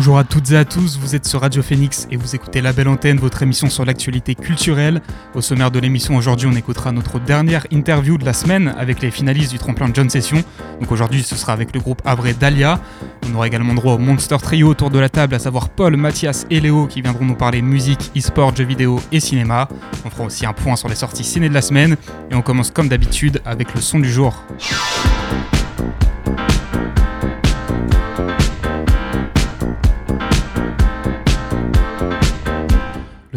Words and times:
Bonjour 0.00 0.16
à 0.16 0.24
toutes 0.24 0.50
et 0.52 0.56
à 0.56 0.64
tous, 0.64 0.98
vous 0.98 1.14
êtes 1.14 1.26
sur 1.26 1.42
Radio 1.42 1.60
Phoenix 1.60 2.08
et 2.10 2.16
vous 2.16 2.34
écoutez 2.34 2.62
La 2.62 2.72
Belle 2.72 2.88
Antenne, 2.88 3.18
votre 3.18 3.42
émission 3.42 3.68
sur 3.68 3.84
l'actualité 3.84 4.34
culturelle. 4.34 5.02
Au 5.34 5.42
sommaire 5.42 5.70
de 5.70 5.78
l'émission 5.78 6.16
aujourd'hui, 6.16 6.48
on 6.50 6.56
écoutera 6.56 6.90
notre 6.90 7.20
dernière 7.20 7.66
interview 7.70 8.16
de 8.16 8.24
la 8.24 8.32
semaine 8.32 8.74
avec 8.78 9.02
les 9.02 9.10
finalistes 9.10 9.52
du 9.52 9.58
tremplin 9.58 9.90
de 9.90 9.94
John 9.94 10.08
Session. 10.08 10.42
Donc 10.80 10.90
aujourd'hui, 10.90 11.22
ce 11.22 11.36
sera 11.36 11.52
avec 11.52 11.74
le 11.74 11.80
groupe 11.80 12.00
Avré 12.06 12.32
Dahlia. 12.32 12.80
On 13.28 13.34
aura 13.34 13.46
également 13.46 13.74
droit 13.74 13.92
au 13.92 13.98
Monster 13.98 14.38
Trio 14.40 14.68
autour 14.68 14.88
de 14.88 14.98
la 14.98 15.10
table, 15.10 15.34
à 15.34 15.38
savoir 15.38 15.68
Paul, 15.68 15.98
Mathias 15.98 16.46
et 16.48 16.60
Léo 16.60 16.86
qui 16.86 17.02
viendront 17.02 17.26
nous 17.26 17.36
parler 17.36 17.60
musique, 17.60 18.10
e-sport, 18.16 18.56
jeux 18.56 18.64
vidéo 18.64 19.02
et 19.12 19.20
cinéma. 19.20 19.68
On 20.06 20.08
fera 20.08 20.24
aussi 20.24 20.46
un 20.46 20.54
point 20.54 20.76
sur 20.76 20.88
les 20.88 20.94
sorties 20.94 21.24
ciné 21.24 21.50
de 21.50 21.54
la 21.54 21.60
semaine 21.60 21.98
et 22.30 22.34
on 22.34 22.40
commence 22.40 22.70
comme 22.70 22.88
d'habitude 22.88 23.42
avec 23.44 23.74
le 23.74 23.82
son 23.82 23.98
du 23.98 24.10
jour. 24.10 24.46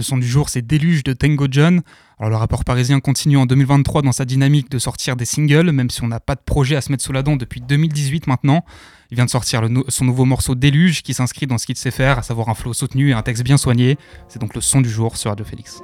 Son 0.03 0.17
du 0.17 0.27
jour, 0.27 0.49
c'est 0.49 0.61
Déluge 0.61 1.03
de 1.03 1.13
Tango 1.13 1.47
John. 1.49 1.81
Alors, 2.19 2.29
le 2.29 2.35
rapport 2.35 2.63
parisien 2.63 2.99
continue 2.99 3.37
en 3.37 3.45
2023 3.45 4.03
dans 4.03 4.11
sa 4.11 4.25
dynamique 4.25 4.69
de 4.69 4.77
sortir 4.77 5.15
des 5.15 5.25
singles, 5.25 5.71
même 5.71 5.89
si 5.89 6.03
on 6.03 6.07
n'a 6.07 6.19
pas 6.19 6.35
de 6.35 6.41
projet 6.41 6.75
à 6.75 6.81
se 6.81 6.91
mettre 6.91 7.03
sous 7.03 7.11
la 7.11 7.23
dent 7.23 7.35
depuis 7.35 7.61
2018 7.61 8.27
maintenant. 8.27 8.63
Il 9.09 9.15
vient 9.15 9.25
de 9.25 9.29
sortir 9.29 9.61
son 9.87 10.05
nouveau 10.05 10.25
morceau 10.25 10.55
Déluge 10.55 11.01
qui 11.01 11.13
s'inscrit 11.13 11.47
dans 11.47 11.57
ce 11.57 11.65
qu'il 11.65 11.77
sait 11.77 11.91
faire, 11.91 12.19
à 12.19 12.21
savoir 12.21 12.49
un 12.49 12.53
flow 12.53 12.73
soutenu 12.73 13.09
et 13.09 13.13
un 13.13 13.21
texte 13.21 13.43
bien 13.43 13.57
soigné. 13.57 13.97
C'est 14.27 14.39
donc 14.39 14.53
le 14.53 14.61
son 14.61 14.81
du 14.81 14.89
jour 14.89 15.17
sur 15.17 15.31
Radio 15.31 15.45
Félix. 15.45 15.81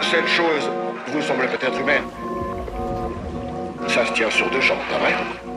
Cette 0.00 0.28
chose 0.28 0.70
vous 1.12 1.22
semble 1.22 1.46
peut-être 1.46 1.80
humaine. 1.80 2.04
Ça 3.88 4.06
se 4.06 4.12
tient 4.12 4.30
sur 4.30 4.50
deux 4.50 4.60
jambes, 4.60 4.78
pas 4.90 4.98
vrai 4.98 5.47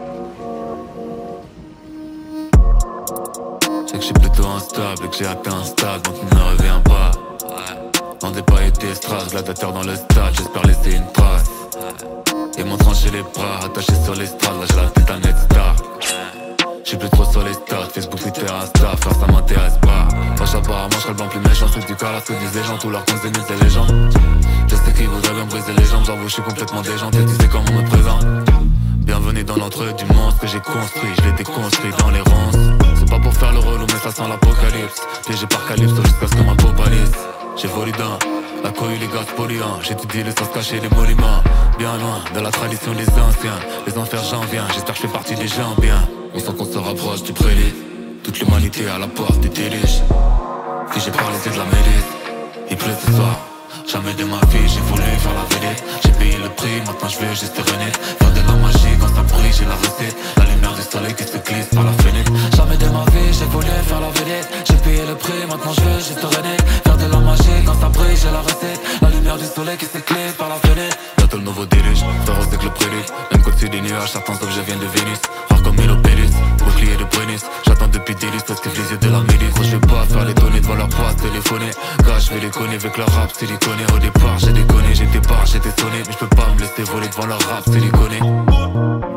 C'est 3.92 3.97
que 3.97 4.03
je 4.03 4.06
suis 4.06 4.14
plutôt 4.14 4.47
instable 4.47 5.03
et 5.03 5.09
que 5.09 5.16
j'ai 5.17 5.25
atteint 5.25 5.52
un 5.53 5.66
stade 5.66 6.02
dont 6.03 6.14
il 6.16 6.38
ne 6.38 6.44
revient 6.44 6.81
pas. 6.86 7.11
Dans 8.22 8.31
des 8.31 8.42
paillettes 8.42 8.80
d'estrade, 8.80 9.30
gladiateur 9.31 9.73
dans 9.73 9.84
le 9.84 9.95
stade, 9.95 10.34
j'espère 10.34 10.66
laisser 10.66 10.95
une 10.95 11.11
trace. 11.11 11.52
Et 12.58 12.64
mon 12.64 12.78
tranché 12.78 13.12
les 13.12 13.22
bras, 13.22 13.66
attachés 13.66 14.02
sur 14.02 14.16
l'estrade, 14.16 14.62
là 14.62 14.66
j'ai 14.69 14.75
la 14.78 14.89
tête 14.92 15.09
à 15.09 15.19
net 15.19 15.36
star. 15.38 15.75
J'suis 16.86 16.95
plus 16.95 17.09
trop 17.09 17.25
sur 17.25 17.44
les 17.44 17.52
stats, 17.52 17.89
Facebook, 17.94 18.22
Twitter, 18.22 18.45
Insta, 18.50 18.95
faire 18.95 19.14
ça 19.19 19.28
m'intéresse 19.30 19.78
pas. 19.81 20.08
Franchement, 20.38 20.59
apparemment, 20.59 20.89
j'serais 20.92 21.09
le 21.09 21.16
blanc 21.16 21.28
plus 21.28 21.39
méchant, 21.42 21.66
c'est 21.73 21.86
du 21.86 21.95
cas, 21.95 22.14
là, 22.14 22.22
que 22.22 22.31
disent 22.31 22.56
les 22.56 22.64
gens, 22.64 22.78
tous 22.78 22.89
leurs 22.89 23.03
comptes, 23.03 23.19
c'est 23.22 23.64
les 23.64 23.69
gens. 23.69 23.88
Je 24.67 24.75
sais 24.75 24.94
qu'ils 24.94 25.09
voudraient 25.09 25.34
bien 25.34 25.45
briser 25.47 25.73
les 25.78 25.86
jambes, 25.86 26.06
j'avoue, 26.06 26.30
j'suis 26.30 26.44
complètement 26.44 26.81
déjanté, 26.81 27.25
tu 27.25 27.36
sais 27.36 27.50
comment 27.50 27.66
on 27.72 27.81
me 27.81 27.89
présente. 27.89 28.71
Bienvenue 29.12 29.44
dans 29.44 29.58
l'entre 29.58 29.94
du 29.94 30.06
monstre 30.06 30.40
que 30.40 30.48
j'ai 30.48 30.62
construit, 30.62 31.09
je 31.17 31.26
l'ai 31.26 31.34
déconstruit 31.34 31.92
dans 32.00 32.12
les 32.12 32.22
ronces. 32.22 32.56
C'est 32.98 33.09
pas 33.09 33.20
pour 33.20 33.34
faire 33.34 33.52
le 33.52 33.59
relou, 33.59 33.86
mais 33.86 34.00
ça 34.02 34.09
sent 34.09 34.23
l'apocalypse. 34.30 35.02
Piégé 35.28 35.48
par 35.48 35.68
Calypso 35.68 36.02
jusqu'à 36.02 36.28
ce 36.28 36.34
que 36.34 36.44
ma 36.44 36.56
peau. 36.56 36.70
J'ai 37.58 37.68
volé 37.68 37.92
dans 37.92 38.18
la 38.64 38.72
cohue, 38.72 38.95
les 38.95 39.08
gaz 39.08 39.26
polluants. 39.36 39.81
J'étudie 39.81 40.24
les 40.24 40.31
sens 40.31 40.47
cachés, 40.53 40.80
les 40.80 40.88
monuments. 40.96 41.44
Bien 41.78 41.97
loin 41.97 42.24
de 42.34 42.40
la 42.40 42.52
tradition 42.52 42.94
des 42.94 43.09
anciens. 43.19 43.59
Les 43.86 43.97
enfers, 43.97 44.24
j'en 44.24 44.46
viens, 44.50 44.66
j'espère 44.74 44.96
que 44.96 45.02
je 45.02 45.08
fais 45.08 45.13
partie 45.13 45.36
des 45.36 45.50
gens 45.50 45.75
bien. 45.81 46.07
On 46.34 46.40
sent 46.40 46.53
qu'on 46.57 46.63
se 46.63 46.78
rapproche 46.78 47.24
du 47.24 47.34
prélit. 47.34 47.74
Toute 48.24 48.40
l'humanité 48.40 48.88
à 48.88 48.97
la 48.97 49.07
porte 49.07 49.41
des 49.41 49.50
téliches. 49.50 50.00
Si 50.94 51.02
j'ai 51.02 51.12
c'est 51.44 51.50
de 51.50 51.57
la 51.57 51.66
mélite. 51.66 52.12
Il 52.69 52.78
pleut 52.78 52.96
ce 53.06 53.12
soir. 53.12 53.52
Jamais 53.91 54.13
de 54.13 54.24
ma 54.24 54.40
vie 54.47 54.68
j'ai 54.68 54.80
voulu 54.81 55.03
faire 55.03 55.34
la 55.34 55.56
vedette 55.56 55.84
J'ai 56.03 56.12
payé 56.12 56.38
le 56.38 56.50
prix, 56.50 56.80
maintenant 56.86 57.09
je 57.09 57.18
veux 57.18 57.34
juste 57.34 57.57
renaître 57.57 58.00
Faire 58.00 58.31
de 58.31 58.40
la 58.40 58.53
magie 58.53 58.91
quand 59.01 59.13
ça 59.16 59.23
brille, 59.23 59.51
j'ai 59.51 59.66
la 59.66 59.75
recette 59.75 60.16
La 60.38 60.45
lumière 60.45 60.75
du 60.75 60.84
soleil 60.84 61.13
qui 61.16 61.23
se 61.23 61.38
glisse 61.38 61.72
par 61.73 61.84
la 61.84 61.94
fenêtre. 62.03 62.31
Jamais 62.56 62.78
de 62.78 62.85
ma 62.85 63.03
vie 63.12 63.34
j'ai 63.34 63.45
voulu 63.45 63.67
faire 63.89 64.01
la 64.01 64.09
vedette. 64.09 64.47
J'ai 64.67 64.78
payé 64.85 65.01
le 65.07 65.16
prix, 65.16 65.41
maintenant 65.50 65.73
je 65.73 65.81
veux 65.81 66.00
juste 66.00 66.23
renaître 66.23 66.66
Faire 66.85 66.97
de 66.97 67.07
la 67.12 67.19
magie 67.19 67.59
quand 67.66 67.79
ça 67.81 67.89
brille, 67.89 68.16
j'ai 68.16 68.31
la 68.31 68.41
recette 68.41 68.81
La 69.01 69.09
lumière 69.09 69.38
du 69.38 69.45
soleil 69.45 69.78
qui 69.78 69.85
s'éclaire 69.85 70.34
par 70.38 70.50
la 70.50 70.56
fenêtre. 70.56 70.97
Bientôt 71.17 71.38
le 71.38 71.44
nouveau 71.44 71.66
déluge, 71.66 72.03
féroce 72.25 72.47
que 72.47 72.63
le 72.63 72.72
prélude. 72.72 73.09
Même 73.31 73.41
côté 73.41 73.69
des 73.69 73.81
nuages, 73.81 74.12
certains 74.12 74.35
que 74.35 74.45
je 74.45 74.62
viens 74.62 74.78
de 74.78 74.88
Vénus. 74.94 75.22
Rare 75.50 75.62
comme 75.63 75.75
Mélopélis, 75.75 76.33
bouclier 76.59 76.95
de 76.97 77.06
Brennus. 77.06 77.44
J'attends 77.66 77.88
depuis 77.88 78.16
des 78.16 78.29
listes, 78.31 78.53
que 78.62 78.69
les 78.69 78.91
yeux 78.91 78.97
de 78.97 79.09
la 79.09 79.19
milice. 79.19 79.56
Je 79.63 79.75
vais 79.78 79.88
pas 79.88 80.06
faire 80.06 80.25
les 80.25 80.33
données 80.33 80.62
devant 80.62 80.75
leur 80.75 80.89
poids 80.89 81.13
téléphoner 81.22 81.72
Gars, 82.06 82.19
je 82.19 82.33
vais 82.33 82.39
les 82.39 82.50
connaître 82.50 82.85
avec 82.85 82.97
leur 82.97 83.09
rap 83.13 83.31
silicone 83.31 83.79
au 83.95 84.00
départ 84.00 84.38
j'ai 84.38 84.51
déconné, 84.51 84.94
j'étais 84.94 85.22
pas, 85.22 85.44
j'étais 85.45 85.72
sonné. 85.81 86.03
Mais 86.06 86.13
je 86.13 86.18
peux 86.18 86.35
pas 86.35 86.47
me 86.53 86.59
laisser 86.59 86.83
voler 86.83 87.07
devant 87.07 87.25
leur 87.25 87.39
rap, 87.39 87.63
c'est 87.66 87.79
déconné 87.79 88.19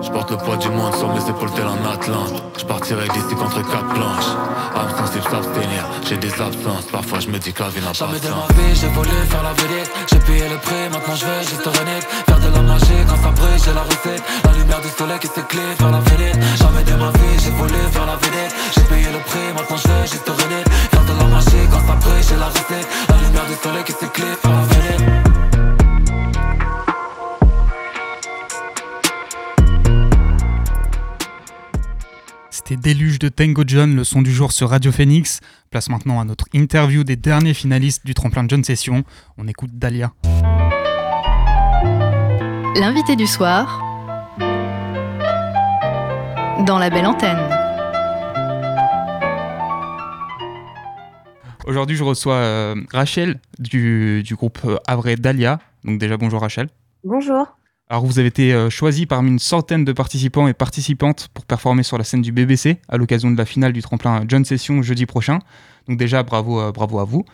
Je 0.05 0.11
porte 0.11 0.31
le 0.31 0.37
poids 0.37 0.57
du 0.59 0.69
monde 0.69 0.95
sur 0.97 1.09
mes 1.09 1.31
épaules 1.31 1.51
tel 1.57 1.65
un 1.65 1.91
Atlante 1.91 2.43
Je 2.59 2.65
partirai 2.65 3.09
d'ici 3.09 3.35
contre 3.35 3.63
quatre 3.63 3.89
planches. 3.89 4.33
Âme 4.77 4.93
sensible 4.99 5.25
s'abstenir, 5.25 5.83
j'ai 6.07 6.19
des 6.19 6.33
absences. 6.33 6.85
Parfois 6.93 7.21
je 7.21 7.29
me 7.29 7.39
dis 7.39 7.53
que 7.55 7.63
la 7.63 7.71
vie 7.71 7.81
n'a 7.81 7.89
pas 7.89 7.95
Jamais 7.95 8.21
de 8.21 8.29
ma 8.29 8.47
vie 8.53 8.75
j'ai 8.75 8.89
voulu 8.89 9.17
faire 9.31 9.43
la 9.43 9.53
vedette 9.55 9.91
J'ai 10.11 10.19
payé 10.19 10.49
le 10.51 10.59
prix, 10.59 10.85
maintenant 10.93 11.17
je 11.17 11.25
veux 11.25 11.41
juste 11.41 11.65
renaître. 11.65 12.07
Faire 12.29 12.39
de 12.39 12.51
la 12.55 12.61
magie 12.61 13.01
quand 13.09 13.17
ça 13.17 13.31
brille, 13.31 13.61
j'ai 13.65 13.73
la 13.73 13.83
recette. 13.83 14.23
La 14.45 14.53
lumière 14.53 14.81
du 14.83 14.91
soleil 14.93 15.19
qui 15.21 15.29
s'éclaire 15.29 15.75
vers 15.79 15.91
la 15.91 16.01
vedette 16.01 16.37
Jamais 16.61 16.85
de 16.85 16.95
ma 17.01 17.09
vie 17.09 17.37
j'ai 17.41 17.51
voulu 17.57 17.81
faire 17.91 18.07
la 18.07 18.17
vedette 18.17 18.53
J'ai 18.75 18.85
payé 18.85 19.09
le 19.09 19.21
prix, 19.25 19.49
maintenant 19.57 19.81
je 19.81 19.89
veux 19.89 20.05
juste 20.05 20.29
renaître. 20.29 20.71
Faire 20.93 21.05
de 21.09 21.15
la 21.17 21.27
magie 21.33 21.65
quand 21.73 21.81
ça 21.81 21.97
brille, 21.97 22.25
j'ai 22.29 22.37
la 22.37 22.49
recette. 22.53 22.89
La 23.09 23.17
lumière 23.25 23.47
du 23.49 23.57
soleil 23.57 23.85
qui 23.85 23.93
s'éclaire 23.93 24.37
vers 24.45 24.53
la 24.53 24.65
vedette 24.69 25.24
C'était 32.67 32.81
Déluge 32.81 33.19
de 33.19 33.29
Tango 33.29 33.63
John, 33.67 33.95
le 33.95 34.05
son 34.05 34.23
du 34.23 34.33
jour 34.33 34.51
sur 34.51 34.71
Radio 34.71 34.91
Phoenix. 34.91 35.41
Place 35.71 35.91
maintenant 35.91 36.19
à 36.19 36.25
notre 36.25 36.47
interview 36.55 37.05
des 37.05 37.15
derniers 37.15 37.53
finalistes 37.53 38.07
du 38.07 38.15
tremplin 38.15 38.43
de 38.43 38.49
John 38.49 38.65
Session. 38.65 39.05
On 39.37 39.47
écoute 39.47 39.73
Dahlia. 39.75 40.15
L'invité 42.75 43.17
du 43.17 43.27
soir 43.27 43.83
dans 46.65 46.79
la 46.79 46.89
belle 46.89 47.05
antenne. 47.05 47.37
Aujourd'hui, 51.67 51.97
je 51.97 52.05
reçois 52.05 52.37
euh, 52.37 52.77
Rachel 52.95 53.41
du, 53.59 54.23
du 54.23 54.37
groupe 54.37 54.61
euh, 54.65 54.79
Avré 54.87 55.17
Dahlia. 55.17 55.59
Donc 55.85 55.99
déjà, 55.99 56.17
bonjour 56.17 56.41
Rachel. 56.41 56.69
Bonjour. 57.05 57.47
Alors 57.91 58.07
vous 58.07 58.19
avez 58.19 58.29
été 58.29 58.55
euh, 58.55 58.71
choisi 58.71 59.05
parmi 59.05 59.31
une 59.31 59.39
centaine 59.39 59.85
de 59.85 59.93
participants 59.93 60.49
et 60.49 60.55
participantes 60.55 61.29
pour 61.35 61.45
performer 61.45 61.83
sur 61.83 61.99
la 61.99 62.05
scène 62.05 62.23
du 62.23 62.33
BBC 62.33 62.79
à 62.89 62.97
l'occasion 62.97 63.31
de 63.31 63.37
la 63.37 63.45
finale 63.45 63.75
du 63.75 63.83
tremplin 63.83 64.25
John 64.27 64.45
Session 64.45 64.81
jeudi 64.81 65.05
prochain. 65.05 65.41
Donc 65.87 65.99
déjà 65.99 66.23
bravo, 66.23 66.61
euh, 66.61 66.73
bravo 66.73 66.99
à 66.99 67.05
vous. 67.05 67.27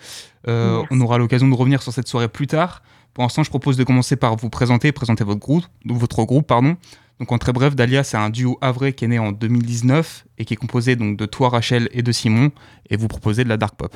Euh, 0.48 0.82
on 0.90 1.00
aura 1.00 1.18
l'occasion 1.18 1.46
de 1.48 1.54
revenir 1.54 1.82
sur 1.82 1.92
cette 1.92 2.08
soirée 2.08 2.28
plus 2.28 2.48
tard. 2.48 2.82
Pour 3.14 3.22
l'instant, 3.22 3.44
je 3.44 3.50
propose 3.50 3.76
de 3.76 3.84
commencer 3.84 4.16
par 4.16 4.34
vous 4.36 4.50
présenter, 4.50 4.90
présenter 4.90 5.22
votre 5.22 5.40
groupe, 5.40 5.64
votre 5.84 6.24
groupe 6.24 6.48
pardon. 6.48 6.76
Donc 7.20 7.30
en 7.30 7.38
très 7.38 7.52
bref, 7.52 7.76
Dahlia, 7.76 8.02
c'est 8.02 8.16
un 8.16 8.30
duo 8.30 8.58
havrais 8.60 8.92
qui 8.92 9.04
est 9.04 9.08
né 9.08 9.18
en 9.20 9.30
2019 9.30 10.24
et 10.38 10.44
qui 10.44 10.54
est 10.54 10.56
composé 10.56 10.96
donc 10.96 11.16
de 11.16 11.26
toi, 11.26 11.50
Rachel, 11.50 11.88
et 11.92 12.03
de 12.03 12.10
Simon, 12.12 12.50
et 12.88 12.96
vous 12.96 13.08
proposez 13.08 13.44
de 13.44 13.48
la 13.48 13.56
dark 13.56 13.76
pop. 13.76 13.94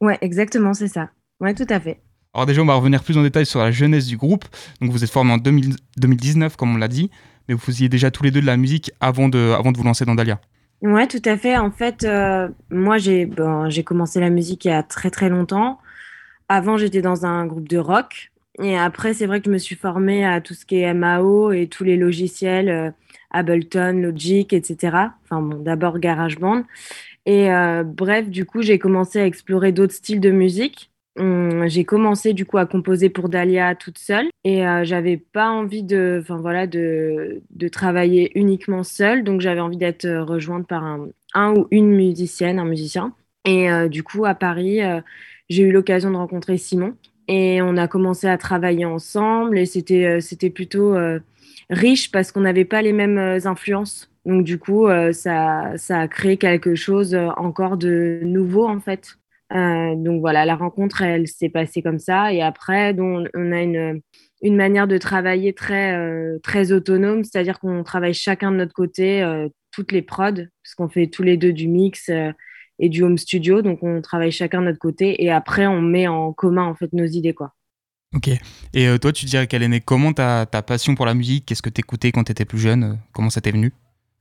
Ouais, 0.00 0.18
exactement, 0.20 0.74
c'est 0.74 0.88
ça. 0.88 1.10
Ouais, 1.40 1.54
tout 1.54 1.66
à 1.70 1.78
fait. 1.80 2.00
Alors 2.34 2.46
déjà, 2.46 2.62
on 2.62 2.66
va 2.66 2.74
revenir 2.74 3.02
plus 3.02 3.16
en 3.16 3.22
détail 3.22 3.46
sur 3.46 3.60
la 3.60 3.70
jeunesse 3.70 4.06
du 4.06 4.16
groupe. 4.16 4.44
Donc 4.80 4.90
vous 4.90 5.04
êtes 5.04 5.10
formés 5.10 5.32
en 5.32 5.38
2000 5.38 5.76
2019, 5.96 6.56
comme 6.56 6.74
on 6.74 6.78
l'a 6.78 6.88
dit, 6.88 7.10
mais 7.48 7.54
vous 7.54 7.60
faisiez 7.60 7.88
déjà 7.88 8.10
tous 8.10 8.24
les 8.24 8.32
deux 8.32 8.40
de 8.40 8.46
la 8.46 8.56
musique 8.56 8.90
avant 9.00 9.28
de, 9.28 9.54
avant 9.56 9.70
de 9.70 9.78
vous 9.78 9.84
lancer 9.84 10.04
dans 10.04 10.16
Dahlia. 10.16 10.40
Ouais, 10.82 11.06
tout 11.06 11.22
à 11.24 11.36
fait. 11.36 11.56
En 11.56 11.70
fait, 11.70 12.04
euh, 12.04 12.48
moi, 12.70 12.98
j'ai 12.98 13.24
bon, 13.26 13.70
j'ai 13.70 13.84
commencé 13.84 14.20
la 14.20 14.30
musique 14.30 14.64
il 14.64 14.68
y 14.68 14.72
a 14.72 14.82
très 14.82 15.10
très 15.10 15.28
longtemps. 15.28 15.78
Avant, 16.48 16.76
j'étais 16.76 17.00
dans 17.00 17.24
un 17.24 17.46
groupe 17.46 17.68
de 17.68 17.78
rock. 17.78 18.32
Et 18.62 18.76
après, 18.76 19.14
c'est 19.14 19.26
vrai 19.26 19.40
que 19.40 19.46
je 19.46 19.50
me 19.50 19.58
suis 19.58 19.76
formée 19.76 20.24
à 20.26 20.40
tout 20.40 20.54
ce 20.54 20.66
qui 20.66 20.80
est 20.80 20.94
MAO 20.94 21.52
et 21.52 21.66
tous 21.68 21.84
les 21.84 21.96
logiciels, 21.96 22.68
euh, 22.68 22.90
Ableton, 23.30 23.92
Logic, 24.00 24.52
etc. 24.52 24.96
Enfin 25.24 25.40
bon, 25.40 25.62
d'abord 25.62 25.98
GarageBand. 25.98 26.64
Et 27.26 27.50
euh, 27.52 27.82
bref, 27.84 28.28
du 28.28 28.44
coup, 28.44 28.62
j'ai 28.62 28.78
commencé 28.78 29.20
à 29.20 29.26
explorer 29.26 29.72
d'autres 29.72 29.94
styles 29.94 30.20
de 30.20 30.30
musique. 30.30 30.90
J'ai 31.16 31.84
commencé 31.84 32.32
du 32.32 32.44
coup 32.44 32.58
à 32.58 32.66
composer 32.66 33.08
pour 33.08 33.28
Dahlia 33.28 33.74
toute 33.74 33.98
seule 33.98 34.26
et 34.42 34.64
j'avais 34.82 35.16
pas 35.16 35.48
envie 35.50 35.82
de, 35.82 36.18
enfin 36.20 36.36
voilà, 36.36 36.66
de, 36.66 37.42
travailler 37.70 38.36
uniquement 38.38 38.82
seule, 38.82 39.24
donc 39.24 39.40
j'avais 39.40 39.60
envie 39.60 39.76
d'être 39.76 40.08
rejointe 40.08 40.66
par 40.66 40.84
un, 40.84 41.54
ou 41.54 41.68
une 41.70 41.90
musicienne, 41.90 42.58
un 42.58 42.64
musicien. 42.64 43.14
Et 43.44 43.68
du 43.88 44.02
coup 44.02 44.24
à 44.24 44.34
Paris, 44.34 44.80
j'ai 45.48 45.62
eu 45.62 45.72
l'occasion 45.72 46.10
de 46.10 46.16
rencontrer 46.16 46.58
Simon 46.58 46.96
et 47.28 47.62
on 47.62 47.76
a 47.76 47.88
commencé 47.88 48.26
à 48.26 48.36
travailler 48.36 48.84
ensemble 48.84 49.58
et 49.58 49.66
c'était 49.66 50.20
c'était 50.20 50.50
plutôt 50.50 50.96
riche 51.70 52.10
parce 52.10 52.32
qu'on 52.32 52.40
n'avait 52.40 52.64
pas 52.64 52.82
les 52.82 52.92
mêmes 52.92 53.38
influences. 53.44 54.10
Donc 54.26 54.44
du 54.44 54.58
coup, 54.58 54.88
ça, 55.12 55.72
ça 55.76 56.00
a 56.00 56.08
créé 56.08 56.38
quelque 56.38 56.74
chose 56.74 57.14
encore 57.36 57.76
de 57.76 58.20
nouveau 58.24 58.66
en 58.66 58.80
fait. 58.80 59.18
Euh, 59.52 59.94
donc 59.96 60.20
voilà, 60.20 60.44
la 60.44 60.56
rencontre, 60.56 61.02
elle 61.02 61.28
s'est 61.28 61.48
passée 61.48 61.82
comme 61.82 61.98
ça. 61.98 62.32
Et 62.32 62.42
après, 62.42 62.94
on, 62.98 63.24
on 63.34 63.52
a 63.52 63.62
une, 63.62 64.00
une, 64.42 64.56
manière 64.56 64.88
de 64.88 64.98
travailler 64.98 65.52
très, 65.52 65.94
euh, 65.96 66.38
très 66.42 66.72
autonome, 66.72 67.24
c'est-à-dire 67.24 67.60
qu'on 67.60 67.82
travaille 67.82 68.14
chacun 68.14 68.50
de 68.52 68.56
notre 68.56 68.72
côté, 68.72 69.22
euh, 69.22 69.48
toutes 69.70 69.92
les 69.92 70.02
prods, 70.02 70.32
parce 70.32 70.74
qu'on 70.76 70.88
fait 70.88 71.08
tous 71.08 71.22
les 71.22 71.36
deux 71.36 71.52
du 71.52 71.68
mix 71.68 72.10
et 72.78 72.88
du 72.88 73.02
home 73.02 73.18
studio. 73.18 73.60
Donc 73.60 73.82
on 73.82 74.00
travaille 74.00 74.32
chacun 74.32 74.60
de 74.60 74.66
notre 74.66 74.78
côté 74.78 75.22
et 75.22 75.30
après, 75.30 75.66
on 75.66 75.80
met 75.80 76.08
en 76.08 76.32
commun 76.32 76.64
en 76.64 76.74
fait 76.74 76.92
nos 76.92 77.06
idées. 77.06 77.34
quoi. 77.34 77.52
Ok. 78.14 78.30
Et 78.72 78.98
toi, 79.00 79.12
tu 79.12 79.26
dirais 79.26 79.48
qu'elle 79.48 79.64
est 79.64 79.68
née 79.68 79.80
comment 79.80 80.12
ta, 80.12 80.46
ta 80.46 80.62
passion 80.62 80.94
pour 80.94 81.06
la 81.06 81.14
musique? 81.14 81.46
Qu'est-ce 81.46 81.62
que 81.62 81.70
tu 81.70 81.80
écoutais 81.80 82.12
quand 82.12 82.22
tu 82.22 82.30
étais 82.30 82.44
plus 82.44 82.60
jeune? 82.60 82.98
Comment 83.12 83.30
ça 83.30 83.40
t'est 83.40 83.50
venu? 83.50 83.72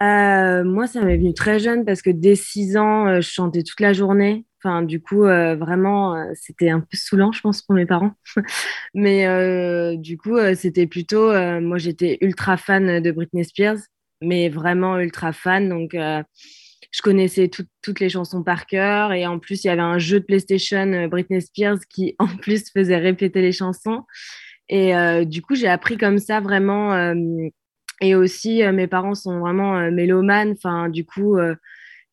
Moi, 0.02 0.88
ça 0.88 1.02
m'est 1.02 1.18
venu 1.18 1.34
très 1.36 1.60
jeune 1.60 1.86
parce 1.86 2.02
que 2.02 2.10
dès 2.10 2.36
6 2.36 2.76
ans, 2.76 3.22
je 3.22 3.22
chantais 3.22 3.62
toute 3.62 3.80
la 3.80 3.94
journée. 3.94 4.44
Enfin, 4.64 4.82
du 4.82 5.02
coup, 5.02 5.26
euh, 5.26 5.56
vraiment, 5.56 6.16
euh, 6.16 6.32
c'était 6.36 6.70
un 6.70 6.80
peu 6.80 6.96
saoulant, 6.96 7.34
je 7.34 7.42
pense, 7.42 7.62
pour 7.62 7.76
mes 7.76 7.86
parents. 7.86 8.14
Mais 8.94 9.28
euh, 9.28 9.98
du 9.98 10.18
coup, 10.18 10.38
c'était 10.56 10.88
plutôt. 10.88 11.34
moi, 11.60 11.78
j'étais 11.78 12.18
ultra 12.22 12.56
fan 12.56 13.02
de 13.02 13.12
Britney 13.12 13.44
Spears, 13.44 13.80
mais 14.22 14.48
vraiment 14.50 14.98
ultra 15.00 15.34
fan. 15.34 15.68
Donc, 15.68 15.92
je 15.94 17.02
connaissais 17.02 17.50
toutes 17.50 18.00
les 18.00 18.10
chansons 18.10 18.44
par 18.44 18.66
cœur. 18.68 19.12
Et 19.12 19.28
en 19.28 19.40
plus, 19.40 19.64
il 19.64 19.68
y 19.68 19.70
avait 19.70 19.82
un 19.82 19.98
jeu 20.00 20.20
de 20.22 20.26
PlayStation 20.26 21.08
Britney 21.08 21.42
Spears 21.42 21.80
qui, 21.90 22.16
en 22.20 22.28
plus, 22.28 22.72
faisait 22.72 22.98
répéter 22.98 23.42
les 23.42 23.52
chansons. 23.52 24.04
Et 24.70 24.94
du 25.26 25.42
coup, 25.42 25.56
j'ai 25.56 25.68
appris 25.68 25.98
comme 25.98 26.20
ça 26.20 26.40
vraiment. 26.40 27.14
et 28.02 28.16
aussi, 28.16 28.64
mes 28.72 28.88
parents 28.88 29.16
sont 29.16 29.40
vraiment 29.40 29.92
mélomanes. 29.92 30.52
Enfin, 30.52 30.88
du 30.90 31.06
coup 31.06 31.38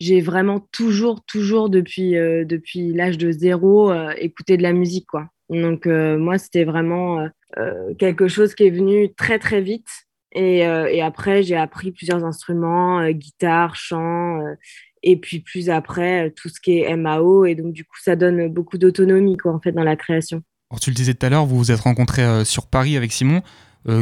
j'ai 0.00 0.22
vraiment 0.22 0.60
toujours, 0.72 1.22
toujours 1.24 1.68
depuis, 1.68 2.16
euh, 2.16 2.44
depuis 2.44 2.92
l'âge 2.92 3.18
de 3.18 3.30
zéro 3.30 3.90
euh, 3.90 4.12
écouté 4.16 4.56
de 4.56 4.62
la 4.62 4.72
musique, 4.72 5.06
quoi. 5.06 5.28
Donc 5.50 5.86
euh, 5.86 6.18
moi, 6.18 6.38
c'était 6.38 6.64
vraiment 6.64 7.28
quelque 7.98 8.28
chose 8.28 8.54
qui 8.54 8.64
est 8.64 8.70
venu 8.70 9.12
très, 9.14 9.38
très 9.40 9.60
vite. 9.60 9.88
Et, 10.32 10.58
et 10.58 11.02
après, 11.02 11.42
j'ai 11.42 11.56
appris 11.56 11.90
plusieurs 11.90 12.24
instruments, 12.24 13.10
guitare, 13.10 13.74
chant, 13.74 14.38
et 15.02 15.16
puis 15.16 15.40
plus 15.40 15.68
après, 15.68 16.32
tout 16.36 16.48
ce 16.48 16.60
qui 16.60 16.78
est 16.78 16.96
MAO. 16.96 17.46
Et 17.46 17.56
donc, 17.56 17.72
du 17.72 17.84
coup, 17.84 17.96
ça 18.00 18.14
donne 18.14 18.46
beaucoup 18.46 18.78
d'autonomie, 18.78 19.36
quoi, 19.36 19.52
en 19.52 19.58
fait, 19.58 19.72
dans 19.72 19.82
la 19.82 19.96
création. 19.96 20.40
Alors, 20.70 20.78
tu 20.78 20.90
le 20.90 20.94
disais 20.94 21.14
tout 21.14 21.26
à 21.26 21.30
l'heure, 21.30 21.46
vous 21.46 21.58
vous 21.58 21.72
êtes 21.72 21.80
rencontrés 21.80 22.44
sur 22.44 22.68
Paris 22.68 22.96
avec 22.96 23.10
Simon. 23.10 23.42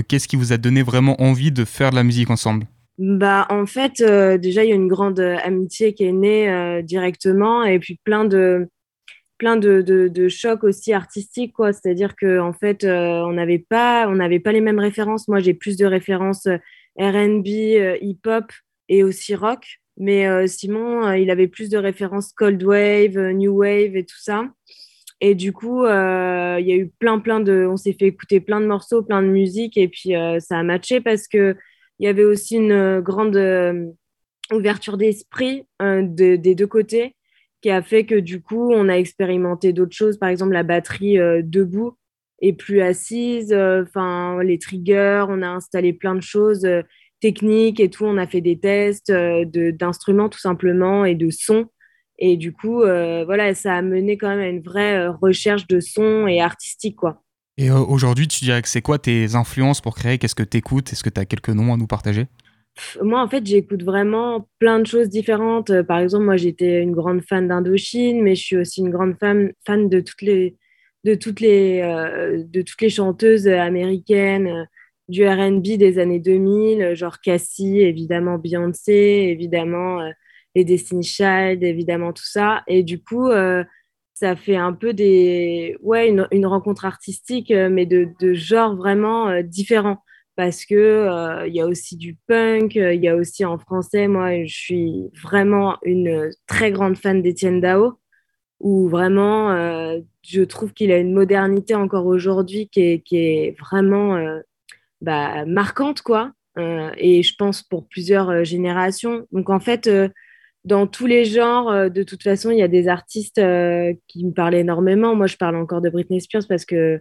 Qu'est-ce 0.06 0.28
qui 0.28 0.36
vous 0.36 0.52
a 0.52 0.58
donné 0.58 0.82
vraiment 0.82 1.18
envie 1.22 1.50
de 1.50 1.64
faire 1.64 1.88
de 1.88 1.96
la 1.96 2.04
musique 2.04 2.28
ensemble? 2.28 2.66
Bah, 2.98 3.46
en 3.48 3.64
fait, 3.66 4.00
euh, 4.00 4.38
déjà, 4.38 4.64
il 4.64 4.70
y 4.70 4.72
a 4.72 4.74
une 4.74 4.88
grande 4.88 5.20
euh, 5.20 5.36
amitié 5.44 5.94
qui 5.94 6.04
est 6.04 6.12
née 6.12 6.50
euh, 6.50 6.82
directement 6.82 7.62
et 7.64 7.78
puis 7.78 8.00
plein 8.02 8.24
de, 8.24 8.68
plein 9.38 9.56
de, 9.56 9.82
de, 9.82 10.28
chocs 10.28 10.64
aussi 10.64 10.92
artistiques, 10.92 11.52
quoi. 11.52 11.72
C'est-à-dire 11.72 12.16
qu'en 12.16 12.48
en 12.48 12.52
fait, 12.52 12.84
on 12.84 13.32
n'avait 13.32 13.60
pas, 13.60 14.08
on 14.08 14.16
n'avait 14.16 14.40
pas 14.40 14.52
les 14.52 14.60
mêmes 14.60 14.80
références. 14.80 15.28
Moi, 15.28 15.38
j'ai 15.40 15.54
plus 15.54 15.76
de 15.76 15.86
références 15.86 16.48
RB, 16.98 17.46
hip-hop 18.02 18.46
et 18.88 19.04
aussi 19.04 19.34
rock. 19.36 19.64
Mais 19.96 20.46
Simon, 20.48 21.12
il 21.12 21.30
avait 21.30 21.48
plus 21.48 21.70
de 21.70 21.78
références 21.78 22.32
cold 22.32 22.62
wave, 22.62 23.18
new 23.32 23.52
wave 23.58 23.96
et 23.96 24.04
tout 24.04 24.18
ça. 24.18 24.48
Et 25.20 25.34
du 25.34 25.52
coup, 25.52 25.84
il 25.84 26.66
y 26.66 26.72
a 26.72 26.76
eu 26.76 26.90
plein, 26.98 27.20
plein 27.20 27.40
de. 27.40 27.66
On 27.70 27.76
s'est 27.76 27.92
fait 27.92 28.06
écouter 28.06 28.40
plein 28.40 28.60
de 28.60 28.66
morceaux, 28.66 29.02
plein 29.02 29.22
de 29.22 29.28
musique, 29.28 29.76
et 29.76 29.88
puis 29.88 30.14
ça 30.40 30.58
a 30.58 30.62
matché 30.64 31.00
parce 31.00 31.28
que 31.28 31.56
il 31.98 32.06
y 32.06 32.08
avait 32.08 32.24
aussi 32.24 32.56
une 32.56 32.72
euh, 32.72 33.00
grande 33.00 33.36
euh, 33.36 33.86
ouverture 34.52 34.96
d'esprit 34.96 35.64
euh, 35.82 36.02
des 36.06 36.54
deux 36.54 36.66
côtés 36.66 37.14
qui 37.60 37.70
a 37.70 37.82
fait 37.82 38.06
que 38.06 38.14
du 38.14 38.40
coup, 38.40 38.72
on 38.72 38.88
a 38.88 38.94
expérimenté 38.94 39.72
d'autres 39.72 39.96
choses, 39.96 40.16
par 40.16 40.28
exemple 40.28 40.52
la 40.52 40.62
batterie 40.62 41.16
debout 41.42 41.98
et 42.40 42.52
plus 42.52 42.80
assise, 42.80 43.52
enfin 43.52 44.40
les 44.44 44.60
triggers, 44.60 45.24
on 45.28 45.42
a 45.42 45.48
installé 45.48 45.92
plein 45.92 46.14
de 46.14 46.20
choses 46.20 46.64
techniques 47.20 47.80
et 47.80 47.90
tout, 47.90 48.04
on 48.04 48.16
a 48.16 48.28
fait 48.28 48.40
des 48.40 48.60
tests 48.60 49.12
d'instruments 49.12 50.28
tout 50.28 50.38
simplement 50.38 51.04
et 51.04 51.16
de 51.16 51.30
sons. 51.30 51.66
Et 52.20 52.36
du 52.36 52.52
coup, 52.52 52.76
voilà, 52.76 53.54
ça 53.54 53.74
a 53.74 53.82
mené 53.82 54.16
quand 54.16 54.28
même 54.28 54.38
à 54.38 54.48
une 54.48 54.62
vraie 54.62 55.08
recherche 55.08 55.66
de 55.66 55.80
son 55.80 56.28
et 56.28 56.40
artistique, 56.40 56.94
quoi. 56.94 57.24
Et 57.58 57.70
euh, 57.70 57.80
aujourd'hui, 57.80 58.28
tu 58.28 58.44
dirais 58.44 58.62
que 58.62 58.68
c'est 58.68 58.82
quoi 58.82 59.00
tes 59.00 59.34
influences 59.34 59.80
pour 59.80 59.96
créer? 59.96 60.16
Qu'est-ce 60.18 60.36
que 60.36 60.44
tu 60.44 60.58
écoutes 60.58 60.92
Est-ce 60.92 61.02
que 61.02 61.10
tu 61.10 61.20
as 61.20 61.24
quelques 61.24 61.48
noms 61.48 61.74
à 61.74 61.76
nous 61.76 61.88
partager? 61.88 62.26
Moi, 63.02 63.20
en 63.20 63.28
fait, 63.28 63.44
j'écoute 63.44 63.82
vraiment 63.82 64.48
plein 64.60 64.78
de 64.78 64.86
choses 64.86 65.08
différentes. 65.08 65.70
Euh, 65.70 65.82
par 65.82 65.98
exemple, 65.98 66.24
moi, 66.24 66.36
j'étais 66.36 66.80
une 66.80 66.92
grande 66.92 67.20
fan 67.22 67.48
d'Indochine, 67.48 68.22
mais 68.22 68.36
je 68.36 68.44
suis 68.44 68.56
aussi 68.56 68.80
une 68.80 68.90
grande 68.90 69.16
fan, 69.18 69.50
fan 69.66 69.88
de, 69.88 69.98
toutes 69.98 70.22
les, 70.22 70.56
de, 71.02 71.16
toutes 71.16 71.40
les, 71.40 71.80
euh, 71.80 72.44
de 72.46 72.62
toutes 72.62 72.80
les 72.80 72.90
chanteuses 72.90 73.48
américaines 73.48 74.68
du 75.08 75.26
RB 75.26 75.62
des 75.62 75.98
années 75.98 76.20
2000, 76.20 76.94
genre 76.94 77.20
Cassie, 77.20 77.80
évidemment 77.80 78.38
Beyoncé, 78.38 78.92
évidemment 78.92 80.00
les 80.54 80.64
Destiny 80.64 81.02
Child, 81.02 81.64
évidemment 81.64 82.12
tout 82.12 82.26
ça. 82.26 82.62
Et 82.66 82.82
du 82.82 83.02
coup, 83.02 83.30
ça 84.18 84.34
fait 84.34 84.56
un 84.56 84.72
peu 84.72 84.92
des 84.94 85.76
ouais 85.80 86.08
une, 86.08 86.46
rencontre 86.46 86.84
artistique 86.84 87.50
euh, 87.52 87.68
mais 87.70 87.86
de, 87.86 88.08
genre 88.34 88.74
vraiment 88.74 89.28
euh, 89.28 89.42
différent 89.42 90.02
parce 90.34 90.64
que 90.64 90.74
euh, 90.74 91.46
il 91.46 91.54
y 91.54 91.60
a 91.60 91.66
aussi 91.66 91.96
du 91.96 92.16
punk 92.26 92.74
il 92.74 93.02
y 93.02 93.08
a 93.08 93.14
aussi 93.14 93.44
en 93.44 93.58
français 93.58 94.08
moi 94.08 94.44
je 94.44 94.54
suis 94.54 95.10
vraiment 95.22 95.78
une 95.84 96.30
très 96.46 96.72
grande 96.72 96.96
fan 96.96 97.22
d'Étienne 97.22 97.60
Dao 97.60 98.00
où 98.60 98.88
vraiment 98.88 99.52
je 100.22 100.42
trouve 100.42 100.72
qu'il 100.72 100.90
a 100.90 100.98
une 100.98 101.12
modernité 101.14 101.76
encore 101.76 102.06
aujourd'hui 102.06 102.68
qui 102.68 102.80
est, 102.80 103.00
qui 103.04 103.16
est 103.18 103.56
vraiment 103.60 104.18
bah, 105.00 105.44
marquante 105.46 106.02
quoi. 106.02 106.32
Et 106.96 107.22
je 107.22 107.36
pense 107.36 107.62
pour 107.62 107.86
plusieurs 107.86 108.42
générations. 108.42 109.28
Donc 109.30 109.48
en 109.48 109.60
fait 109.60 109.88
dans 110.68 110.86
tous 110.86 111.06
les 111.06 111.24
genres, 111.24 111.70
euh, 111.70 111.88
de 111.88 112.02
toute 112.02 112.22
façon, 112.22 112.50
il 112.50 112.58
y 112.58 112.62
a 112.62 112.68
des 112.68 112.88
artistes 112.88 113.38
euh, 113.38 113.94
qui 114.06 114.24
me 114.24 114.32
parlent 114.32 114.54
énormément. 114.54 115.16
Moi, 115.16 115.26
je 115.26 115.36
parle 115.36 115.56
encore 115.56 115.80
de 115.80 115.88
Britney 115.88 116.20
Spears 116.20 116.46
parce 116.46 116.66
que 116.66 117.00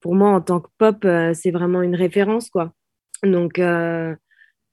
pour 0.00 0.14
moi, 0.14 0.30
en 0.30 0.40
tant 0.40 0.60
que 0.60 0.68
pop, 0.78 1.04
euh, 1.04 1.32
c'est 1.34 1.50
vraiment 1.50 1.82
une 1.82 1.94
référence, 1.94 2.48
quoi. 2.50 2.72
Donc, 3.22 3.60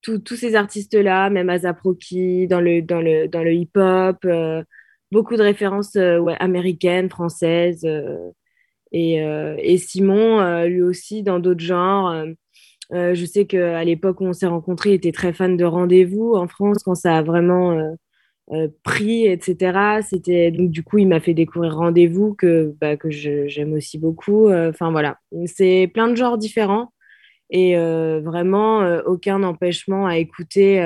tous 0.01 0.35
ces 0.35 0.55
artistes-là, 0.55 1.29
même 1.29 1.49
Azaproki, 1.49 2.47
dans 2.47 2.61
le, 2.61 2.81
dans 2.81 3.01
le, 3.01 3.27
dans 3.27 3.43
le 3.43 3.53
hip-hop, 3.53 4.25
beaucoup 5.11 5.35
de 5.35 5.43
références 5.43 5.95
américaines, 6.39 7.11
françaises. 7.11 7.85
Et, 8.91 9.17
et, 9.17 9.77
Simon, 9.77 10.63
lui 10.63 10.81
aussi, 10.81 11.21
dans 11.21 11.37
d'autres 11.37 11.59
genres. 11.59 12.25
je 12.91 13.25
sais 13.25 13.45
qu'à 13.45 13.83
l'époque 13.83 14.19
où 14.21 14.25
on 14.25 14.33
s'est 14.33 14.47
rencontrés, 14.47 14.91
il 14.91 14.95
était 14.95 15.11
très 15.11 15.31
fan 15.31 15.55
de 15.55 15.65
Rendez-vous 15.65 16.33
en 16.33 16.47
France, 16.47 16.81
quand 16.81 16.95
ça 16.95 17.17
a 17.17 17.21
vraiment 17.21 17.95
euh, 18.51 18.67
prix, 18.81 19.27
etc. 19.27 20.01
C'était 20.09 20.49
donc 20.49 20.71
du 20.71 20.81
coup, 20.81 20.97
il 20.97 21.07
m'a 21.07 21.19
fait 21.19 21.35
découvrir 21.35 21.75
Rendez-vous 21.75 22.33
que 22.33 22.75
bah, 22.81 22.97
que 22.97 23.11
j'aime 23.11 23.73
aussi 23.73 23.99
beaucoup. 23.99 24.47
Euh, 24.47 24.71
enfin 24.71 24.89
voilà, 24.89 25.19
c'est 25.45 25.89
plein 25.93 26.07
de 26.07 26.15
genres 26.15 26.39
différents 26.39 26.91
et 27.51 27.77
euh, 27.77 28.21
vraiment 28.21 28.79
aucun 29.05 29.43
empêchement 29.43 30.07
à 30.07 30.17
écouter. 30.17 30.79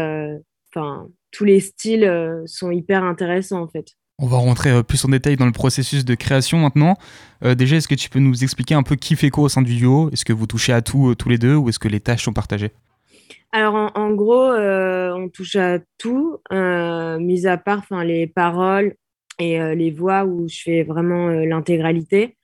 Enfin, 0.75 1.07
tous 1.31 1.45
les 1.45 1.61
styles 1.61 2.43
sont 2.45 2.71
hyper 2.71 3.05
intéressants 3.05 3.61
en 3.61 3.67
fait. 3.69 3.93
On 4.19 4.27
va 4.27 4.37
rentrer 4.37 4.83
plus 4.83 5.03
en 5.05 5.09
détail 5.09 5.37
dans 5.37 5.45
le 5.45 5.51
processus 5.53 6.03
de 6.03 6.15
création 6.15 6.59
maintenant. 6.59 6.97
déjà, 7.41 7.77
est-ce 7.77 7.87
que 7.87 7.95
tu 7.95 8.09
peux 8.09 8.19
nous 8.19 8.43
expliquer 8.43 8.75
un 8.75 8.83
peu 8.83 8.95
qui 8.97 9.15
fait 9.15 9.29
quoi 9.29 9.45
au 9.45 9.49
sein 9.49 9.61
du 9.61 9.75
duo? 9.75 10.09
Est-ce 10.11 10.25
que 10.25 10.33
vous 10.33 10.47
touchez 10.47 10.73
à 10.73 10.81
tout 10.81 11.15
tous 11.15 11.29
les 11.29 11.37
deux 11.37 11.55
ou 11.55 11.69
est-ce 11.69 11.79
que 11.79 11.87
les 11.87 12.01
tâches 12.01 12.23
sont 12.23 12.33
partagées? 12.33 12.71
Alors, 13.55 13.91
en, 13.93 14.11
gros, 14.13 14.51
euh, 14.51 15.13
on 15.13 15.29
touche 15.29 15.55
à 15.57 15.77
tout, 15.99 16.39
euh, 16.51 17.19
mis 17.19 17.45
à 17.45 17.55
part 17.55 17.85
les 18.03 18.25
paroles 18.25 18.95
et 19.37 19.61
euh, 19.61 19.75
les 19.75 19.91
voix 19.91 20.25
où 20.25 20.49
je 20.49 20.59
fais 20.63 20.81
vraiment 20.81 21.29
l'intégralité. 21.29 22.35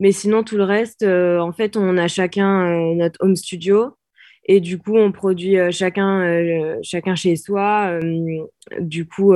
Mais 0.00 0.10
sinon, 0.10 0.42
tout 0.42 0.56
le 0.56 0.64
reste, 0.64 1.04
en 1.04 1.52
fait, 1.52 1.76
on 1.76 1.96
a 1.96 2.08
chacun 2.08 2.94
notre 2.94 3.24
home 3.24 3.36
studio. 3.36 3.96
Et 4.46 4.60
du 4.60 4.78
coup, 4.78 4.96
on 4.96 5.12
produit 5.12 5.56
chacun, 5.70 6.78
chacun 6.82 7.14
chez 7.14 7.36
soi, 7.36 8.00
du 8.80 9.06
coup, 9.06 9.34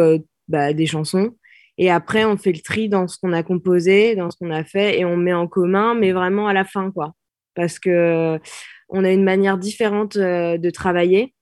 bah, 0.48 0.72
des 0.72 0.86
chansons. 0.86 1.36
Et 1.78 1.90
après, 1.90 2.24
on 2.24 2.36
fait 2.36 2.52
le 2.52 2.60
tri 2.60 2.88
dans 2.88 3.06
ce 3.06 3.18
qu'on 3.18 3.32
a 3.32 3.42
composé, 3.44 4.16
dans 4.16 4.30
ce 4.30 4.38
qu'on 4.38 4.50
a 4.50 4.64
fait, 4.64 4.98
et 4.98 5.04
on 5.04 5.16
met 5.16 5.32
en 5.32 5.46
commun, 5.46 5.94
mais 5.94 6.12
vraiment 6.12 6.48
à 6.48 6.52
la 6.52 6.64
fin, 6.64 6.90
quoi. 6.90 7.14
Parce 7.54 7.78
que 7.78 8.38
on 8.92 9.04
a 9.04 9.10
une 9.10 9.24
manière 9.24 9.58
différente 9.58 10.16
de 10.16 10.70
travailler. 10.70 11.34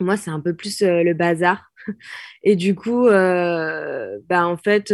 Moi, 0.00 0.16
c'est 0.16 0.30
un 0.30 0.40
peu 0.40 0.54
plus 0.54 0.82
le 0.82 1.12
bazar. 1.12 1.70
Et 2.42 2.56
du 2.56 2.74
coup, 2.74 3.06
bah, 3.08 4.46
en 4.46 4.56
fait, 4.56 4.92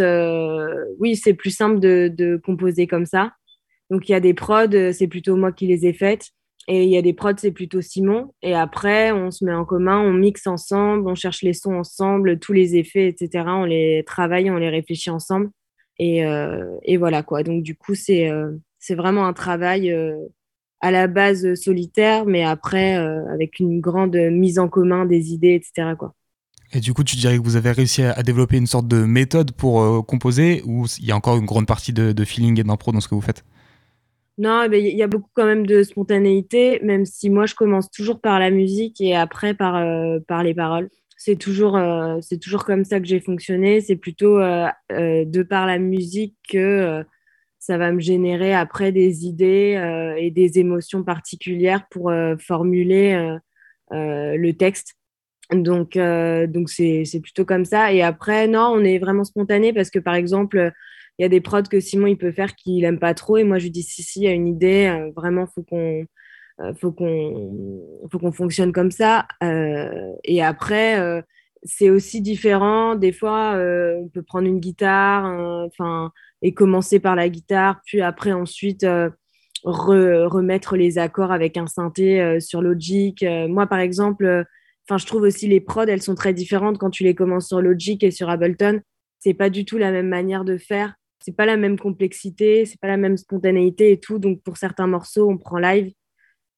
oui, 0.98 1.16
c'est 1.16 1.34
plus 1.34 1.50
simple 1.50 1.80
de, 1.80 2.40
composer 2.44 2.86
comme 2.86 3.06
ça. 3.06 3.32
Donc, 3.90 4.08
il 4.08 4.12
y 4.12 4.14
a 4.14 4.20
des 4.20 4.34
prods, 4.34 4.92
c'est 4.92 5.08
plutôt 5.08 5.36
moi 5.36 5.52
qui 5.52 5.66
les 5.66 5.86
ai 5.86 5.92
faites. 5.92 6.30
Et 6.66 6.84
il 6.84 6.90
y 6.90 6.96
a 6.96 7.02
des 7.02 7.12
prods, 7.12 7.36
c'est 7.36 7.52
plutôt 7.52 7.82
Simon. 7.82 8.32
Et 8.42 8.54
après, 8.54 9.12
on 9.12 9.30
se 9.30 9.44
met 9.44 9.52
en 9.52 9.64
commun, 9.64 10.00
on 10.00 10.12
mixe 10.12 10.46
ensemble, 10.46 11.06
on 11.08 11.14
cherche 11.14 11.42
les 11.42 11.52
sons 11.52 11.74
ensemble, 11.74 12.38
tous 12.38 12.52
les 12.52 12.76
effets, 12.76 13.08
etc. 13.08 13.44
On 13.48 13.64
les 13.64 14.02
travaille, 14.06 14.50
on 14.50 14.56
les 14.56 14.70
réfléchit 14.70 15.10
ensemble. 15.10 15.50
Et, 15.98 16.24
euh, 16.26 16.76
et 16.82 16.96
voilà 16.96 17.22
quoi. 17.22 17.42
Donc 17.42 17.62
du 17.62 17.76
coup, 17.76 17.94
c'est 17.94 18.30
euh, 18.30 18.52
c'est 18.78 18.94
vraiment 18.94 19.26
un 19.26 19.32
travail 19.32 19.92
euh, 19.92 20.16
à 20.84 20.90
la 20.90 21.06
base 21.06 21.54
solitaire, 21.54 22.26
mais 22.26 22.44
après 22.44 22.94
avec 22.94 23.58
une 23.58 23.80
grande 23.80 24.16
mise 24.16 24.58
en 24.58 24.68
commun 24.68 25.06
des 25.06 25.32
idées, 25.32 25.54
etc. 25.54 25.94
Quoi. 25.98 26.14
Et 26.72 26.80
du 26.80 26.92
coup, 26.92 27.04
tu 27.04 27.16
dirais 27.16 27.38
que 27.38 27.42
vous 27.42 27.56
avez 27.56 27.70
réussi 27.70 28.02
à, 28.02 28.22
développer 28.22 28.56
une 28.56 28.66
sorte 28.66 28.88
de 28.88 29.04
méthode 29.04 29.52
pour 29.52 30.06
composer 30.06 30.62
ou 30.66 30.86
il 30.98 31.06
y 31.06 31.12
a 31.12 31.16
encore 31.16 31.36
une 31.36 31.46
grande 31.46 31.66
partie 31.66 31.92
de, 31.92 32.12
de 32.12 32.24
feeling 32.24 32.60
et 32.60 32.64
d'impro 32.64 32.92
dans 32.92 33.00
ce 33.00 33.08
que 33.08 33.14
vous 33.14 33.20
faites? 33.20 33.44
Non, 34.36 34.68
il 34.72 34.96
y 34.96 35.02
a 35.02 35.06
beaucoup 35.06 35.30
quand 35.32 35.46
même 35.46 35.64
de 35.64 35.84
spontanéité, 35.84 36.80
même 36.82 37.04
si 37.04 37.30
moi 37.30 37.46
je 37.46 37.54
commence 37.54 37.88
toujours 37.90 38.20
par 38.20 38.40
la 38.40 38.50
musique 38.50 39.00
et 39.00 39.14
après 39.14 39.54
par, 39.54 39.76
euh, 39.76 40.18
par 40.26 40.42
les 40.42 40.54
paroles. 40.54 40.90
C'est 41.16 41.36
toujours, 41.36 41.76
euh, 41.76 42.18
c'est 42.20 42.38
toujours 42.38 42.64
comme 42.64 42.84
ça 42.84 42.98
que 42.98 43.06
j'ai 43.06 43.20
fonctionné. 43.20 43.80
C'est 43.80 43.96
plutôt 43.96 44.38
euh, 44.40 44.66
de 44.90 45.42
par 45.44 45.66
la 45.66 45.78
musique 45.78 46.34
que 46.48 47.04
ça 47.66 47.78
va 47.78 47.92
me 47.92 48.00
générer 48.00 48.54
après 48.54 48.92
des 48.92 49.26
idées 49.26 50.14
et 50.18 50.30
des 50.30 50.58
émotions 50.58 51.02
particulières 51.02 51.86
pour 51.90 52.12
formuler 52.38 53.36
le 53.90 54.52
texte. 54.52 54.94
Donc, 55.50 55.96
donc 55.96 56.68
c'est, 56.68 57.20
plutôt 57.22 57.44
comme 57.44 57.64
ça. 57.64 57.92
Et 57.92 58.02
après, 58.02 58.48
non, 58.48 58.72
on 58.74 58.84
est 58.84 58.98
vraiment 58.98 59.24
spontané 59.24 59.72
parce 59.72 59.90
que 59.90 59.98
par 59.98 60.14
exemple, 60.14 60.72
il 61.18 61.22
y 61.22 61.24
a 61.26 61.28
des 61.28 61.40
prods 61.40 61.62
que 61.62 61.80
Simon 61.80 62.08
il 62.08 62.18
peut 62.18 62.32
faire 62.32 62.54
qu'il 62.54 62.82
n'aime 62.82 62.98
pas 62.98 63.14
trop 63.14 63.36
et 63.36 63.44
moi 63.44 63.58
je 63.58 63.64
lui 63.64 63.70
dis 63.70 63.82
si 63.82 64.02
si 64.02 64.20
il 64.20 64.24
y 64.24 64.28
a 64.28 64.32
une 64.32 64.48
idée 64.48 64.86
euh, 64.86 65.10
vraiment 65.14 65.46
faut 65.46 65.62
qu'on 65.62 66.04
euh, 66.60 66.74
faut 66.74 66.92
qu'on 66.92 67.80
faut 68.10 68.18
qu'on 68.18 68.32
fonctionne 68.32 68.72
comme 68.72 68.90
ça 68.90 69.26
euh, 69.42 70.12
et 70.24 70.42
après 70.42 71.22
c'est 71.64 71.90
aussi 71.90 72.20
différent. 72.20 72.94
Des 72.94 73.12
fois 73.12 73.54
on 73.56 74.08
peut 74.08 74.22
prendre 74.22 74.46
une 74.46 74.60
guitare 74.60 75.24
enfin 75.66 76.12
et 76.42 76.54
commencer 76.54 77.00
par 77.00 77.16
la 77.16 77.28
guitare 77.28 77.80
puis 77.84 78.00
après 78.02 78.32
ensuite 78.32 78.86
remettre 79.64 80.76
les 80.76 80.98
accords 80.98 81.32
avec 81.32 81.56
un 81.56 81.66
synthé 81.66 82.38
sur 82.40 82.62
Logic. 82.62 83.24
Moi 83.48 83.66
par 83.66 83.78
exemple 83.78 84.44
enfin 84.86 84.98
je 84.98 85.06
trouve 85.06 85.22
aussi 85.22 85.48
les 85.48 85.60
prods 85.60 85.86
elles 85.86 86.02
sont 86.02 86.14
très 86.14 86.34
différentes. 86.34 86.78
Quand 86.78 86.90
tu 86.90 87.04
les 87.04 87.14
commences 87.14 87.48
sur 87.48 87.60
Logic 87.60 88.02
et 88.04 88.10
sur 88.10 88.28
Ableton 88.28 88.80
c'est 89.24 89.34
pas 89.34 89.48
du 89.48 89.64
tout 89.64 89.78
la 89.78 89.90
même 89.90 90.08
manière 90.08 90.44
de 90.44 90.58
faire. 90.58 90.94
C'est 91.18 91.34
pas 91.34 91.46
la 91.46 91.56
même 91.56 91.78
complexité, 91.78 92.66
c'est 92.66 92.78
pas 92.78 92.88
la 92.88 92.98
même 92.98 93.16
spontanéité 93.16 93.92
et 93.92 93.98
tout. 93.98 94.18
Donc 94.18 94.42
pour 94.42 94.58
certains 94.58 94.86
morceaux, 94.86 95.30
on 95.30 95.38
prend 95.38 95.56
live, 95.56 95.94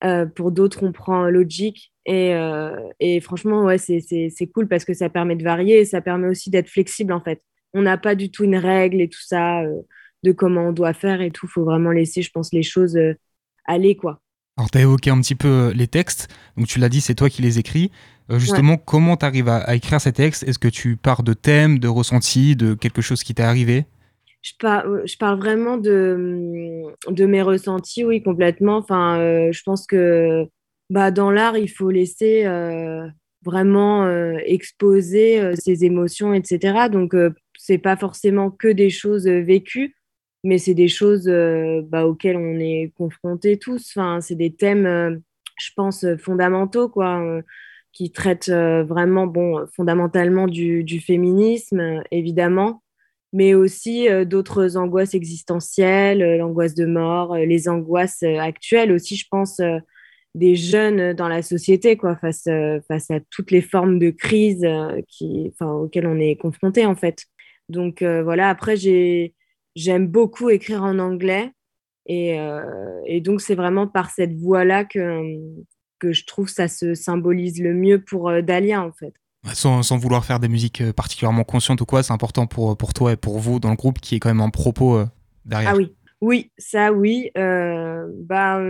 euh, 0.03 0.27
pour 0.27 0.51
d'autres, 0.51 0.85
on 0.85 0.91
prend 0.91 1.29
Logic. 1.29 1.93
Et, 2.07 2.35
euh, 2.35 2.77
et 3.01 3.21
franchement, 3.21 3.65
ouais, 3.65 3.79
c'est 3.79 4.47
cool 4.55 4.69
parce 4.69 4.85
que 4.85 4.95
ça 4.95 5.09
permet 5.09 5.37
de 5.37 5.43
varier 5.43 5.81
et 5.81 5.85
ça 5.85 6.01
permet 6.01 6.29
aussi 6.29 6.51
d'être 6.51 6.69
flexible 6.69 7.13
en 7.13 7.21
fait. 7.21 7.43
On 7.75 7.83
n'a 7.83 7.99
pas 7.99 8.15
du 8.15 8.31
tout 8.31 8.45
une 8.45 8.57
règle 8.57 9.01
et 9.01 9.09
tout 9.09 9.23
ça 9.23 9.63
euh, 9.63 9.83
de 10.23 10.33
comment 10.33 10.69
on 10.69 10.73
doit 10.73 10.95
faire 10.95 11.21
et 11.21 11.31
tout. 11.31 11.47
Il 11.47 11.53
faut 11.53 11.65
vraiment 11.65 11.91
laisser, 11.91 12.23
je 12.23 12.31
pense, 12.31 12.53
les 12.53 12.63
choses 12.63 12.99
aller 13.65 13.97
quoi. 13.97 14.21
Alors, 14.57 14.71
tu 14.71 14.79
as 14.79 14.83
évoqué 14.83 15.11
un 15.11 15.21
petit 15.21 15.35
peu 15.35 15.73
les 15.75 15.87
textes. 15.87 16.29
Donc, 16.57 16.67
tu 16.67 16.79
l'as 16.79 16.89
dit, 16.89 17.03
c'est 17.03 17.15
toi 17.15 17.29
qui 17.29 17.43
les 17.43 17.59
écris. 17.59 17.91
justement, 18.31 18.79
comment 18.79 19.19
tu 19.19 19.27
arrives 19.27 19.49
à, 19.49 19.57
à, 19.57 19.75
écrire 19.75 20.01
ces 20.01 20.13
textes? 20.13 20.45
Est-ce 20.45 20.59
que 20.59 20.69
tu 20.69 20.97
pars 20.97 21.23
de 21.23 21.35
thèmes, 21.35 21.79
de 21.79 21.89
ressentis, 21.89 22.57
de 22.57 22.73
quelque 22.73 23.03
chose 23.03 23.23
qui 23.23 23.35
t'est 23.35 23.43
arrivé? 23.43 23.85
Je, 24.47 24.53
euh, 24.65 25.03
je 25.05 25.17
parle 25.17 25.39
vraiment 25.39 25.77
de, 25.77 26.85
de 27.09 27.27
mes 27.27 27.43
ressentis, 27.43 28.05
oui, 28.05 28.23
complètement. 28.23 28.77
Enfin, 28.77 29.19
euh, 29.19 29.51
je 29.51 29.63
pense 29.65 29.87
que 29.87 30.47
bah, 30.91 31.11
dans 31.11 31.31
l'art, 31.31 31.57
il 31.59 31.69
faut 31.69 31.91
laisser 31.91 32.45
euh, 32.47 33.07
vraiment 33.43 34.09
exposer 34.39 35.55
ses 35.57 35.85
émotions, 35.85 36.35
etc. 36.35 36.89
Donc, 36.91 37.15
c'est 37.59 37.79
pas 37.79 37.97
forcément 37.97 38.51
que 38.51 38.69
des 38.69 38.91
choses 38.91 39.27
vécues, 39.27 39.97
mais 40.43 40.59
c'est 40.59 40.75
des 40.75 40.89
choses 40.89 41.27
bah, 41.89 42.07
auxquelles 42.07 42.37
on 42.37 42.59
est 42.59 42.93
confrontés 42.97 43.59
tous. 43.59 43.93
Enfin, 43.95 44.21
c'est 44.21 44.35
des 44.35 44.53
thèmes, 44.53 45.21
je 45.59 45.71
pense, 45.77 46.05
fondamentaux, 46.19 46.89
quoi 46.89 47.43
qui 47.93 48.11
traitent 48.11 48.51
vraiment, 48.51 49.27
bon, 49.27 49.65
fondamentalement 49.75 50.49
du, 50.49 51.01
féminisme, 51.01 52.03
évidemment, 52.11 52.83
mais 53.33 53.55
aussi 53.55 54.09
euh, 54.09 54.25
d'autres 54.25 54.77
angoisses 54.77 55.15
existentielles, 55.15 56.23
euh, 56.23 56.39
l'angoisse 56.39 56.75
de 56.75 56.87
mort, 56.87 57.35
euh, 57.35 57.45
les 57.45 57.69
angoisses 57.69 58.23
actuelles 58.23 58.93
aussi, 58.93 59.17
je 59.17 59.27
pense, 59.31 59.61
des 60.37 60.55
jeunes 60.55 61.13
dans 61.15 61.29
la 61.29 61.43
société, 61.43 61.97
quoi, 61.97 62.15
face, 62.17 62.49
face 62.87 63.11
à 63.11 63.19
toutes 63.31 63.51
les 63.51 63.63
formes 63.63 63.99
de 63.99 64.11
crise 64.11 64.65
qui, 65.09 65.51
enfin, 65.53 65.73
auxquelles 65.73 66.07
on 66.07 66.21
est 66.21 66.37
confronté, 66.37 66.87
en 66.87 66.95
fait. 66.95 67.25
Donc 67.69 68.03
voilà, 68.03 68.49
après, 68.49 68.77
j'aime 68.77 70.07
beaucoup 70.07 70.51
écrire 70.51 70.83
en 70.85 70.99
anglais. 70.99 71.51
Et, 72.07 72.39
et 73.07 73.21
donc, 73.21 73.41
c'est 73.41 73.55
vraiment 73.55 73.89
par 73.89 74.11
cette 74.11 74.37
voie-là 74.37 74.85
que, 74.85 75.23
que 75.99 76.13
je 76.13 76.25
trouve 76.27 76.49
ça 76.49 76.69
se 76.69 76.95
symbolise 76.95 77.61
le 77.61 77.75
mieux 77.75 78.05
pour 78.05 78.31
Dalia, 78.43 78.83
en 78.83 78.93
fait. 78.93 79.15
Sans, 79.55 79.83
sans, 79.83 79.97
vouloir 79.97 80.25
faire 80.25 80.41
des 80.41 80.49
musiques 80.49 80.81
euh, 80.81 80.93
particulièrement 80.93 81.45
conscientes 81.45 81.81
ou 81.81 81.87
quoi, 81.87 82.03
c'est 82.03 82.13
important 82.13 82.47
pour, 82.47 82.77
pour 82.77 82.93
toi 82.93 83.13
et 83.13 83.17
pour 83.17 83.39
vous 83.39 83.61
dans 83.61 83.71
le 83.71 83.77
groupe 83.77 84.01
qui 84.01 84.17
est 84.17 84.19
quand 84.19 84.29
même 84.29 84.41
un 84.41 84.51
propos 84.51 84.97
euh, 84.97 85.07
derrière. 85.45 85.73
Ah 85.75 85.77
oui, 85.77 85.95
oui, 86.21 86.51
ça 86.59 86.93
oui. 86.93 87.31
Euh, 87.39 88.07
bah, 88.19 88.61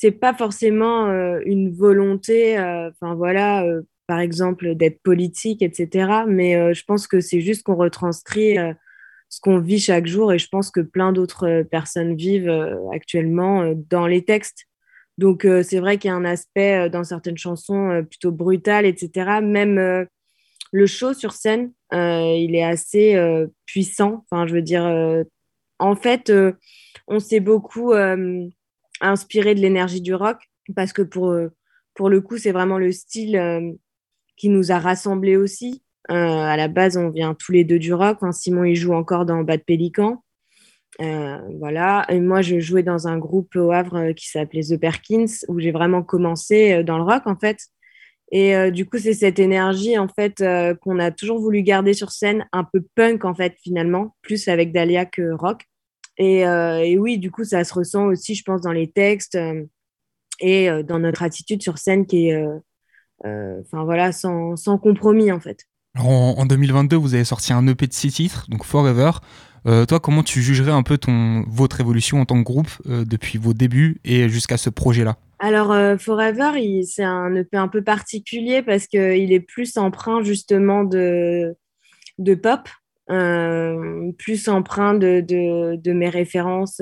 c'est 0.00 0.12
pas 0.12 0.32
forcément 0.32 1.08
une 1.44 1.70
volonté, 1.74 2.58
enfin 2.58 3.14
voilà, 3.14 3.66
par 4.06 4.20
exemple, 4.20 4.74
d'être 4.74 5.02
politique, 5.02 5.60
etc. 5.60 6.24
Mais 6.26 6.72
je 6.72 6.84
pense 6.84 7.06
que 7.06 7.20
c'est 7.20 7.40
juste 7.42 7.64
qu'on 7.64 7.76
retranscrit 7.76 8.56
ce 9.28 9.40
qu'on 9.40 9.58
vit 9.58 9.78
chaque 9.78 10.06
jour 10.06 10.32
et 10.32 10.38
je 10.38 10.48
pense 10.48 10.70
que 10.70 10.80
plein 10.80 11.12
d'autres 11.12 11.64
personnes 11.70 12.16
vivent 12.16 12.50
actuellement 12.92 13.74
dans 13.90 14.06
les 14.06 14.24
textes. 14.24 14.66
Donc, 15.20 15.44
euh, 15.44 15.62
c'est 15.62 15.80
vrai 15.80 15.98
qu'il 15.98 16.08
y 16.08 16.12
a 16.12 16.16
un 16.16 16.24
aspect 16.24 16.86
euh, 16.86 16.88
dans 16.88 17.04
certaines 17.04 17.36
chansons 17.36 17.90
euh, 17.90 18.02
plutôt 18.02 18.32
brutal, 18.32 18.86
etc. 18.86 19.42
Même 19.42 20.06
le 20.72 20.86
show 20.86 21.12
sur 21.12 21.32
scène, 21.32 21.72
il 21.92 22.54
est 22.54 22.64
assez 22.64 23.18
puissant. 23.66 24.24
Enfin, 24.30 24.46
je 24.46 24.54
veux 24.54 24.62
dire, 24.62 24.84
en 25.80 25.96
fait, 25.96 26.32
on 27.08 27.18
s'est 27.18 27.40
beaucoup 27.40 27.92
inspiré 29.00 29.54
de 29.54 29.60
l'énergie 29.60 30.00
du 30.00 30.14
rock 30.14 30.38
parce 30.74 30.92
que 30.92 31.02
pour, 31.02 31.34
pour 31.94 32.08
le 32.08 32.20
coup, 32.20 32.38
c'est 32.38 32.52
vraiment 32.52 32.78
le 32.78 32.92
style 32.92 33.78
qui 34.36 34.48
nous 34.48 34.72
a 34.72 34.78
rassemblés 34.78 35.36
aussi. 35.36 35.82
à 36.08 36.56
la 36.56 36.68
base, 36.68 36.96
on 36.96 37.10
vient 37.10 37.34
tous 37.34 37.52
les 37.52 37.64
deux 37.64 37.78
du 37.78 37.92
rock. 37.92 38.18
Simon, 38.32 38.64
il 38.64 38.76
joue 38.76 38.92
encore 38.92 39.26
dans 39.26 39.42
Bad 39.42 39.64
Pélican. 39.64 40.22
Euh, 41.00 41.38
voilà. 41.58 42.04
Et 42.08 42.20
moi, 42.20 42.42
je 42.42 42.60
jouais 42.60 42.82
dans 42.82 43.08
un 43.08 43.18
groupe 43.18 43.56
au 43.56 43.72
Havre 43.72 43.96
euh, 43.96 44.12
qui 44.12 44.28
s'appelait 44.28 44.62
The 44.62 44.78
Perkins, 44.78 45.26
où 45.48 45.58
j'ai 45.58 45.70
vraiment 45.70 46.02
commencé 46.02 46.72
euh, 46.72 46.82
dans 46.82 46.98
le 46.98 47.04
rock, 47.04 47.26
en 47.26 47.36
fait. 47.36 47.58
Et 48.32 48.70
du 48.70 48.86
coup, 48.86 48.96
c'est 48.98 49.12
cette 49.12 49.40
énergie, 49.40 49.98
en 49.98 50.06
fait, 50.06 50.40
qu'on 50.82 51.00
a 51.00 51.10
toujours 51.10 51.40
voulu 51.40 51.62
garder 51.62 51.94
sur 51.94 52.12
scène, 52.12 52.46
un 52.52 52.62
peu 52.62 52.80
punk, 52.94 53.24
en 53.24 53.34
fait, 53.34 53.56
finalement, 53.60 54.14
plus 54.22 54.46
avec 54.46 54.70
Dahlia 54.70 55.04
que 55.04 55.32
rock. 55.32 55.64
Et, 56.18 56.40
et 56.40 56.98
oui, 56.98 57.18
du 57.18 57.30
coup, 57.30 57.44
ça 57.44 57.64
se 57.64 57.72
ressent 57.72 58.06
aussi, 58.06 58.34
je 58.34 58.42
pense, 58.44 58.60
dans 58.60 58.72
les 58.72 58.90
textes 58.90 59.38
et 60.38 60.68
dans 60.84 60.98
notre 60.98 61.22
attitude 61.22 61.62
sur 61.62 61.78
scène 61.78 62.04
qui 62.04 62.28
est, 62.28 62.44
enfin 63.24 63.84
voilà, 63.84 64.12
sans, 64.12 64.56
sans, 64.56 64.76
compromis, 64.76 65.32
en 65.32 65.40
fait. 65.40 65.66
En, 65.98 66.34
en, 66.36 66.44
2022, 66.44 66.96
vous 66.96 67.14
avez 67.14 67.24
sorti 67.24 67.52
un 67.52 67.66
EP 67.66 67.86
de 67.86 67.92
six 67.92 68.12
titres, 68.12 68.46
donc 68.50 68.64
Forever. 68.64 69.12
Euh, 69.66 69.84
toi, 69.84 70.00
comment 70.00 70.22
tu 70.22 70.40
jugerais 70.40 70.70
un 70.70 70.82
peu 70.82 70.98
ton, 70.98 71.44
votre 71.48 71.80
évolution 71.80 72.20
en 72.20 72.24
tant 72.24 72.38
que 72.38 72.44
groupe 72.44 72.70
euh, 72.86 73.04
depuis 73.04 73.38
vos 73.38 73.52
débuts 73.52 74.00
et 74.04 74.28
jusqu'à 74.28 74.56
ce 74.56 74.70
projet-là? 74.70 75.16
Alors, 75.38 75.72
euh, 75.72 75.98
Forever, 75.98 76.52
c'est 76.84 77.04
un 77.04 77.34
EP 77.34 77.56
un 77.56 77.68
peu 77.68 77.82
particulier 77.82 78.62
parce 78.62 78.86
qu'il 78.86 79.32
est 79.32 79.40
plus 79.40 79.76
empreint 79.76 80.22
justement 80.22 80.84
de, 80.84 81.56
de 82.18 82.34
pop, 82.34 82.68
plus 84.18 84.48
empreint 84.48 84.94
de, 84.94 85.92
mes 85.92 86.08
références 86.08 86.80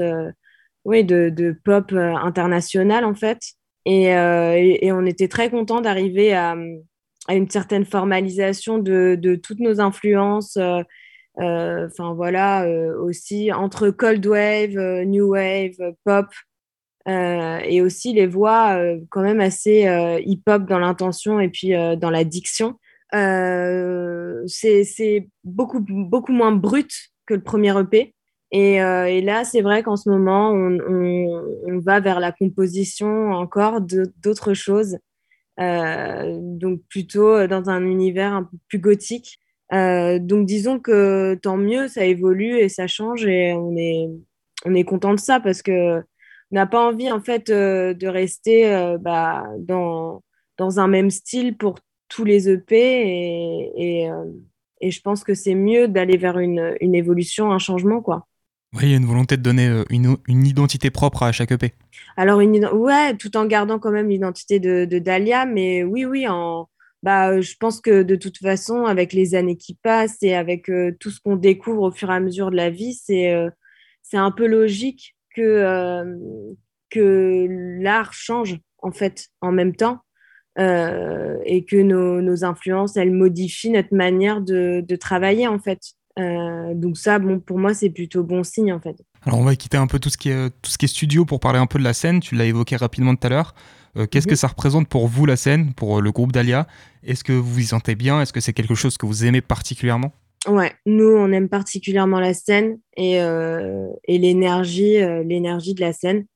oui, 0.84 1.04
de, 1.04 1.56
pop 1.64 1.92
international 1.92 3.04
en 3.04 3.14
fait. 3.14 3.40
Et, 3.84 4.04
et 4.04 4.92
on 4.92 5.06
était 5.06 5.28
très 5.28 5.50
content 5.50 5.80
d'arriver 5.80 6.34
à, 6.34 6.56
une 7.30 7.50
certaine 7.50 7.84
formalisation 7.84 8.78
de, 8.78 9.40
toutes 9.42 9.60
nos 9.60 9.80
influences 9.80 10.58
Enfin 11.40 12.14
voilà, 12.14 12.66
aussi 13.00 13.52
entre 13.52 13.90
cold 13.90 14.26
wave, 14.26 15.04
new 15.04 15.28
wave, 15.34 15.76
pop, 16.04 16.26
et 17.06 17.80
aussi 17.80 18.12
les 18.12 18.26
voix 18.26 18.78
quand 19.10 19.22
même 19.22 19.40
assez 19.40 19.86
hip-hop 20.26 20.66
dans 20.66 20.78
l'intention 20.78 21.40
et 21.40 21.48
puis 21.48 21.72
dans 21.96 22.10
la 22.10 22.24
diction. 22.24 22.78
C'est 23.12 25.28
beaucoup, 25.44 25.80
beaucoup 25.80 26.32
moins 26.32 26.52
brut 26.52 26.92
que 27.26 27.34
le 27.34 27.42
premier 27.42 27.78
EP. 27.78 28.14
Et, 28.50 28.76
et 28.76 29.20
là, 29.20 29.44
c'est 29.44 29.60
vrai 29.60 29.82
qu'en 29.82 29.96
ce 29.96 30.08
moment, 30.08 30.50
on, 30.50 31.78
va 31.80 32.00
vers 32.00 32.20
la 32.20 32.32
composition 32.32 33.32
encore 33.32 33.80
d'autres 33.80 34.54
choses. 34.54 34.96
Euh, 35.60 36.38
donc 36.40 36.80
plutôt 36.88 37.48
dans 37.48 37.68
un 37.68 37.84
univers 37.84 38.32
un 38.32 38.44
peu 38.44 38.56
plus 38.68 38.78
gothique. 38.78 39.38
Euh, 39.72 40.18
donc 40.18 40.46
disons 40.46 40.78
que 40.78 41.34
tant 41.34 41.56
mieux, 41.56 41.88
ça 41.88 42.04
évolue 42.04 42.58
et 42.58 42.68
ça 42.68 42.86
change 42.86 43.26
et 43.26 43.52
on 43.52 43.76
est, 43.76 44.08
on 44.64 44.74
est 44.74 44.84
content 44.84 45.14
de 45.14 45.20
ça 45.20 45.40
parce 45.40 45.62
que 45.62 46.00
on 46.50 46.54
n'a 46.54 46.66
pas 46.66 46.80
envie 46.80 47.12
en 47.12 47.20
fait 47.20 47.50
euh, 47.50 47.92
de 47.92 48.06
rester 48.06 48.72
euh, 48.72 48.96
bah, 48.98 49.44
dans, 49.58 50.22
dans 50.56 50.80
un 50.80 50.88
même 50.88 51.10
style 51.10 51.56
pour 51.56 51.78
tous 52.08 52.24
les 52.24 52.48
EP 52.48 52.76
et, 52.76 53.72
et, 53.76 54.10
euh, 54.10 54.24
et 54.80 54.90
je 54.90 55.00
pense 55.00 55.24
que 55.24 55.34
c'est 55.34 55.54
mieux 55.54 55.88
d'aller 55.88 56.16
vers 56.16 56.38
une, 56.38 56.74
une, 56.80 56.94
évolution, 56.94 57.52
un 57.52 57.58
changement 57.58 58.00
quoi. 58.00 58.26
Oui, 58.74 58.82
il 58.84 58.90
y 58.90 58.94
a 58.94 58.98
une 58.98 59.06
volonté 59.06 59.36
de 59.38 59.42
donner 59.42 59.82
une, 59.88 60.18
une 60.26 60.46
identité 60.46 60.90
propre 60.90 61.22
à 61.22 61.32
chaque 61.32 61.52
EP. 61.52 61.72
Alors, 62.18 62.40
une, 62.40 62.66
ouais, 62.66 63.16
tout 63.16 63.34
en 63.38 63.46
gardant 63.46 63.78
quand 63.78 63.90
même 63.90 64.10
l'identité 64.10 64.60
de, 64.60 64.84
de, 64.84 64.98
Dahlia, 64.98 65.46
mais 65.46 65.84
oui, 65.84 66.04
oui, 66.04 66.28
en, 66.28 66.68
bah, 67.02 67.40
je 67.40 67.54
pense 67.58 67.80
que 67.80 68.02
de 68.02 68.16
toute 68.16 68.38
façon, 68.38 68.84
avec 68.84 69.12
les 69.12 69.34
années 69.34 69.56
qui 69.56 69.74
passent 69.74 70.22
et 70.22 70.34
avec 70.34 70.68
euh, 70.68 70.96
tout 70.98 71.10
ce 71.10 71.20
qu'on 71.20 71.36
découvre 71.36 71.82
au 71.82 71.90
fur 71.92 72.10
et 72.10 72.14
à 72.14 72.20
mesure 72.20 72.50
de 72.50 72.56
la 72.56 72.70
vie, 72.70 72.94
c'est 72.94 73.32
euh, 73.32 73.50
c'est 74.02 74.16
un 74.16 74.30
peu 74.30 74.46
logique 74.46 75.16
que, 75.34 75.42
euh, 75.42 76.16
que 76.90 77.46
l'art 77.80 78.12
change 78.12 78.58
en 78.78 78.90
fait 78.90 79.28
en 79.40 79.52
même 79.52 79.76
temps 79.76 80.00
euh, 80.58 81.36
et 81.44 81.64
que 81.64 81.76
nos, 81.76 82.20
nos, 82.20 82.44
influences, 82.44 82.96
elles 82.96 83.12
modifient 83.12 83.70
notre 83.70 83.94
manière 83.94 84.40
de, 84.40 84.84
de 84.86 84.96
travailler 84.96 85.46
en 85.46 85.58
fait. 85.60 85.80
Euh, 86.18 86.74
donc 86.74 86.96
ça, 86.96 87.20
bon, 87.20 87.38
pour 87.38 87.58
moi, 87.58 87.74
c'est 87.74 87.90
plutôt 87.90 88.24
bon 88.24 88.42
signe 88.42 88.72
en 88.72 88.80
fait. 88.80 88.96
Alors 89.22 89.38
on 89.38 89.44
va 89.44 89.54
quitter 89.54 89.76
un 89.76 89.86
peu 89.86 90.00
tout 90.00 90.10
ce 90.10 90.16
qui 90.16 90.30
est, 90.30 90.50
tout 90.62 90.70
ce 90.70 90.76
qui 90.76 90.86
est 90.86 90.88
studio 90.88 91.24
pour 91.24 91.38
parler 91.38 91.60
un 91.60 91.66
peu 91.66 91.78
de 91.78 91.84
la 91.84 91.92
scène. 91.92 92.18
Tu 92.18 92.34
l'as 92.34 92.46
évoqué 92.46 92.74
rapidement 92.74 93.14
tout 93.14 93.26
à 93.26 93.30
l'heure. 93.30 93.54
Euh, 93.96 94.06
Qu'est-ce 94.06 94.26
mmh. 94.26 94.30
que 94.30 94.36
ça 94.36 94.48
représente 94.48 94.88
pour 94.88 95.06
vous 95.06 95.26
la 95.26 95.36
scène, 95.36 95.74
pour 95.74 96.00
le 96.00 96.10
groupe 96.10 96.32
Dahlia? 96.32 96.66
Est-ce 97.04 97.22
que 97.22 97.32
vous 97.32 97.60
y 97.60 97.64
sentez 97.64 97.94
bien? 97.94 98.20
Est-ce 98.20 98.32
que 98.32 98.40
c'est 98.40 98.52
quelque 98.52 98.74
chose 98.74 98.96
que 98.96 99.06
vous 99.06 99.24
aimez 99.24 99.40
particulièrement? 99.40 100.12
Ouais, 100.48 100.72
nous 100.86 101.08
on 101.08 101.30
aime 101.30 101.48
particulièrement 101.48 102.20
la 102.20 102.34
scène 102.34 102.78
et, 102.96 103.16
et 103.16 104.18
l'énergie, 104.18 104.98
l'énergie 105.24 105.74
de 105.74 105.80
la 105.80 105.92
scène. 105.92 106.26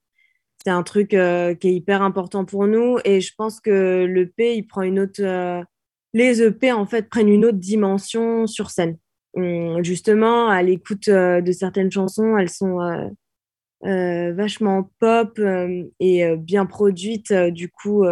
C'est 0.64 0.70
un 0.70 0.84
truc 0.84 1.12
euh, 1.12 1.54
qui 1.54 1.68
est 1.68 1.74
hyper 1.74 2.02
important 2.02 2.44
pour 2.44 2.68
nous 2.68 2.98
et 3.04 3.20
je 3.20 3.34
pense 3.36 3.60
que 3.60 4.04
le 4.04 4.28
P 4.28 4.56
il 4.56 4.62
prend 4.62 4.82
une 4.82 5.00
autre, 5.00 5.20
euh, 5.20 5.60
les 6.12 6.40
EP 6.40 6.70
en 6.70 6.86
fait 6.86 7.08
prennent 7.08 7.28
une 7.28 7.44
autre 7.44 7.58
dimension 7.58 8.46
sur 8.46 8.70
scène. 8.70 8.96
Justement, 9.82 10.48
à 10.48 10.62
l'écoute 10.62 11.08
euh, 11.08 11.40
de 11.40 11.50
certaines 11.52 11.90
chansons, 11.90 12.36
elles 12.36 12.50
sont 12.50 12.78
vachement 13.82 14.88
pop 15.00 15.40
et 15.98 16.36
bien 16.36 16.66
produite 16.66 17.32
du 17.32 17.68
coup 17.68 18.04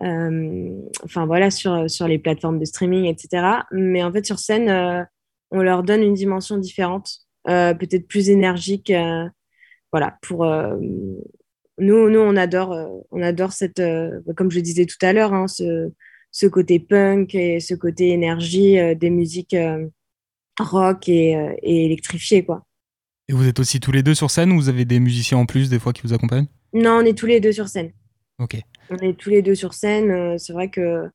enfin 0.00 1.26
voilà 1.26 1.50
sur, 1.50 1.90
sur 1.90 2.06
les 2.06 2.20
plateformes 2.20 2.60
de 2.60 2.64
streaming 2.64 3.06
etc 3.06 3.62
mais 3.72 4.04
en 4.04 4.12
fait 4.12 4.24
sur 4.24 4.38
scène 4.38 5.08
on 5.50 5.62
leur 5.62 5.82
donne 5.82 6.04
une 6.04 6.14
dimension 6.14 6.58
différente 6.58 7.22
peut-être 7.44 8.06
plus 8.06 8.30
énergique 8.30 8.92
voilà 9.90 10.16
pour 10.22 10.46
nous, 11.78 12.10
nous 12.10 12.20
on 12.20 12.36
adore 12.36 12.76
on 13.10 13.22
adore 13.22 13.52
cette 13.52 13.82
comme 14.36 14.50
je 14.50 14.60
disais 14.60 14.86
tout 14.86 14.96
à 15.02 15.12
l'heure 15.12 15.32
hein, 15.32 15.46
ce, 15.48 15.90
ce 16.30 16.46
côté 16.46 16.78
punk 16.78 17.34
et 17.34 17.60
ce 17.60 17.74
côté 17.74 18.08
énergie 18.08 18.76
des 18.96 19.10
musiques 19.10 19.56
rock 20.58 21.08
et, 21.08 21.36
et 21.62 21.84
électrifiées 21.84 22.44
quoi 22.44 22.64
et 23.28 23.34
vous 23.34 23.46
êtes 23.46 23.60
aussi 23.60 23.78
tous 23.78 23.92
les 23.92 24.02
deux 24.02 24.14
sur 24.14 24.30
scène 24.30 24.52
ou 24.52 24.56
vous 24.56 24.68
avez 24.70 24.86
des 24.86 25.00
musiciens 25.00 25.38
en 25.38 25.46
plus 25.46 25.68
des 25.68 25.78
fois 25.78 25.92
qui 25.92 26.00
vous 26.02 26.14
accompagnent? 26.14 26.46
Non, 26.72 27.00
on 27.02 27.04
est 27.04 27.16
tous 27.16 27.26
les 27.26 27.40
deux 27.40 27.52
sur 27.52 27.68
scène. 27.68 27.92
Ok. 28.38 28.56
On 28.90 28.96
est 28.96 29.18
tous 29.18 29.28
les 29.28 29.42
deux 29.42 29.54
sur 29.54 29.74
scène. 29.74 30.10
Euh, 30.10 30.38
c'est 30.38 30.54
vrai 30.54 30.70
que 30.70 31.08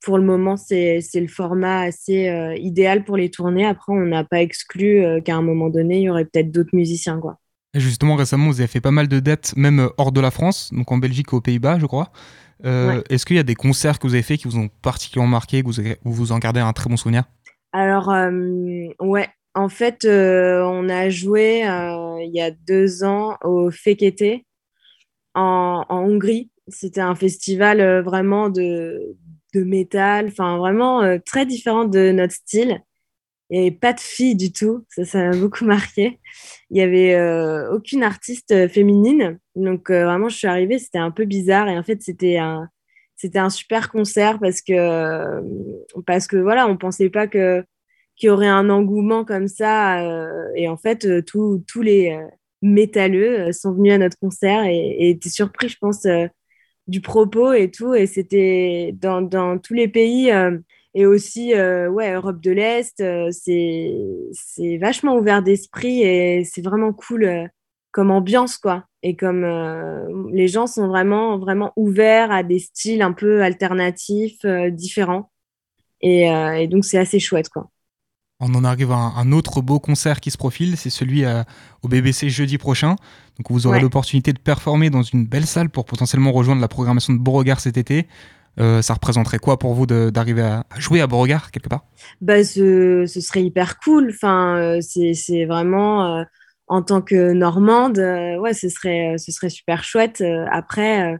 pour 0.00 0.16
le 0.16 0.24
moment, 0.24 0.56
c'est 0.56 1.00
le 1.14 1.28
format 1.28 1.80
assez 1.80 2.28
euh, 2.28 2.56
idéal 2.56 3.04
pour 3.04 3.18
les 3.18 3.30
tournées. 3.30 3.66
Après, 3.66 3.92
on 3.92 4.06
n'a 4.06 4.24
pas 4.24 4.40
exclu 4.40 5.04
euh, 5.04 5.20
qu'à 5.20 5.36
un 5.36 5.42
moment 5.42 5.68
donné, 5.68 5.98
il 5.98 6.02
y 6.04 6.10
aurait 6.10 6.24
peut-être 6.24 6.50
d'autres 6.50 6.74
musiciens. 6.74 7.20
Quoi. 7.20 7.38
Et 7.74 7.80
justement, 7.80 8.16
récemment, 8.16 8.46
vous 8.46 8.60
avez 8.60 8.66
fait 8.66 8.80
pas 8.80 8.90
mal 8.90 9.08
de 9.08 9.20
dates, 9.20 9.54
même 9.56 9.90
hors 9.98 10.10
de 10.10 10.20
la 10.20 10.30
France, 10.30 10.70
donc 10.72 10.90
en 10.90 10.98
Belgique, 10.98 11.32
aux 11.32 11.40
Pays-Bas, 11.40 11.78
je 11.78 11.86
crois. 11.86 12.10
Euh, 12.64 12.96
ouais. 12.96 13.04
Est-ce 13.10 13.26
qu'il 13.26 13.36
y 13.36 13.38
a 13.38 13.44
des 13.44 13.54
concerts 13.54 13.98
que 13.98 14.06
vous 14.06 14.14
avez 14.14 14.22
fait 14.22 14.38
qui 14.38 14.48
vous 14.48 14.58
ont 14.58 14.68
particulièrement 14.82 15.30
marqué, 15.30 15.62
que 15.62 15.66
vous, 15.66 15.80
où 16.04 16.12
vous 16.12 16.32
en 16.32 16.38
gardez 16.38 16.60
un 16.60 16.72
très 16.72 16.88
bon 16.88 16.96
souvenir? 16.96 17.24
Alors, 17.72 18.10
euh, 18.10 18.88
ouais, 19.00 19.28
en 19.54 19.68
fait, 19.68 20.04
euh, 20.04 20.62
on 20.64 20.88
a 20.88 21.10
joué 21.10 21.68
euh, 21.68 22.22
il 22.22 22.34
y 22.34 22.40
a 22.40 22.50
deux 22.50 23.04
ans 23.04 23.36
au 23.44 23.70
Fekete 23.70 24.44
en, 25.34 25.84
en 25.88 25.98
Hongrie. 25.98 26.50
C'était 26.68 27.00
un 27.00 27.14
festival 27.14 27.80
euh, 27.80 28.02
vraiment 28.02 28.48
de, 28.48 29.16
de 29.54 29.62
métal, 29.62 30.26
enfin 30.28 30.56
vraiment 30.56 31.02
euh, 31.02 31.18
très 31.24 31.46
différent 31.46 31.84
de 31.84 32.12
notre 32.12 32.34
style. 32.34 32.80
Et 33.50 33.70
pas 33.70 33.92
de 33.94 34.00
filles 34.00 34.36
du 34.36 34.52
tout, 34.52 34.84
ça, 34.90 35.30
m'a 35.30 35.36
beaucoup 35.36 35.64
marqué. 35.64 36.20
Il 36.70 36.76
y 36.76 36.82
avait 36.82 37.14
euh, 37.14 37.72
aucune 37.72 38.02
artiste 38.02 38.68
féminine, 38.68 39.38
donc 39.56 39.90
vraiment 39.90 40.28
je 40.28 40.36
suis 40.36 40.46
arrivée, 40.46 40.78
c'était 40.78 40.98
un 40.98 41.10
peu 41.10 41.24
bizarre 41.24 41.68
et 41.68 41.78
en 41.78 41.82
fait 41.82 42.02
c'était 42.02 42.38
un 42.38 42.68
c'était 43.16 43.38
un 43.38 43.50
super 43.50 43.90
concert 43.90 44.38
parce 44.38 44.60
que 44.60 45.40
parce 46.06 46.26
que 46.26 46.36
voilà, 46.36 46.68
on 46.68 46.76
pensait 46.76 47.10
pas 47.10 47.26
que 47.26 47.64
qu'il 48.18 48.28
y 48.28 48.30
aurait 48.30 48.48
un 48.48 48.68
engouement 48.68 49.24
comme 49.24 49.48
ça. 49.48 50.00
Euh, 50.02 50.48
et 50.56 50.68
en 50.68 50.76
fait, 50.76 51.06
euh, 51.06 51.22
tous 51.22 51.82
les 51.82 52.10
euh, 52.12 52.26
métalleux 52.62 53.52
sont 53.52 53.72
venus 53.72 53.92
à 53.94 53.98
notre 53.98 54.18
concert 54.18 54.64
et, 54.64 54.76
et 54.76 55.10
étaient 55.10 55.28
surpris, 55.30 55.68
je 55.68 55.78
pense, 55.78 56.06
du 56.88 57.00
propos 57.00 57.52
et 57.52 57.70
tout. 57.70 57.94
Et 57.94 58.06
c'était 58.06 58.92
dans, 59.00 59.22
dans, 59.22 59.58
tous 59.58 59.74
les 59.74 59.88
pays 59.88 60.32
et 60.98 61.06
aussi 61.06 61.54
ouais, 61.54 62.12
Europe 62.12 62.40
de 62.40 62.50
l'Est, 62.50 62.96
c'est 63.30 64.78
vachement 64.78 65.16
ouvert 65.16 65.42
d'esprit 65.42 66.02
et 66.02 66.44
c'est 66.44 66.60
vraiment 66.60 66.92
cool 66.92 67.48
comme 67.92 68.10
ambiance, 68.10 68.58
quoi. 68.58 68.84
Et 69.04 69.14
comme 69.14 69.44
les 70.32 70.48
gens 70.48 70.66
sont 70.66 70.88
vraiment, 70.88 71.38
vraiment 71.38 71.72
ouverts 71.76 72.32
à 72.32 72.42
des 72.42 72.58
styles 72.58 73.02
un 73.02 73.12
peu 73.12 73.42
alternatifs, 73.42 74.44
différents. 74.72 75.30
Et, 76.00 76.24
et 76.24 76.66
donc, 76.66 76.84
c'est 76.84 76.98
assez 76.98 77.20
chouette, 77.20 77.48
quoi. 77.48 77.70
On 78.40 78.54
en 78.54 78.62
arrive 78.64 78.92
à 78.92 78.96
un, 78.96 79.16
un, 79.16 79.32
autre 79.32 79.62
beau 79.62 79.80
concert 79.80 80.20
qui 80.20 80.30
se 80.30 80.38
profile, 80.38 80.76
c'est 80.76 80.90
celui 80.90 81.24
à, 81.24 81.44
au 81.82 81.88
BBC 81.88 82.30
jeudi 82.30 82.56
prochain. 82.56 82.94
Donc 83.36 83.50
vous 83.50 83.66
aurez 83.66 83.78
ouais. 83.78 83.82
l'opportunité 83.82 84.32
de 84.32 84.38
performer 84.38 84.90
dans 84.90 85.02
une 85.02 85.26
belle 85.26 85.46
salle 85.46 85.70
pour 85.70 85.84
potentiellement 85.84 86.30
rejoindre 86.30 86.60
la 86.60 86.68
programmation 86.68 87.12
de 87.12 87.18
Beauregard 87.18 87.58
cet 87.58 87.76
été. 87.76 88.06
Euh, 88.58 88.82
ça 88.82 88.94
représenterait 88.94 89.38
quoi 89.38 89.58
pour 89.58 89.74
vous 89.74 89.86
d'arriver 89.86 90.42
à, 90.42 90.64
jouer 90.78 91.00
à 91.00 91.06
Beauregard 91.06 91.50
quelque 91.50 91.68
part? 91.68 91.84
Bah, 92.20 92.42
ce, 92.44 93.04
ce, 93.06 93.20
serait 93.20 93.42
hyper 93.42 93.78
cool. 93.78 94.10
Enfin, 94.10 94.56
euh, 94.56 94.80
c'est 94.80 95.44
vraiment 95.44 96.18
euh, 96.18 96.24
en 96.66 96.82
tant 96.82 97.00
que 97.00 97.32
Normande, 97.32 97.98
ouais, 97.98 98.54
ce 98.54 98.68
serait, 98.68 99.16
ce 99.18 99.32
serait 99.32 99.50
super 99.50 99.84
chouette. 99.84 100.22
Après, 100.50 101.18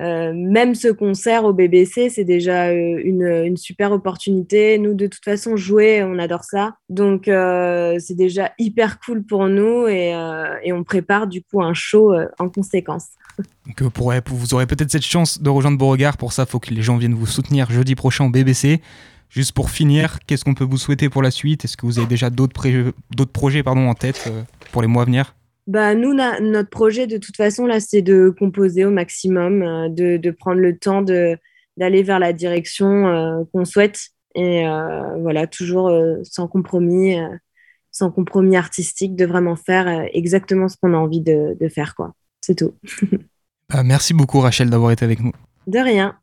euh, 0.00 0.32
même 0.34 0.74
ce 0.74 0.88
concert 0.88 1.44
au 1.44 1.52
BBC, 1.52 2.08
c'est 2.08 2.24
déjà 2.24 2.68
euh, 2.68 3.00
une, 3.04 3.56
super 3.56 3.92
opportunité. 3.92 4.78
Nous, 4.78 4.94
de 4.94 5.06
toute 5.06 5.24
façon, 5.24 5.56
jouer, 5.56 6.02
on 6.02 6.18
adore 6.18 6.44
ça. 6.44 6.76
Donc, 6.88 7.28
euh, 7.28 7.96
c'est 7.98 8.14
déjà 8.14 8.52
hyper 8.58 8.98
cool 9.00 9.22
pour 9.22 9.46
nous 9.48 9.86
et, 9.88 10.14
on 10.72 10.84
prépare 10.84 11.26
du 11.26 11.42
coup 11.42 11.62
un 11.62 11.74
show 11.74 12.14
en 12.38 12.48
conséquence. 12.48 13.08
Vous 14.26 14.54
aurez 14.54 14.66
peut-être 14.66 14.90
cette 14.90 15.04
chance 15.04 15.42
de 15.42 15.50
rejoindre 15.50 15.76
Beauregard. 15.76 16.16
Pour 16.16 16.32
ça, 16.32 16.44
il 16.46 16.50
faut 16.50 16.60
que 16.60 16.72
les 16.72 16.82
gens 16.82 16.96
viennent 16.96 17.14
vous 17.14 17.26
soutenir 17.26 17.70
jeudi 17.70 17.94
prochain 17.94 18.24
au 18.24 18.30
BBC. 18.30 18.80
Juste 19.28 19.52
pour 19.52 19.70
finir, 19.70 20.18
qu'est-ce 20.26 20.44
qu'on 20.44 20.54
peut 20.54 20.64
vous 20.64 20.78
souhaiter 20.78 21.08
pour 21.08 21.22
la 21.22 21.30
suite? 21.30 21.64
Est-ce 21.64 21.76
que 21.76 21.86
vous 21.86 21.98
avez 21.98 22.08
déjà 22.08 22.30
d'autres 22.30 22.52
projets 23.32 23.62
en 23.66 23.94
tête 23.94 24.32
pour 24.72 24.82
les 24.82 24.88
mois 24.88 25.02
à 25.02 25.06
venir? 25.06 25.34
Bah, 25.70 25.94
nous, 25.94 26.14
na, 26.14 26.40
notre 26.40 26.68
projet, 26.68 27.06
de 27.06 27.16
toute 27.16 27.36
façon, 27.36 27.64
là, 27.64 27.78
c'est 27.78 28.02
de 28.02 28.34
composer 28.36 28.84
au 28.84 28.90
maximum, 28.90 29.62
euh, 29.62 29.88
de, 29.88 30.16
de, 30.16 30.30
prendre 30.32 30.60
le 30.60 30.76
temps 30.76 31.00
d'aller 31.00 32.02
vers 32.02 32.18
la 32.18 32.32
direction 32.32 33.06
euh, 33.06 33.44
qu'on 33.52 33.64
souhaite. 33.64 34.08
Et 34.34 34.66
euh, 34.66 35.16
voilà, 35.20 35.46
toujours 35.46 35.88
euh, 35.88 36.16
sans 36.24 36.48
compromis, 36.48 37.16
sans 37.92 38.10
compromis 38.10 38.56
artistique, 38.56 39.14
de 39.14 39.24
vraiment 39.24 39.54
faire 39.54 40.08
exactement 40.12 40.66
ce 40.66 40.74
qu'on 40.76 40.92
a 40.92 40.96
envie 40.96 41.20
de, 41.20 41.56
de 41.60 41.68
faire. 41.68 41.94
quoi. 41.94 42.14
C'est 42.40 42.56
tout. 42.56 42.74
bah, 43.68 43.84
merci 43.84 44.12
beaucoup, 44.12 44.40
Rachel, 44.40 44.70
d'avoir 44.70 44.90
été 44.90 45.04
avec 45.04 45.20
nous. 45.20 45.32
De 45.68 45.78
rien. 45.78 46.16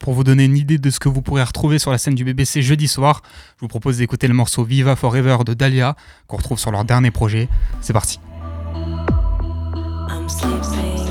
pour 0.00 0.12
vous 0.12 0.24
donner 0.24 0.46
une 0.46 0.56
idée 0.56 0.78
de 0.78 0.90
ce 0.90 0.98
que 0.98 1.08
vous 1.08 1.22
pourrez 1.22 1.44
retrouver 1.44 1.78
sur 1.78 1.92
la 1.92 1.98
scène 1.98 2.16
du 2.16 2.24
BBC 2.24 2.62
jeudi 2.62 2.88
soir, 2.88 3.22
je 3.58 3.60
vous 3.60 3.68
propose 3.68 3.98
d'écouter 3.98 4.26
le 4.26 4.34
morceau 4.34 4.64
Viva 4.64 4.96
Forever 4.96 5.36
de 5.46 5.54
Dahlia, 5.54 5.94
qu'on 6.26 6.38
retrouve 6.38 6.58
sur 6.58 6.72
leur 6.72 6.84
dernier 6.84 7.12
projet. 7.12 7.48
C'est 7.80 7.92
parti. 7.92 8.18
I'm 10.08 10.28
sleepy. 10.28 11.01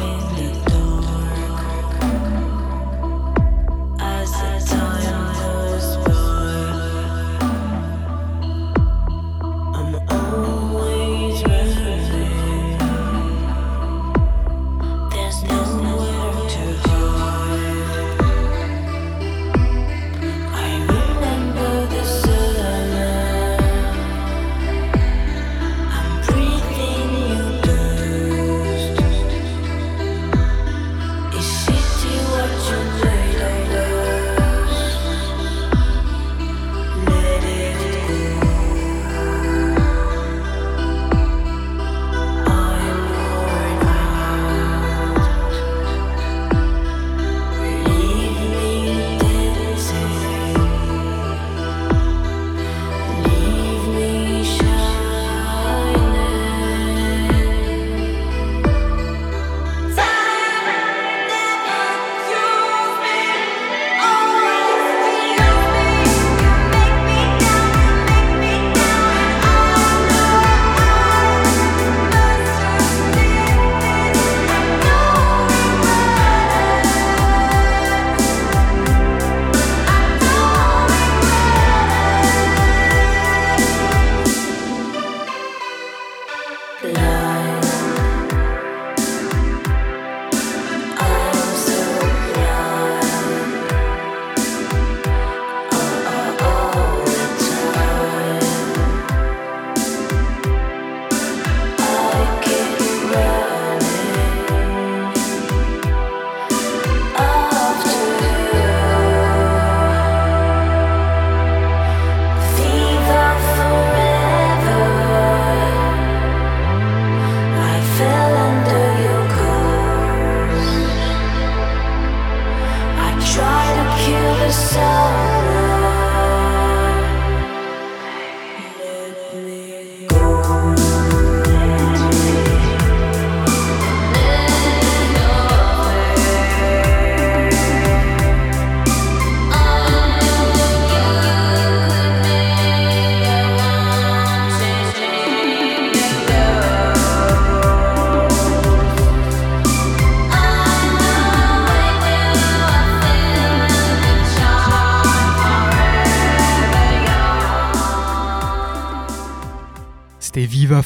yourself 124.51 125.40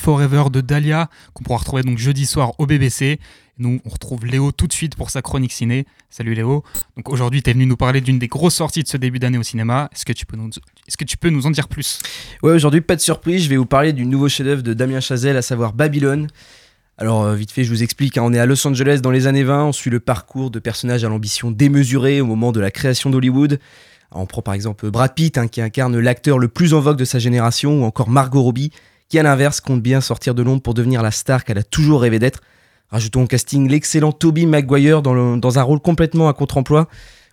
Forever 0.05 0.51
de 0.51 0.61
Dahlia, 0.61 1.09
qu'on 1.33 1.43
pourra 1.43 1.57
retrouver 1.57 1.81
donc 1.81 1.97
jeudi 1.97 2.27
soir 2.27 2.51
au 2.59 2.67
BBC. 2.67 3.19
Nous, 3.57 3.81
on 3.83 3.89
retrouve 3.89 4.23
Léo 4.27 4.51
tout 4.51 4.67
de 4.67 4.71
suite 4.71 4.95
pour 4.95 5.09
sa 5.09 5.23
chronique 5.23 5.51
ciné. 5.51 5.87
Salut 6.11 6.35
Léo. 6.35 6.63
Donc 6.95 7.09
aujourd'hui, 7.09 7.41
tu 7.41 7.49
es 7.49 7.53
venu 7.53 7.65
nous 7.65 7.75
parler 7.75 8.01
d'une 8.01 8.19
des 8.19 8.27
grosses 8.27 8.53
sorties 8.53 8.83
de 8.83 8.87
ce 8.87 8.97
début 8.97 9.17
d'année 9.17 9.39
au 9.39 9.43
cinéma. 9.43 9.89
Est-ce 9.91 10.05
que 10.05 10.13
tu 10.13 10.27
peux 10.27 10.37
nous, 10.37 10.51
est-ce 10.87 10.95
que 10.95 11.05
tu 11.05 11.17
peux 11.17 11.31
nous 11.31 11.47
en 11.47 11.49
dire 11.49 11.67
plus? 11.67 12.03
Ouais, 12.43 12.51
aujourd'hui, 12.51 12.81
pas 12.81 12.95
de 12.95 13.01
surprise, 13.01 13.45
je 13.45 13.49
vais 13.49 13.57
vous 13.57 13.65
parler 13.65 13.93
du 13.93 14.05
nouveau 14.05 14.29
chef-d'œuvre 14.29 14.61
de 14.61 14.75
Damien 14.75 14.99
Chazelle, 14.99 15.37
à 15.37 15.41
savoir 15.41 15.73
Babylone. 15.73 16.27
Alors, 16.99 17.23
euh, 17.23 17.33
vite 17.33 17.49
fait, 17.49 17.63
je 17.63 17.71
vous 17.71 17.81
explique. 17.81 18.19
Hein, 18.19 18.25
on 18.25 18.31
est 18.31 18.37
à 18.37 18.45
Los 18.45 18.67
Angeles 18.67 18.99
dans 19.01 19.09
les 19.09 19.25
années 19.25 19.43
20. 19.43 19.65
On 19.65 19.71
suit 19.71 19.89
le 19.89 19.99
parcours 19.99 20.51
de 20.51 20.59
personnages 20.59 21.03
à 21.03 21.09
l'ambition 21.09 21.49
démesurée 21.49 22.21
au 22.21 22.27
moment 22.27 22.51
de 22.51 22.59
la 22.59 22.69
création 22.69 23.09
d'Hollywood. 23.09 23.59
On 24.11 24.27
prend 24.27 24.43
par 24.43 24.53
exemple 24.53 24.87
Brad 24.91 25.15
Pitt, 25.15 25.39
hein, 25.39 25.47
qui 25.47 25.61
incarne 25.61 25.97
l'acteur 25.97 26.37
le 26.37 26.47
plus 26.47 26.75
en 26.75 26.79
vogue 26.79 26.97
de 26.97 27.05
sa 27.05 27.17
génération, 27.17 27.81
ou 27.81 27.85
encore 27.85 28.07
Margot 28.07 28.43
Robbie, 28.43 28.69
qui 29.09 29.19
à 29.19 29.23
l'inverse 29.23 29.61
compte 29.61 29.81
bien 29.81 30.01
sortir 30.01 30.35
de 30.35 30.43
l'ombre 30.43 30.61
pour 30.61 30.73
devenir 30.73 31.01
la 31.01 31.11
star 31.11 31.43
qu'elle 31.43 31.57
a 31.57 31.63
toujours 31.63 32.01
rêvé 32.01 32.19
d'être. 32.19 32.41
Rajoutons 32.89 33.23
au 33.23 33.27
casting 33.27 33.69
l'excellent 33.69 34.11
Toby 34.11 34.45
Maguire 34.45 35.01
dans, 35.01 35.59
un 35.59 35.63
rôle 35.63 35.79
complètement 35.79 36.29
à 36.29 36.33
contre-emploi, 36.33 36.87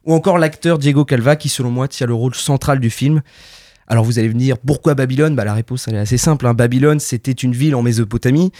ou 0.04 0.14
encore 0.14 0.38
l'acteur 0.38 0.78
Diego 0.78 1.04
Calva 1.04 1.36
qui 1.36 1.48
selon 1.48 1.70
moi 1.70 1.88
tient 1.88 2.06
le 2.06 2.14
rôle 2.14 2.34
central 2.34 2.80
du 2.80 2.90
film. 2.90 3.22
Alors 3.86 4.04
vous 4.04 4.18
allez 4.18 4.28
me 4.28 4.38
dire 4.38 4.58
pourquoi 4.58 4.94
Babylone? 4.94 5.34
Bah, 5.34 5.44
La 5.44 5.54
réponse 5.54 5.86
elle 5.88 5.94
est 5.94 5.98
assez 5.98 6.16
simple. 6.16 6.46
Hein. 6.46 6.54
Babylone 6.54 7.00
c'était 7.00 7.32
une 7.32 7.52
ville 7.52 7.74
en 7.74 7.82
Mésopotamie. 7.82 8.50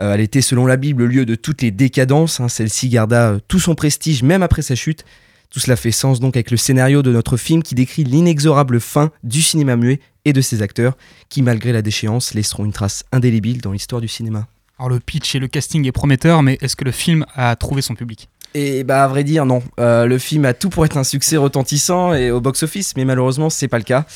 Euh, 0.00 0.14
elle 0.14 0.20
était 0.20 0.40
selon 0.40 0.66
la 0.66 0.76
Bible 0.76 1.04
le 1.04 1.08
lieu 1.08 1.26
de 1.26 1.34
toutes 1.34 1.62
les 1.62 1.70
décadences. 1.70 2.40
Hein. 2.40 2.48
Celle-ci 2.48 2.88
garda 2.88 3.30
euh, 3.30 3.38
tout 3.46 3.60
son 3.60 3.74
prestige 3.74 4.22
même 4.22 4.42
après 4.42 4.62
sa 4.62 4.74
chute. 4.74 5.04
Tout 5.50 5.60
cela 5.60 5.76
fait 5.76 5.90
sens 5.90 6.20
donc 6.20 6.36
avec 6.36 6.50
le 6.50 6.56
scénario 6.56 7.02
de 7.02 7.12
notre 7.12 7.36
film 7.36 7.62
qui 7.62 7.74
décrit 7.74 8.04
l'inexorable 8.04 8.80
fin 8.80 9.10
du 9.22 9.42
cinéma 9.42 9.76
muet 9.76 10.00
et 10.24 10.32
de 10.32 10.40
ses 10.40 10.62
acteurs 10.62 10.96
qui, 11.28 11.42
malgré 11.42 11.72
la 11.72 11.82
déchéance, 11.82 12.34
laisseront 12.34 12.64
une 12.64 12.72
trace 12.72 13.04
indélébile 13.12 13.60
dans 13.60 13.72
l'histoire 13.72 14.00
du 14.00 14.08
cinéma. 14.08 14.46
Alors 14.78 14.88
le 14.88 15.00
pitch 15.00 15.34
et 15.34 15.38
le 15.38 15.48
casting 15.48 15.86
est 15.86 15.92
prometteur, 15.92 16.42
mais 16.42 16.58
est-ce 16.62 16.74
que 16.74 16.84
le 16.84 16.90
film 16.90 17.26
a 17.34 17.54
trouvé 17.56 17.82
son 17.82 17.94
public? 17.94 18.28
Et 18.54 18.82
bah 18.82 19.04
à 19.04 19.08
vrai 19.08 19.22
dire 19.22 19.46
non, 19.46 19.62
euh, 19.78 20.06
le 20.06 20.18
film 20.18 20.44
a 20.44 20.54
tout 20.54 20.70
pour 20.70 20.84
être 20.84 20.96
un 20.96 21.04
succès 21.04 21.36
retentissant 21.36 22.14
et 22.14 22.32
au 22.32 22.40
box-office, 22.40 22.96
mais 22.96 23.04
malheureusement 23.04 23.48
c'est 23.48 23.68
pas 23.68 23.78
le 23.78 23.84
cas. 23.84 24.06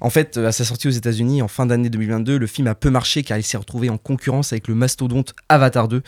En 0.00 0.10
fait, 0.10 0.38
à 0.38 0.50
sa 0.50 0.64
sortie 0.64 0.88
aux 0.88 0.92
États-Unis 0.92 1.40
en 1.40 1.48
fin 1.48 1.66
d'année 1.66 1.88
2022, 1.88 2.36
le 2.36 2.46
film 2.48 2.66
a 2.66 2.74
peu 2.74 2.90
marché 2.90 3.22
car 3.22 3.38
il 3.38 3.44
s'est 3.44 3.56
retrouvé 3.56 3.88
en 3.88 3.98
concurrence 3.98 4.52
avec 4.52 4.66
le 4.66 4.74
mastodonte 4.74 5.34
Avatar 5.48 5.86
2. 5.86 6.02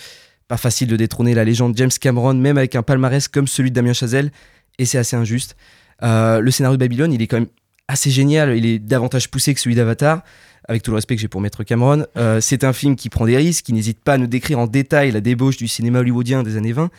Pas 0.48 0.56
facile 0.56 0.88
de 0.88 0.96
détrôner 0.96 1.34
la 1.34 1.44
légende 1.44 1.76
James 1.76 1.90
Cameron, 2.00 2.34
même 2.34 2.58
avec 2.58 2.74
un 2.74 2.82
palmarès 2.82 3.28
comme 3.28 3.46
celui 3.46 3.70
de 3.70 3.76
Damien 3.76 3.92
Chazelle, 3.92 4.32
et 4.78 4.86
c'est 4.86 4.98
assez 4.98 5.14
injuste. 5.14 5.54
Euh, 6.02 6.40
le 6.40 6.50
scénario 6.50 6.76
de 6.76 6.80
Babylone, 6.80 7.12
il 7.12 7.20
est 7.22 7.26
quand 7.26 7.38
même 7.38 7.48
assez 7.88 8.10
génial, 8.10 8.56
il 8.56 8.66
est 8.66 8.78
davantage 8.78 9.30
poussé 9.30 9.54
que 9.54 9.60
celui 9.60 9.74
d'Avatar, 9.74 10.22
avec 10.68 10.82
tout 10.82 10.90
le 10.90 10.96
respect 10.96 11.16
que 11.16 11.22
j'ai 11.22 11.28
pour 11.28 11.40
Maître 11.40 11.64
Cameron. 11.64 12.06
Euh, 12.16 12.40
c'est 12.40 12.64
un 12.64 12.72
film 12.72 12.94
qui 12.94 13.08
prend 13.08 13.26
des 13.26 13.36
risques, 13.36 13.64
qui 13.66 13.72
n'hésite 13.72 13.98
pas 14.00 14.14
à 14.14 14.18
nous 14.18 14.26
décrire 14.26 14.58
en 14.58 14.66
détail 14.66 15.10
la 15.10 15.20
débauche 15.20 15.56
du 15.56 15.66
cinéma 15.66 16.00
hollywoodien 16.00 16.42
des 16.42 16.56
années 16.56 16.72
20, 16.72 16.90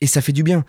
et 0.00 0.06
ça 0.06 0.20
fait 0.20 0.32
du 0.32 0.42
bien. 0.42 0.64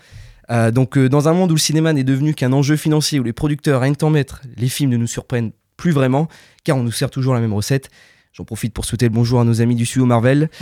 Euh, 0.52 0.72
donc 0.72 0.98
dans 0.98 1.28
un 1.30 1.34
monde 1.34 1.52
où 1.52 1.56
le 1.56 1.60
cinéma 1.60 1.94
n'est 1.94 2.04
devenu 2.04 2.34
qu'un 2.34 2.54
enjeu 2.54 2.76
financier, 2.76 3.20
où 3.20 3.24
les 3.24 3.34
producteurs 3.34 3.82
rien 3.82 3.94
en 4.02 4.10
mettre, 4.10 4.42
les 4.58 4.70
films 4.70 4.92
ne 4.92 4.98
nous 4.98 5.08
surprennent 5.08 5.52
plus 5.78 5.92
vraiment, 5.92 6.28
car 6.64 6.78
on 6.78 6.84
nous 6.84 6.92
sert 6.92 7.10
toujours 7.10 7.34
la 7.34 7.40
même 7.40 7.54
recette. 7.54 7.90
J'en 8.34 8.44
profite 8.44 8.74
pour 8.74 8.86
souhaiter 8.86 9.06
le 9.06 9.14
bonjour 9.14 9.40
à 9.40 9.44
nos 9.44 9.62
amis 9.62 9.76
du 9.76 9.86
studio 9.86 10.06
Marvel. 10.06 10.50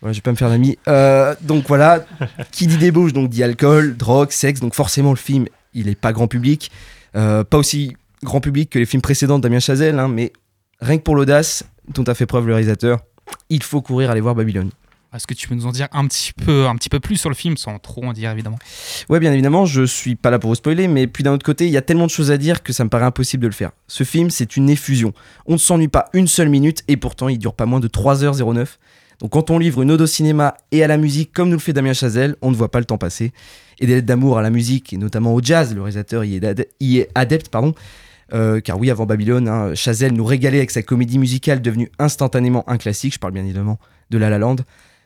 Voilà, 0.00 0.14
je 0.14 0.18
vais 0.18 0.22
pas 0.22 0.30
me 0.30 0.36
faire 0.36 0.48
d'amis. 0.48 0.78
Euh, 0.88 1.34
donc 1.42 1.68
voilà, 1.68 2.06
qui 2.52 2.66
dit 2.66 2.78
débauche, 2.78 3.12
donc 3.12 3.28
dit 3.28 3.42
alcool, 3.42 3.98
drogue, 3.98 4.30
sexe. 4.30 4.60
Donc 4.60 4.74
forcément, 4.74 5.10
le 5.10 5.16
film, 5.16 5.44
il 5.74 5.88
est 5.88 5.94
pas 5.94 6.14
grand 6.14 6.26
public. 6.26 6.70
Euh, 7.16 7.44
pas 7.44 7.58
aussi 7.58 7.96
grand 8.22 8.40
public 8.40 8.70
que 8.70 8.78
les 8.78 8.86
films 8.86 9.02
précédents 9.02 9.38
de 9.38 9.42
Damien 9.42 9.60
Chazelle, 9.60 9.98
hein, 9.98 10.08
mais 10.08 10.32
rien 10.80 10.98
que 10.98 11.02
pour 11.02 11.16
l'audace 11.16 11.64
dont 11.88 12.04
a 12.04 12.14
fait 12.14 12.26
preuve 12.26 12.46
le 12.46 12.54
réalisateur, 12.54 13.00
il 13.48 13.62
faut 13.62 13.80
courir 13.80 14.10
aller 14.10 14.20
voir 14.20 14.34
Babylone. 14.34 14.70
Est-ce 15.12 15.26
que 15.26 15.34
tu 15.34 15.48
peux 15.48 15.56
nous 15.56 15.66
en 15.66 15.72
dire 15.72 15.88
un 15.90 16.06
petit 16.06 16.32
peu, 16.32 16.66
un 16.66 16.76
petit 16.76 16.88
peu 16.88 17.00
plus 17.00 17.16
sur 17.16 17.30
le 17.30 17.34
film, 17.34 17.56
sans 17.56 17.80
trop 17.80 18.04
en 18.04 18.12
dire 18.12 18.30
évidemment? 18.30 18.58
Ouais, 19.08 19.18
bien 19.18 19.32
évidemment, 19.32 19.66
je 19.66 19.82
suis 19.82 20.14
pas 20.14 20.30
là 20.30 20.38
pour 20.38 20.50
vous 20.50 20.54
spoiler, 20.54 20.86
mais 20.86 21.08
puis 21.08 21.24
d'un 21.24 21.32
autre 21.32 21.44
côté, 21.44 21.66
il 21.66 21.72
y 21.72 21.76
a 21.76 21.82
tellement 21.82 22.06
de 22.06 22.10
choses 22.10 22.30
à 22.30 22.38
dire 22.38 22.62
que 22.62 22.72
ça 22.72 22.84
me 22.84 22.90
paraît 22.90 23.06
impossible 23.06 23.42
de 23.42 23.48
le 23.48 23.52
faire. 23.52 23.72
Ce 23.88 24.04
film, 24.04 24.30
c'est 24.30 24.56
une 24.56 24.70
effusion. 24.70 25.12
On 25.46 25.54
ne 25.54 25.58
s'ennuie 25.58 25.88
pas 25.88 26.04
une 26.12 26.28
seule 26.28 26.48
minute 26.48 26.84
et 26.86 26.96
pourtant 26.96 27.28
il 27.28 27.38
dure 27.38 27.54
pas 27.54 27.66
moins 27.66 27.80
de 27.80 27.88
3h09. 27.88 28.66
Donc 29.18 29.32
quand 29.32 29.50
on 29.50 29.58
livre 29.58 29.82
une 29.82 29.90
ode 29.90 30.00
au 30.00 30.06
cinéma 30.06 30.54
et 30.70 30.84
à 30.84 30.86
la 30.86 30.96
musique 30.96 31.32
comme 31.32 31.48
nous 31.48 31.56
le 31.56 31.60
fait 31.60 31.72
Damien 31.72 31.92
Chazelle, 31.92 32.36
on 32.40 32.52
ne 32.52 32.56
voit 32.56 32.70
pas 32.70 32.78
le 32.78 32.84
temps 32.84 32.96
passer. 32.96 33.32
Et 33.80 33.86
des 33.86 33.96
lettres 33.96 34.06
d'amour 34.06 34.38
à 34.38 34.42
la 34.42 34.50
musique 34.50 34.92
et 34.92 34.96
notamment 34.96 35.34
au 35.34 35.42
jazz, 35.42 35.74
le 35.74 35.82
réalisateur 35.82 36.22
y 36.24 36.36
est, 36.36 37.08
adepte, 37.16 37.48
pardon. 37.48 37.74
Euh, 38.32 38.60
car 38.60 38.78
oui, 38.78 38.90
avant 38.90 39.06
Babylone, 39.06 39.48
hein, 39.48 39.74
Chazelle 39.74 40.12
nous 40.12 40.24
régalait 40.24 40.58
avec 40.58 40.70
sa 40.70 40.82
comédie 40.82 41.18
musicale 41.18 41.60
devenue 41.60 41.90
instantanément 41.98 42.68
un 42.68 42.78
classique. 42.78 43.14
Je 43.14 43.18
parle 43.18 43.32
bien 43.32 43.44
évidemment 43.44 43.78
de 44.10 44.18
La 44.18 44.30
La 44.30 44.38
Land. 44.38 44.56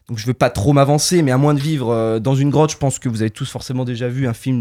Donc 0.08 0.18
je 0.18 0.26
veux 0.26 0.34
pas 0.34 0.50
trop 0.50 0.74
m'avancer, 0.74 1.22
mais 1.22 1.30
à 1.30 1.38
moins 1.38 1.54
de 1.54 1.60
vivre 1.60 1.90
euh, 1.90 2.18
dans 2.18 2.34
une 2.34 2.50
grotte, 2.50 2.72
je 2.72 2.76
pense 2.76 2.98
que 2.98 3.08
vous 3.08 3.22
avez 3.22 3.30
tous 3.30 3.50
forcément 3.50 3.84
déjà 3.84 4.08
vu 4.08 4.26
un 4.26 4.34
film 4.34 4.60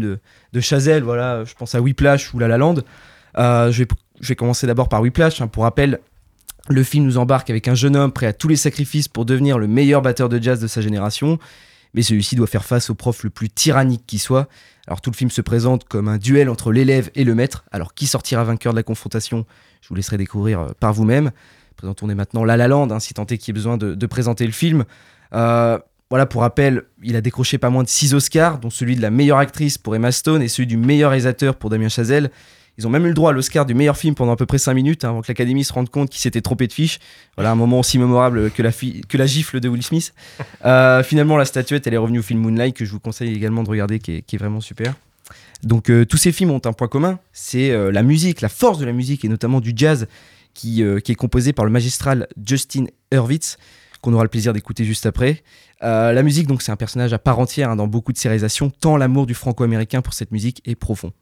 de, 0.52 0.60
Chazelle. 0.60 1.02
Voilà, 1.02 1.44
je 1.44 1.54
pense 1.54 1.74
à 1.74 1.80
Whiplash 1.80 2.32
ou 2.32 2.38
La 2.38 2.48
La 2.48 2.56
Land. 2.56 2.76
Euh, 3.36 3.70
je, 3.70 3.82
vais, 3.82 3.88
je, 4.20 4.28
vais, 4.28 4.36
commencer 4.36 4.66
d'abord 4.66 4.88
par 4.88 5.02
Whiplash. 5.02 5.42
Hein. 5.42 5.48
Pour 5.48 5.64
rappel, 5.64 6.00
le 6.68 6.82
film 6.82 7.04
nous 7.04 7.18
embarque 7.18 7.50
avec 7.50 7.68
un 7.68 7.74
jeune 7.74 7.94
homme 7.94 8.12
prêt 8.12 8.26
à 8.26 8.32
tous 8.32 8.48
les 8.48 8.56
sacrifices 8.56 9.08
pour 9.08 9.26
devenir 9.26 9.58
le 9.58 9.66
meilleur 9.66 10.00
batteur 10.00 10.30
de 10.30 10.42
jazz 10.42 10.60
de 10.60 10.66
sa 10.66 10.80
génération. 10.80 11.38
Mais 11.92 12.02
celui-ci 12.02 12.36
doit 12.36 12.46
faire 12.46 12.64
face 12.64 12.88
au 12.88 12.94
prof 12.94 13.22
le 13.22 13.30
plus 13.30 13.50
tyrannique 13.50 14.04
qui 14.06 14.18
soit. 14.18 14.48
Alors 14.86 15.00
tout 15.00 15.10
le 15.10 15.16
film 15.16 15.30
se 15.30 15.40
présente 15.40 15.84
comme 15.84 16.08
un 16.08 16.18
duel 16.18 16.48
entre 16.48 16.72
l'élève 16.72 17.10
et 17.14 17.24
le 17.24 17.34
maître. 17.34 17.64
Alors 17.72 17.94
qui 17.94 18.06
sortira 18.06 18.44
vainqueur 18.44 18.72
de 18.72 18.78
la 18.78 18.82
confrontation 18.82 19.46
Je 19.80 19.88
vous 19.88 19.94
laisserai 19.94 20.18
découvrir 20.18 20.60
euh, 20.60 20.72
par 20.78 20.92
vous-même. 20.92 21.30
Présentons 21.76 22.06
maintenant 22.06 22.44
La 22.44 22.56
La 22.56 22.68
Land, 22.68 22.90
hein, 22.90 23.00
si 23.00 23.14
tant 23.14 23.26
est 23.26 23.38
qu'il 23.38 23.48
y 23.48 23.50
ait 23.50 23.60
besoin 23.60 23.76
de, 23.76 24.06
présenter 24.06 24.46
le 24.46 24.52
film. 24.52 24.84
Euh, 25.32 25.78
voilà, 26.10 26.26
pour 26.26 26.42
rappel, 26.42 26.84
il 27.02 27.16
a 27.16 27.20
décroché 27.20 27.58
pas 27.58 27.70
moins 27.70 27.82
de 27.82 27.88
6 27.88 28.14
Oscars, 28.14 28.60
dont 28.60 28.70
celui 28.70 28.94
de 28.94 29.02
la 29.02 29.10
meilleure 29.10 29.38
actrice 29.38 29.78
pour 29.78 29.96
Emma 29.96 30.12
Stone 30.12 30.42
et 30.42 30.48
celui 30.48 30.68
du 30.68 30.76
meilleur 30.76 31.10
réalisateur 31.10 31.56
pour 31.56 31.70
Damien 31.70 31.88
Chazelle. 31.88 32.30
Ils 32.78 32.86
ont 32.86 32.90
même 32.90 33.04
eu 33.04 33.08
le 33.08 33.14
droit 33.14 33.30
à 33.30 33.32
l'Oscar 33.32 33.66
du 33.66 33.74
meilleur 33.74 33.96
film 33.96 34.14
pendant 34.14 34.32
à 34.32 34.36
peu 34.36 34.46
près 34.46 34.58
5 34.58 34.74
minutes, 34.74 35.04
hein, 35.04 35.10
avant 35.10 35.22
que 35.22 35.28
l'Académie 35.28 35.64
se 35.64 35.72
rende 35.72 35.88
compte 35.90 36.10
qu'il 36.10 36.20
s'était 36.20 36.40
trompé 36.40 36.66
de 36.66 36.72
fiche. 36.72 36.98
Voilà, 37.36 37.50
un 37.52 37.54
moment 37.54 37.80
aussi 37.80 37.98
mémorable 37.98 38.50
que 38.50 38.62
la, 38.62 38.70
que 38.72 39.16
la 39.16 39.26
gifle 39.26 39.60
de 39.60 39.68
Will 39.68 39.82
Smith. 39.82 40.14
Euh, 40.64 41.02
finalement, 41.02 41.36
la 41.36 41.44
statuette, 41.44 41.86
elle 41.86 41.92
est 41.92 41.98
revenue 41.98 42.20
au 42.20 42.22
film 42.22 42.40
Moonlight, 42.40 42.74
que 42.74 42.86
je 42.86 42.90
vous 42.90 43.00
conseille 43.00 43.34
également 43.34 43.62
de 43.62 43.68
regarder, 43.68 43.98
qui 43.98 44.12
est, 44.12 44.36
vraiment 44.38 44.62
super. 44.62 44.94
Donc, 45.62 45.90
euh, 45.90 46.06
tous 46.06 46.16
ces 46.16 46.32
films 46.32 46.50
ont 46.52 46.60
un 46.64 46.72
point 46.72 46.88
commun, 46.88 47.18
c'est 47.34 47.70
la 47.92 48.02
musique, 48.02 48.40
la 48.40 48.48
force 48.48 48.78
de 48.78 48.86
la 48.86 48.92
musique, 48.92 49.24
et 49.24 49.28
notamment 49.28 49.60
du 49.60 49.72
jazz, 49.76 50.06
qui, 50.54 50.82
qui 51.04 51.12
est 51.12 51.16
composé 51.16 51.52
par 51.52 51.66
le 51.66 51.70
magistral 51.70 52.28
Justin 52.42 52.86
Hurwitz 53.12 53.58
qu'on 54.04 54.12
aura 54.12 54.22
le 54.22 54.28
plaisir 54.28 54.52
d'écouter 54.52 54.84
juste 54.84 55.06
après. 55.06 55.42
Euh, 55.82 56.12
la 56.12 56.22
musique, 56.22 56.46
donc, 56.46 56.60
c'est 56.60 56.70
un 56.70 56.76
personnage 56.76 57.14
à 57.14 57.18
part 57.18 57.38
entière 57.38 57.70
hein, 57.70 57.76
dans 57.76 57.86
beaucoup 57.86 58.12
de 58.12 58.18
ses 58.18 58.28
réalisations, 58.28 58.70
tant 58.70 58.98
l'amour 58.98 59.26
du 59.26 59.34
franco-américain 59.34 60.02
pour 60.02 60.12
cette 60.12 60.30
musique 60.30 60.60
est 60.66 60.74
profond. 60.74 61.12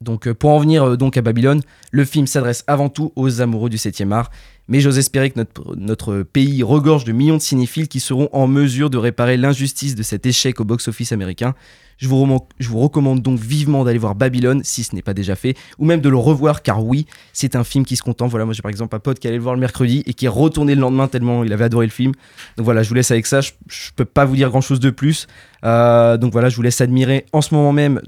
Donc, 0.00 0.28
euh, 0.28 0.34
pour 0.34 0.50
en 0.50 0.58
venir 0.60 0.84
euh, 0.84 0.96
donc 0.96 1.16
à 1.16 1.22
Babylone, 1.22 1.62
le 1.90 2.04
film 2.04 2.26
s'adresse 2.26 2.62
avant 2.66 2.88
tout 2.88 3.12
aux 3.16 3.40
amoureux 3.40 3.68
du 3.68 3.76
7e 3.78 4.12
art, 4.12 4.30
mais 4.68 4.80
j'ose 4.80 4.98
espérer 4.98 5.30
que 5.30 5.40
notre, 5.76 6.22
pays 6.22 6.62
regorge 6.62 7.04
de 7.04 7.12
millions 7.12 7.36
de 7.36 7.42
cinéphiles 7.42 7.88
qui 7.88 8.00
seront 8.00 8.28
en 8.32 8.46
mesure 8.46 8.90
de 8.90 8.98
réparer 8.98 9.36
l'injustice 9.36 9.94
de 9.94 10.02
cet 10.02 10.26
échec 10.26 10.60
au 10.60 10.64
box-office 10.64 11.12
américain. 11.12 11.54
Je 11.96 12.06
vous, 12.06 12.38
recommande 12.78 13.22
donc 13.22 13.40
vivement 13.40 13.82
d'aller 13.82 13.98
voir 13.98 14.14
Babylone 14.14 14.60
si 14.62 14.84
ce 14.84 14.94
n'est 14.94 15.02
pas 15.02 15.14
déjà 15.14 15.34
fait, 15.34 15.56
ou 15.78 15.84
même 15.84 16.00
de 16.00 16.08
le 16.08 16.16
revoir 16.16 16.62
car 16.62 16.84
oui, 16.84 17.06
c'est 17.32 17.56
un 17.56 17.64
film 17.64 17.84
qui 17.84 17.96
se 17.96 18.02
contente. 18.02 18.30
Voilà, 18.30 18.44
moi 18.44 18.54
j'ai 18.54 18.62
par 18.62 18.70
exemple 18.70 18.94
un 18.94 19.00
pote 19.00 19.18
qui 19.18 19.26
allait 19.26 19.38
le 19.38 19.42
voir 19.42 19.54
le 19.54 19.60
mercredi 19.60 20.04
et 20.06 20.14
qui 20.14 20.26
est 20.26 20.28
retourné 20.28 20.76
le 20.76 20.80
lendemain 20.80 21.08
tellement 21.08 21.42
il 21.42 21.52
avait 21.52 21.64
adoré 21.64 21.86
le 21.86 21.92
film. 21.92 22.12
Donc 22.56 22.64
voilà, 22.64 22.84
je 22.84 22.88
vous 22.88 22.94
laisse 22.94 23.10
avec 23.10 23.26
ça. 23.26 23.40
Je, 23.40 23.50
ne 23.50 23.96
peux 23.96 24.04
pas 24.04 24.26
vous 24.26 24.36
dire 24.36 24.50
grand 24.50 24.60
chose 24.60 24.80
de 24.80 24.90
plus. 24.90 25.26
Euh, 25.64 26.18
donc 26.18 26.30
voilà, 26.30 26.50
je 26.50 26.56
vous 26.56 26.62
laisse 26.62 26.80
admirer 26.80 27.26
en 27.32 27.40
ce 27.40 27.52
moment 27.52 27.72
même 27.72 28.00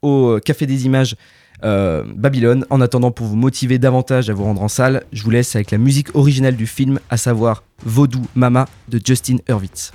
au 0.00 0.38
Café 0.42 0.66
des 0.66 0.86
Images. 0.86 1.16
Euh, 1.64 2.04
Babylone. 2.06 2.66
En 2.70 2.80
attendant, 2.80 3.10
pour 3.10 3.26
vous 3.26 3.36
motiver 3.36 3.78
davantage 3.78 4.28
à 4.28 4.34
vous 4.34 4.44
rendre 4.44 4.62
en 4.62 4.68
salle, 4.68 5.04
je 5.12 5.22
vous 5.22 5.30
laisse 5.30 5.54
avec 5.56 5.70
la 5.70 5.78
musique 5.78 6.14
originale 6.14 6.56
du 6.56 6.66
film, 6.66 7.00
à 7.10 7.16
savoir 7.16 7.62
Vaudou 7.84 8.26
Mama 8.34 8.66
de 8.88 9.00
Justin 9.02 9.36
Hurwitz. 9.48 9.92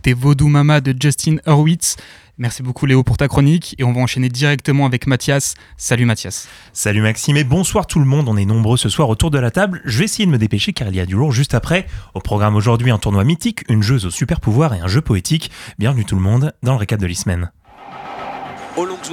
D'écouter 0.00 0.14
Vaudou 0.18 0.48
Mama 0.48 0.80
de 0.80 0.94
Justin 0.98 1.36
Hurwitz. 1.46 1.96
Merci 2.38 2.62
beaucoup 2.62 2.86
Léo 2.86 3.02
pour 3.02 3.18
ta 3.18 3.28
chronique 3.28 3.74
et 3.76 3.84
on 3.84 3.92
va 3.92 4.00
enchaîner 4.00 4.30
directement 4.30 4.86
avec 4.86 5.06
Mathias. 5.06 5.56
Salut 5.76 6.06
Mathias. 6.06 6.48
Salut 6.72 7.02
Maxime 7.02 7.36
et 7.36 7.44
bonsoir 7.44 7.86
tout 7.86 7.98
le 7.98 8.06
monde. 8.06 8.26
On 8.26 8.38
est 8.38 8.46
nombreux 8.46 8.78
ce 8.78 8.88
soir 8.88 9.10
autour 9.10 9.30
de 9.30 9.38
la 9.38 9.50
table. 9.50 9.82
Je 9.84 9.98
vais 9.98 10.06
essayer 10.06 10.24
de 10.24 10.30
me 10.30 10.38
dépêcher 10.38 10.72
car 10.72 10.88
il 10.88 10.96
y 10.96 11.00
a 11.00 11.04
du 11.04 11.16
lourd 11.16 11.32
juste 11.32 11.52
après. 11.52 11.86
Au 12.14 12.20
programme 12.20 12.56
aujourd'hui 12.56 12.90
un 12.90 12.96
tournoi 12.96 13.24
mythique, 13.24 13.64
une 13.68 13.82
joueuse 13.82 14.06
au 14.06 14.10
super 14.10 14.40
pouvoir 14.40 14.72
et 14.72 14.80
un 14.80 14.88
jeu 14.88 15.02
poétique. 15.02 15.50
Bienvenue 15.78 16.06
tout 16.06 16.14
le 16.16 16.22
monde 16.22 16.54
dans 16.62 16.72
le 16.72 16.78
récap 16.78 16.98
de 16.98 17.06
l'e-semaine. 17.06 17.50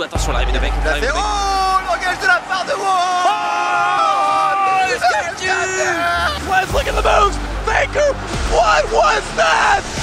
Attention 0.05 0.31
l'arrivée 0.31 0.53
de 0.53 0.59
Beck. 0.59 0.71
Oh, 0.81 1.17
l'engage 1.85 2.21
de 2.21 2.27
la 2.27 2.41
part 2.47 2.63
de 2.63 2.71
Wall 2.71 3.27
Oh, 7.19 7.31
Faker 7.65 8.13
What 8.53 8.89
was 8.93 9.35
that 9.35 9.96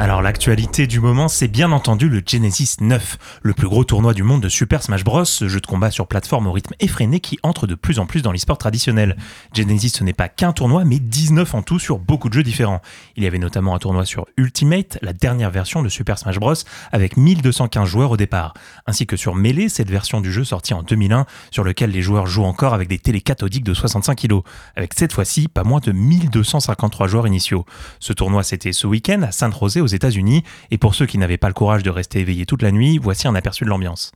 Alors 0.00 0.22
l'actualité 0.22 0.86
du 0.86 1.00
moment, 1.00 1.26
c'est 1.26 1.48
bien 1.48 1.72
entendu 1.72 2.08
le 2.08 2.22
Genesis 2.24 2.76
9, 2.80 3.18
le 3.42 3.52
plus 3.52 3.66
gros 3.66 3.82
tournoi 3.82 4.14
du 4.14 4.22
monde 4.22 4.40
de 4.40 4.48
Super 4.48 4.80
Smash 4.80 5.02
Bros, 5.02 5.24
ce 5.24 5.48
jeu 5.48 5.58
de 5.58 5.66
combat 5.66 5.90
sur 5.90 6.06
plateforme 6.06 6.46
au 6.46 6.52
rythme 6.52 6.72
effréné 6.78 7.18
qui 7.18 7.40
entre 7.42 7.66
de 7.66 7.74
plus 7.74 7.98
en 7.98 8.06
plus 8.06 8.22
dans 8.22 8.30
l'e-sport 8.30 8.58
traditionnel. 8.58 9.16
Genesis 9.52 9.90
ce 9.90 10.04
n'est 10.04 10.12
pas 10.12 10.28
qu'un 10.28 10.52
tournoi, 10.52 10.84
mais 10.84 11.00
19 11.00 11.52
en 11.52 11.62
tout 11.62 11.80
sur 11.80 11.98
beaucoup 11.98 12.28
de 12.28 12.34
jeux 12.34 12.44
différents. 12.44 12.80
Il 13.16 13.24
y 13.24 13.26
avait 13.26 13.40
notamment 13.40 13.74
un 13.74 13.80
tournoi 13.80 14.04
sur 14.04 14.26
Ultimate, 14.36 14.98
la 15.02 15.12
dernière 15.12 15.50
version 15.50 15.82
de 15.82 15.88
Super 15.88 16.16
Smash 16.16 16.38
Bros, 16.38 16.54
avec 16.92 17.16
1215 17.16 17.88
joueurs 17.88 18.12
au 18.12 18.16
départ, 18.16 18.54
ainsi 18.86 19.04
que 19.04 19.16
sur 19.16 19.34
Melee, 19.34 19.68
cette 19.68 19.90
version 19.90 20.20
du 20.20 20.30
jeu 20.30 20.44
sortie 20.44 20.74
en 20.74 20.84
2001, 20.84 21.26
sur 21.50 21.64
lequel 21.64 21.90
les 21.90 22.02
joueurs 22.02 22.28
jouent 22.28 22.44
encore 22.44 22.72
avec 22.72 22.86
des 22.86 23.00
télé 23.00 23.20
cathodiques 23.20 23.64
de 23.64 23.74
65 23.74 24.14
kg, 24.14 24.42
avec 24.76 24.94
cette 24.94 25.12
fois-ci 25.12 25.48
pas 25.48 25.64
moins 25.64 25.80
de 25.80 25.90
1253 25.90 27.08
joueurs 27.08 27.26
initiaux. 27.26 27.66
Ce 27.98 28.12
tournoi 28.12 28.44
c'était 28.44 28.72
ce 28.72 28.86
week-end 28.86 29.22
à 29.22 29.32
San 29.32 29.52
José 29.52 29.87
aux 29.88 29.94
États-Unis. 29.94 30.44
Et 30.70 30.78
pour 30.78 30.94
ceux 30.94 31.06
qui 31.06 31.18
n'avaient 31.18 31.38
pas 31.38 31.48
le 31.48 31.54
courage 31.54 31.82
de 31.82 31.90
rester 31.90 32.20
éveillés 32.20 32.46
toute 32.46 32.62
la 32.62 32.70
nuit, 32.70 32.98
voici 33.02 33.26
un 33.26 33.34
aperçu 33.34 33.64
de 33.64 33.70
l'ambiance. 33.70 34.12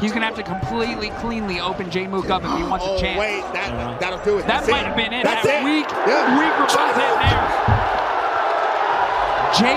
He's 0.00 0.10
going 0.12 0.22
to 0.22 0.26
have 0.26 0.34
to 0.34 0.42
completely 0.42 1.10
cleanly 1.20 1.60
open 1.60 1.90
J 1.90 2.08
Mook 2.08 2.28
up 2.30 2.42
if 2.42 2.50
he 2.58 2.64
wants 2.64 2.84
a 2.84 2.90
Oh, 2.90 2.98
chance. 2.98 3.18
wait, 3.18 3.44
that, 3.52 4.00
that'll 4.00 4.18
do 4.24 4.38
it. 4.38 4.46
That 4.46 4.64
That's 4.64 4.68
might 4.70 4.84
have 4.86 4.96
been 4.96 5.12
it. 5.12 5.22
That's 5.22 5.46
that 5.46 5.60
it. 5.60 5.64
weak, 5.64 5.86
Yeah. 6.06 6.38
weak 6.38 6.52
reverse 6.58 6.96
hit 6.96 7.14
there. 7.22 7.48
J 9.52 9.68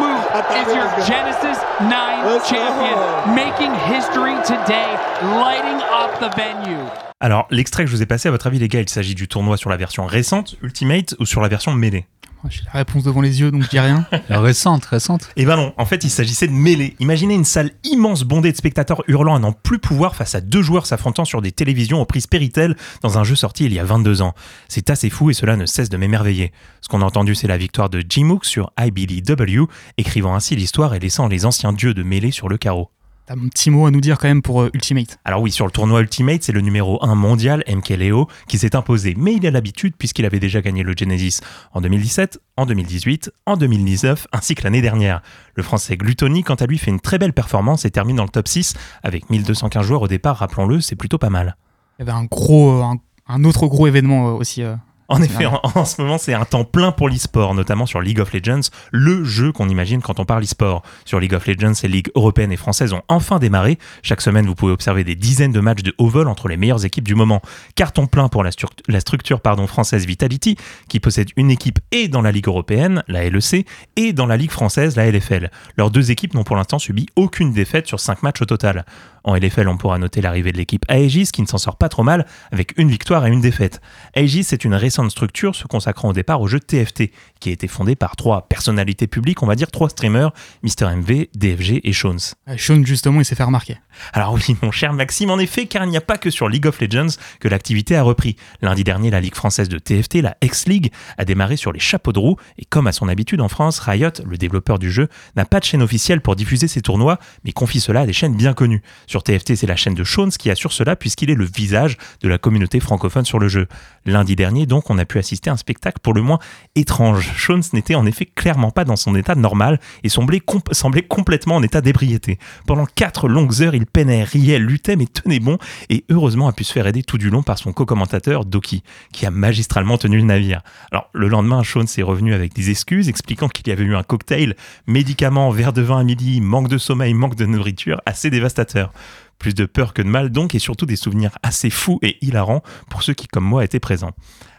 Mook 0.00 0.20
is 0.58 0.74
your 0.74 0.88
Genesis 1.06 1.58
9 1.82 2.24
Let's 2.26 2.48
champion, 2.48 2.94
go. 2.96 3.34
making 3.34 3.72
history 3.86 4.34
today, 4.48 4.96
lighting 5.38 5.78
up 5.92 6.18
the 6.20 6.30
venue. 6.34 7.09
Alors, 7.22 7.46
l'extrait 7.50 7.84
que 7.84 7.90
je 7.90 7.96
vous 7.96 8.02
ai 8.02 8.06
passé, 8.06 8.28
à 8.28 8.30
votre 8.30 8.46
avis 8.46 8.58
les 8.58 8.68
gars, 8.68 8.80
il 8.80 8.88
s'agit 8.88 9.14
du 9.14 9.28
tournoi 9.28 9.58
sur 9.58 9.68
la 9.68 9.76
version 9.76 10.06
récente, 10.06 10.56
Ultimate, 10.62 11.14
ou 11.18 11.26
sur 11.26 11.42
la 11.42 11.48
version 11.48 11.70
Melee 11.70 12.06
J'ai 12.48 12.62
la 12.64 12.78
réponse 12.78 13.04
devant 13.04 13.20
les 13.20 13.42
yeux 13.42 13.50
donc 13.50 13.62
je 13.62 13.68
dis 13.68 13.78
rien. 13.78 14.06
récente, 14.30 14.86
récente. 14.86 15.28
Eh 15.36 15.44
ben 15.44 15.56
non, 15.56 15.74
en 15.76 15.84
fait, 15.84 16.02
il 16.02 16.08
s'agissait 16.08 16.46
de 16.46 16.52
mêlée. 16.52 16.96
Imaginez 16.98 17.34
une 17.34 17.44
salle 17.44 17.72
immense 17.84 18.22
bondée 18.22 18.52
de 18.52 18.56
spectateurs 18.56 19.02
hurlant 19.06 19.34
à 19.34 19.38
n'en 19.38 19.52
plus 19.52 19.78
pouvoir 19.78 20.16
face 20.16 20.34
à 20.34 20.40
deux 20.40 20.62
joueurs 20.62 20.86
s'affrontant 20.86 21.26
sur 21.26 21.42
des 21.42 21.52
télévisions 21.52 22.00
aux 22.00 22.06
prises 22.06 22.26
Péritel 22.26 22.74
dans 23.02 23.18
un 23.18 23.24
jeu 23.24 23.34
sorti 23.34 23.66
il 23.66 23.74
y 23.74 23.78
a 23.78 23.84
22 23.84 24.22
ans. 24.22 24.32
C'est 24.68 24.88
assez 24.88 25.10
fou 25.10 25.28
et 25.28 25.34
cela 25.34 25.56
ne 25.56 25.66
cesse 25.66 25.90
de 25.90 25.98
m'émerveiller. 25.98 26.52
Ce 26.80 26.88
qu'on 26.88 27.02
a 27.02 27.04
entendu, 27.04 27.34
c'est 27.34 27.48
la 27.48 27.58
victoire 27.58 27.90
de 27.90 28.02
Jimook 28.08 28.46
sur 28.46 28.72
IBDW, 28.80 29.64
écrivant 29.98 30.34
ainsi 30.34 30.56
l'histoire 30.56 30.94
et 30.94 30.98
laissant 30.98 31.28
les 31.28 31.44
anciens 31.44 31.74
dieux 31.74 31.92
de 31.92 32.02
mêlée 32.02 32.30
sur 32.30 32.48
le 32.48 32.56
carreau. 32.56 32.88
Un 33.32 33.48
petit 33.48 33.70
mot 33.70 33.86
à 33.86 33.92
nous 33.92 34.00
dire 34.00 34.18
quand 34.18 34.26
même 34.26 34.42
pour 34.42 34.60
euh, 34.60 34.70
Ultimate? 34.74 35.20
Alors 35.24 35.40
oui, 35.40 35.52
sur 35.52 35.64
le 35.64 35.70
tournoi 35.70 36.00
Ultimate, 36.00 36.42
c'est 36.42 36.50
le 36.50 36.62
numéro 36.62 36.98
1 37.04 37.14
mondial, 37.14 37.62
MKLeo, 37.68 38.26
qui 38.48 38.58
s'est 38.58 38.74
imposé. 38.74 39.14
Mais 39.16 39.34
il 39.34 39.46
a 39.46 39.52
l'habitude 39.52 39.94
puisqu'il 39.96 40.26
avait 40.26 40.40
déjà 40.40 40.60
gagné 40.60 40.82
le 40.82 40.94
Genesis 40.96 41.38
en 41.72 41.80
2017, 41.80 42.40
en 42.56 42.66
2018, 42.66 43.30
en 43.46 43.56
2019, 43.56 44.26
ainsi 44.32 44.56
que 44.56 44.64
l'année 44.64 44.82
dernière. 44.82 45.22
Le 45.54 45.62
français 45.62 45.96
Gluttony, 45.96 46.42
quant 46.42 46.56
à 46.56 46.66
lui, 46.66 46.76
fait 46.76 46.90
une 46.90 46.98
très 46.98 47.18
belle 47.18 47.32
performance 47.32 47.84
et 47.84 47.92
termine 47.92 48.16
dans 48.16 48.24
le 48.24 48.30
top 48.30 48.48
6 48.48 48.74
avec 49.04 49.30
1215 49.30 49.86
joueurs 49.86 50.02
au 50.02 50.08
départ, 50.08 50.38
rappelons-le, 50.38 50.80
c'est 50.80 50.96
plutôt 50.96 51.18
pas 51.18 51.30
mal. 51.30 51.56
Il 52.00 52.04
y 52.04 52.10
avait 52.10 52.18
un 52.18 52.24
gros, 52.24 52.82
un, 52.82 52.96
un 53.28 53.44
autre 53.44 53.68
gros 53.68 53.86
événement 53.86 54.30
euh, 54.30 54.32
aussi. 54.32 54.64
En 55.10 55.20
effet, 55.20 55.44
en, 55.44 55.60
en 55.74 55.84
ce 55.84 56.00
moment, 56.00 56.18
c'est 56.18 56.34
un 56.34 56.44
temps 56.44 56.64
plein 56.64 56.92
pour 56.92 57.08
l'e-sport, 57.08 57.52
notamment 57.54 57.84
sur 57.84 58.00
League 58.00 58.20
of 58.20 58.32
Legends, 58.32 58.60
le 58.92 59.24
jeu 59.24 59.50
qu'on 59.50 59.68
imagine 59.68 60.00
quand 60.00 60.20
on 60.20 60.24
parle 60.24 60.44
e-sport. 60.44 60.82
Sur 61.04 61.18
League 61.18 61.34
of 61.34 61.46
Legends, 61.46 61.72
les 61.82 61.88
ligues 61.88 62.10
européennes 62.14 62.52
et 62.52 62.56
françaises 62.56 62.92
ont 62.92 63.02
enfin 63.08 63.38
démarré. 63.40 63.76
Chaque 64.02 64.20
semaine, 64.20 64.46
vous 64.46 64.54
pouvez 64.54 64.72
observer 64.72 65.02
des 65.02 65.16
dizaines 65.16 65.50
de 65.50 65.58
matchs 65.60 65.82
de 65.82 65.92
haut 65.98 66.08
vol 66.08 66.28
entre 66.28 66.46
les 66.46 66.56
meilleures 66.56 66.84
équipes 66.84 67.06
du 67.08 67.16
moment. 67.16 67.42
Carton 67.74 68.06
plein 68.06 68.28
pour 68.28 68.44
la, 68.44 68.50
stru- 68.50 68.68
la 68.88 69.00
structure 69.00 69.40
pardon, 69.40 69.66
française 69.66 70.06
Vitality, 70.06 70.56
qui 70.88 71.00
possède 71.00 71.30
une 71.36 71.50
équipe 71.50 71.80
et 71.90 72.06
dans 72.06 72.22
la 72.22 72.30
Ligue 72.30 72.46
européenne, 72.46 73.02
la 73.08 73.28
LEC, 73.28 73.66
et 73.96 74.12
dans 74.12 74.26
la 74.26 74.36
Ligue 74.36 74.52
française, 74.52 74.94
la 74.94 75.10
LFL. 75.10 75.50
Leurs 75.76 75.90
deux 75.90 76.12
équipes 76.12 76.34
n'ont 76.34 76.44
pour 76.44 76.54
l'instant 76.56 76.78
subi 76.78 77.06
aucune 77.16 77.52
défaite 77.52 77.88
sur 77.88 77.98
cinq 77.98 78.22
matchs 78.22 78.42
au 78.42 78.46
total. 78.46 78.84
En 79.24 79.34
LFL, 79.34 79.68
on 79.68 79.76
pourra 79.76 79.98
noter 79.98 80.20
l'arrivée 80.20 80.52
de 80.52 80.56
l'équipe 80.56 80.84
Aegis 80.88 81.30
qui 81.32 81.42
ne 81.42 81.46
s'en 81.46 81.58
sort 81.58 81.76
pas 81.76 81.88
trop 81.88 82.02
mal 82.02 82.26
avec 82.52 82.74
une 82.78 82.88
victoire 82.88 83.26
et 83.26 83.30
une 83.30 83.40
défaite. 83.40 83.80
Aegis 84.14 84.46
est 84.52 84.64
une 84.64 84.74
récente 84.74 85.10
structure 85.10 85.54
se 85.54 85.66
consacrant 85.66 86.08
au 86.08 86.12
départ 86.12 86.40
au 86.40 86.46
jeu 86.46 86.60
TFT 86.60 87.10
qui 87.40 87.48
a 87.48 87.52
été 87.52 87.68
fondé 87.68 87.96
par 87.96 88.16
trois 88.16 88.48
personnalités 88.48 89.06
publiques, 89.06 89.42
on 89.42 89.46
va 89.46 89.54
dire 89.54 89.70
trois 89.70 89.88
streamers, 89.88 90.32
Mister 90.62 90.86
MV, 90.86 91.28
DFG 91.34 91.80
et 91.84 91.92
Shones. 91.92 92.18
euh, 92.48 92.56
Sean 92.56 92.84
justement 92.84 93.20
il 93.20 93.24
s'est 93.24 93.34
fait 93.34 93.44
remarquer. 93.44 93.78
Alors 94.12 94.32
oui, 94.34 94.56
mon 94.62 94.70
cher 94.70 94.92
Maxime, 94.92 95.30
en 95.30 95.38
effet, 95.38 95.66
car 95.66 95.84
il 95.84 95.90
n'y 95.90 95.96
a 95.96 96.02
pas 96.02 96.18
que 96.18 96.30
sur 96.30 96.48
League 96.48 96.66
of 96.66 96.80
Legends 96.80 97.14
que 97.40 97.48
l'activité 97.48 97.96
a 97.96 98.02
repris. 98.02 98.36
Lundi 98.62 98.84
dernier, 98.84 99.10
la 99.10 99.20
Ligue 99.20 99.34
française 99.34 99.68
de 99.68 99.78
TFT, 99.78 100.16
la 100.16 100.36
X-League, 100.42 100.92
a 101.18 101.24
démarré 101.24 101.56
sur 101.56 101.72
les 101.72 101.80
chapeaux 101.80 102.12
de 102.12 102.18
roue, 102.18 102.36
et 102.58 102.64
comme 102.64 102.86
à 102.86 102.92
son 102.92 103.08
habitude 103.08 103.40
en 103.40 103.48
France, 103.48 103.78
Riot, 103.80 104.10
le 104.24 104.36
développeur 104.36 104.78
du 104.78 104.90
jeu, 104.90 105.08
n'a 105.36 105.44
pas 105.44 105.60
de 105.60 105.64
chaîne 105.64 105.82
officielle 105.82 106.20
pour 106.20 106.36
diffuser 106.36 106.68
ses 106.68 106.82
tournois, 106.82 107.18
mais 107.44 107.52
confie 107.52 107.80
cela 107.80 108.00
à 108.00 108.06
des 108.06 108.12
chaînes 108.12 108.36
bien 108.36 108.54
connues. 108.54 108.82
Sur 109.10 109.24
TFT, 109.24 109.56
c'est 109.56 109.66
la 109.66 109.74
chaîne 109.74 109.94
de 109.94 110.04
Shones 110.04 110.30
qui 110.30 110.50
assure 110.50 110.72
cela 110.72 110.94
puisqu'il 110.94 111.30
est 111.30 111.34
le 111.34 111.44
visage 111.44 111.96
de 112.22 112.28
la 112.28 112.38
communauté 112.38 112.78
francophone 112.78 113.24
sur 113.24 113.40
le 113.40 113.48
jeu. 113.48 113.66
Lundi 114.06 114.36
dernier, 114.36 114.66
donc, 114.66 114.88
on 114.88 114.98
a 114.98 115.04
pu 115.04 115.18
assister 115.18 115.50
à 115.50 115.54
un 115.54 115.56
spectacle 115.56 115.98
pour 116.00 116.14
le 116.14 116.22
moins 116.22 116.38
étrange. 116.76 117.28
Shones 117.36 117.64
n'était 117.72 117.96
en 117.96 118.06
effet 118.06 118.24
clairement 118.24 118.70
pas 118.70 118.84
dans 118.84 118.94
son 118.94 119.16
état 119.16 119.34
normal 119.34 119.80
et 120.04 120.08
semblait, 120.08 120.38
comp- 120.38 120.72
semblait 120.72 121.02
complètement 121.02 121.56
en 121.56 121.62
état 121.64 121.80
d'ébriété. 121.80 122.38
Pendant 122.68 122.86
quatre 122.86 123.26
longues 123.26 123.62
heures, 123.62 123.74
il 123.74 123.84
peinait, 123.84 124.22
riait, 124.22 124.60
luttait, 124.60 124.94
mais 124.94 125.06
tenait 125.06 125.40
bon, 125.40 125.58
et 125.88 126.04
heureusement 126.08 126.46
a 126.46 126.52
pu 126.52 126.62
se 126.62 126.72
faire 126.72 126.86
aider 126.86 127.02
tout 127.02 127.18
du 127.18 127.30
long 127.30 127.42
par 127.42 127.58
son 127.58 127.72
co-commentateur 127.72 128.44
Doki, 128.44 128.84
qui 129.12 129.26
a 129.26 129.32
magistralement 129.32 129.98
tenu 129.98 130.18
le 130.18 130.22
navire. 130.22 130.60
Alors, 130.92 131.10
le 131.14 131.26
lendemain, 131.26 131.64
Shones 131.64 131.88
est 131.98 132.02
revenu 132.04 132.32
avec 132.32 132.54
des 132.54 132.70
excuses, 132.70 133.08
expliquant 133.08 133.48
qu'il 133.48 133.66
y 133.66 133.72
avait 133.72 133.82
eu 133.82 133.96
un 133.96 134.04
cocktail, 134.04 134.54
médicaments, 134.86 135.50
verre 135.50 135.72
de 135.72 135.82
vin 135.82 135.98
à 135.98 136.04
midi, 136.04 136.40
manque 136.40 136.68
de 136.68 136.78
sommeil, 136.78 137.12
manque 137.12 137.34
de 137.34 137.46
nourriture, 137.46 138.00
assez 138.06 138.30
dévastateur. 138.30 138.92
Plus 139.40 139.54
de 139.54 139.64
peur 139.64 139.94
que 139.94 140.02
de 140.02 140.08
mal 140.08 140.30
donc, 140.30 140.54
et 140.54 140.60
surtout 140.60 140.86
des 140.86 140.96
souvenirs 140.96 141.36
assez 141.42 141.70
fous 141.70 141.98
et 142.02 142.24
hilarants 142.24 142.62
pour 142.90 143.02
ceux 143.02 143.14
qui, 143.14 143.26
comme 143.26 143.44
moi, 143.44 143.64
étaient 143.64 143.80
présents. 143.80 144.12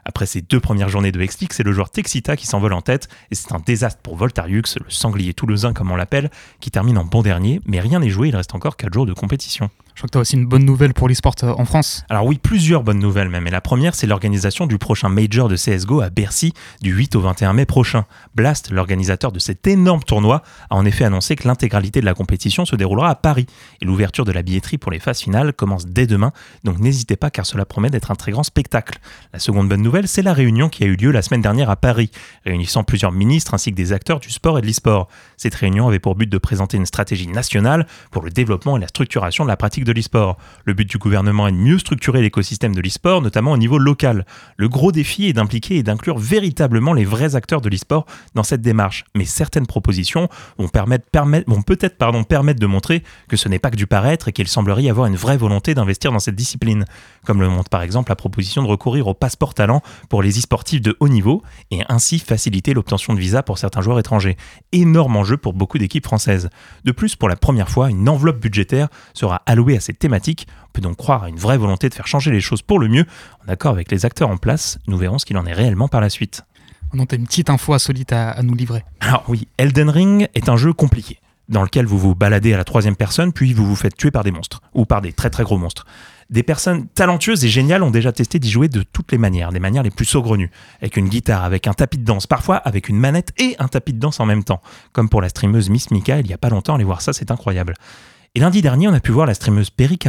Après 0.04 0.26
ces 0.26 0.42
deux 0.42 0.60
premières 0.60 0.90
journées 0.90 1.12
de 1.12 1.22
X-League, 1.22 1.54
c'est 1.54 1.64
le 1.64 1.72
joueur 1.72 1.92
Texita 1.92 2.36
qui 2.36 2.48
s'envole 2.48 2.74
en 2.74 2.82
tête, 2.82 3.08
et 3.30 3.36
c'est 3.36 3.54
un 3.54 3.60
désastre 3.60 4.02
pour 4.02 4.16
Voltariux, 4.16 4.64
le 4.84 4.90
sanglier 4.90 5.36
toulousain 5.36 5.74
comme 5.74 5.92
on 5.92 5.96
l'appelle, 5.96 6.32
qui 6.60 6.72
termine 6.72 6.98
en 6.98 7.06
bon 7.06 7.22
dernier, 7.22 7.62
mais 7.66 7.80
rien 7.80 8.00
n'est 8.00 8.10
joué, 8.10 8.30
il 8.30 8.36
reste 8.36 8.56
encore 8.56 8.76
4 8.76 8.92
jours 8.92 9.06
de 9.06 9.14
compétition. 9.14 9.70
Je 9.94 10.02
crois 10.02 10.08
que 10.08 10.12
tu 10.12 10.18
as 10.18 10.22
aussi 10.22 10.36
une 10.36 10.46
bonne 10.46 10.66
nouvelle 10.66 10.94
pour 10.94 11.08
l'e-sport 11.08 11.36
euh, 11.44 11.54
en 11.58 11.66
France. 11.66 12.04
Alors 12.10 12.26
oui, 12.26 12.40
plusieurs 12.42 12.84
bonnes 12.84 13.00
nouvelles 13.00 13.30
même, 13.30 13.48
et 13.48 13.52
la 13.52 13.62
première 13.62 13.96
c'est 13.96 14.08
l'organisation 14.08 14.66
du 14.66 14.78
prochain 14.78 15.10
Major 15.10 15.48
de 15.48 15.56
CSGO 15.56 16.02
à 16.02 16.10
Bercy 16.10 16.54
du 16.82 16.92
8 16.92 17.16
au 17.16 17.22
21 17.22 17.54
mai 17.54 17.66
prochain. 17.66 18.06
Blast, 18.36 18.72
l'organisateur 18.72 19.32
de 19.32 19.40
cet 19.40 19.68
énorme 19.68 20.04
tournoi, 20.04 20.44
a 20.70 20.76
en 20.76 20.86
effet 20.86 21.04
annoncé 21.04 21.36
que 21.36 21.48
l'intégralité 21.48 22.02
de 22.02 22.06
la 22.06 22.14
compétition 22.14 22.66
se 22.66 22.76
déroulera 22.76 23.10
à 23.10 23.16
Paris, 23.16 23.46
et 23.82 23.86
l'ouverture 23.86 24.26
de 24.26 24.32
la 24.32 24.42
billetterie 24.42 24.78
pour 24.78 24.92
les 24.92 25.00
phases 25.00 25.20
finales 25.20 25.54
commence 25.54 25.86
dès 25.86 26.08
demain, 26.08 26.32
donc 26.64 26.80
n'hésitez 26.80 27.16
pas 27.16 27.30
car 27.30 27.46
cela 27.46 27.66
promet 27.66 27.90
d'être 27.90 28.12
un 28.12 28.16
très 28.16 28.32
grand 28.32 28.44
spectacle. 28.44 29.00
La 29.34 29.40
seconde 29.40 29.70
bonne 29.70 29.82
nouvelle, 29.82 30.08
c'est 30.08 30.22
la 30.22 30.34
réunion 30.34 30.70
qui 30.70 30.84
a 30.84 30.88
eu 30.88 30.96
lieu 30.96 31.12
la 31.12 31.22
semaine 31.22 31.42
dernière 31.42 31.70
à 31.70 31.76
Paris, 31.76 32.12
réunissant 32.46 32.84
plusieurs 32.84 33.12
ministres 33.12 33.54
ainsi 33.54 33.72
que 33.72 33.76
des 33.76 33.94
acteurs 33.94 34.20
du 34.20 34.30
sport 34.30 34.58
et 34.58 34.62
de 34.62 34.68
l'e-sport. 34.68 35.08
Cette 35.38 35.56
réunion 35.56 35.88
avait 35.88 36.00
pour 36.00 36.16
but 36.16 36.30
de 36.30 36.38
présenter 36.38 36.78
une 36.78 36.86
stratégie 36.86 37.28
nationale 37.28 37.88
pour 38.12 38.24
le 38.24 38.32
développement 38.32 38.78
et 38.78 38.80
la 38.80 38.88
structuration 38.88 39.44
de 39.44 39.50
la 39.50 39.58
pratique 39.58 39.81
de 39.84 39.92
l'e-sport. 39.92 40.38
Le 40.66 40.74
but 40.74 40.90
du 40.90 40.98
gouvernement 40.98 41.48
est 41.48 41.52
de 41.52 41.58
mieux 41.58 41.80
structurer 41.80 42.22
l'écosystème 42.22 42.76
de 42.76 42.82
l'e-sport, 42.82 43.22
notamment 43.22 43.52
au 43.52 43.58
niveau 43.58 43.78
local. 43.78 44.26
Le 44.58 44.70
gros 44.70 44.92
défi 44.92 45.28
est 45.28 45.34
d'impliquer 45.34 45.78
et 45.78 45.84
d'inclure 45.84 46.18
véritablement 46.18 46.94
les 46.94 47.06
vrais 47.06 47.36
acteurs 47.36 47.62
de 47.62 47.70
l'e-sport 47.70 48.06
dans 48.36 48.44
cette 48.44 48.62
démarche. 48.62 49.06
Mais 49.16 49.26
certaines 49.26 49.68
propositions 49.68 50.30
vont, 50.58 50.68
permettre, 50.68 51.06
vont 51.48 51.62
peut-être 51.62 51.98
pardon, 51.98 52.24
permettre 52.24 52.60
de 52.60 52.66
montrer 52.66 53.04
que 53.28 53.38
ce 53.38 53.50
n'est 53.50 53.60
pas 53.60 53.72
que 53.72 53.76
du 53.76 53.88
paraître 53.88 54.28
et 54.28 54.34
qu'il 54.34 54.48
semblerait 54.48 54.84
y 54.84 54.90
avoir 54.90 55.08
une 55.08 55.16
vraie 55.16 55.38
volonté 55.38 55.74
d'investir 55.74 56.12
dans 56.12 56.20
cette 56.20 56.36
discipline. 56.36 56.86
Comme 57.26 57.42
le 57.42 57.50
montre 57.50 57.70
par 57.70 57.82
exemple 57.82 58.12
la 58.12 58.16
proposition 58.16 58.64
de 58.64 58.68
recourir 58.68 59.08
au 59.08 59.14
passeport 59.14 59.54
talent 59.54 59.82
pour 60.10 60.22
les 60.24 60.38
e-sportifs 60.38 60.82
de 60.82 60.96
haut 61.00 61.10
niveau 61.10 61.42
et 61.72 61.82
ainsi 61.90 62.20
faciliter 62.20 62.74
l'obtention 62.74 63.14
de 63.14 63.20
visa 63.20 63.44
pour 63.44 63.58
certains 63.58 63.82
joueurs 63.82 64.00
étrangers. 64.00 64.38
Énorme 64.72 65.16
enjeu 65.16 65.38
pour 65.38 65.54
beaucoup 65.54 65.78
d'équipes 65.78 66.06
françaises. 66.06 66.50
De 66.84 66.92
plus, 66.92 67.16
pour 67.16 67.30
la 67.30 67.36
première 67.36 67.70
fois, 67.70 67.90
une 67.90 68.10
enveloppe 68.10 68.40
budgétaire 68.40 68.88
sera 69.14 69.42
allouée 69.46 69.71
à 69.78 69.80
cette 69.80 70.00
thématique. 70.00 70.48
On 70.66 70.72
peut 70.74 70.82
donc 70.82 70.98
croire 70.98 71.24
à 71.24 71.30
une 71.30 71.38
vraie 71.38 71.58
volonté 71.58 71.90
de 71.90 71.94
faire 71.94 72.08
changer 72.08 72.32
les 72.32 72.42
choses 72.42 72.62
pour 72.62 72.80
le 72.80 72.88
mieux, 72.88 73.06
en 73.46 73.52
accord 73.52 73.72
avec 73.72 73.92
les 73.92 74.06
acteurs 74.06 74.30
en 74.30 74.38
place. 74.38 74.80
Nous 74.88 74.98
verrons 74.98 75.20
ce 75.20 75.26
qu'il 75.26 75.38
en 75.38 75.46
est 75.46 75.54
réellement 75.54 75.88
par 75.88 76.02
la 76.02 76.10
suite. 76.10 76.44
On 76.94 77.00
a 77.00 77.06
une 77.14 77.26
petite 77.26 77.50
info 77.50 77.74
insolite 77.74 78.12
à, 78.12 78.32
à 78.32 78.44
nous 78.44 78.56
livrer. 78.56 78.84
Alors 79.00 79.24
oui, 79.28 79.48
Elden 79.58 79.90
Ring 79.90 80.28
est 80.36 80.50
un 80.50 80.58
jeu 80.58 80.74
compliqué 80.74 81.20
dans 81.52 81.64
lequel 81.64 81.86
vous 81.86 82.00
vous 82.00 82.16
baladez 82.16 82.54
à 82.54 82.58
la 82.58 82.64
troisième 82.64 82.96
personne, 82.96 83.34
puis 83.34 83.54
vous 83.54 83.66
vous 83.66 83.76
faites 83.76 83.96
tuer 83.96 84.10
par 84.10 84.24
des 84.24 84.32
monstres, 84.32 84.62
ou 84.74 84.86
par 84.86 85.02
des 85.02 85.12
très 85.12 85.30
très 85.30 85.44
gros 85.44 85.58
monstres. 85.58 85.86
Des 86.30 86.44
personnes 86.44 86.88
talentueuses 86.88 87.44
et 87.44 87.50
géniales 87.50 87.84
ont 87.84 87.92
déjà 87.92 88.14
testé 88.14 88.40
d'y 88.40 88.50
jouer 88.50 88.70
de 88.70 88.84
toutes 88.84 89.12
les 89.12 89.18
manières, 89.18 89.52
des 89.52 89.60
manières 89.60 89.84
les 89.84 89.92
plus 89.92 90.06
saugrenues, 90.06 90.50
avec 90.82 90.96
une 90.96 91.10
guitare, 91.10 91.44
avec 91.44 91.68
un 91.68 91.74
tapis 91.74 91.98
de 91.98 92.06
danse, 92.06 92.26
parfois 92.26 92.56
avec 92.56 92.88
une 92.88 92.98
manette 92.98 93.34
et 93.38 93.58
un 93.60 93.68
tapis 93.68 93.92
de 93.92 94.00
danse 94.00 94.22
en 94.22 94.26
même 94.26 94.46
temps, 94.46 94.62
comme 94.94 95.10
pour 95.10 95.22
la 95.22 95.28
streameuse 95.28 95.70
Miss 95.70 95.92
Mika 95.92 96.22
il 96.22 96.28
y 96.28 96.34
a 96.34 96.38
pas 96.38 96.50
longtemps, 96.50 96.76
allez 96.76 96.86
voir 96.86 97.02
ça, 97.02 97.12
c'est 97.12 97.32
incroyable. 97.32 97.74
Et 98.34 98.40
lundi 98.40 98.62
dernier, 98.62 98.88
on 98.88 98.94
a 98.94 99.02
pu 99.02 99.12
voir 99.12 99.26
la 99.26 99.34
streameuse 99.34 99.72
Perry 99.72 100.00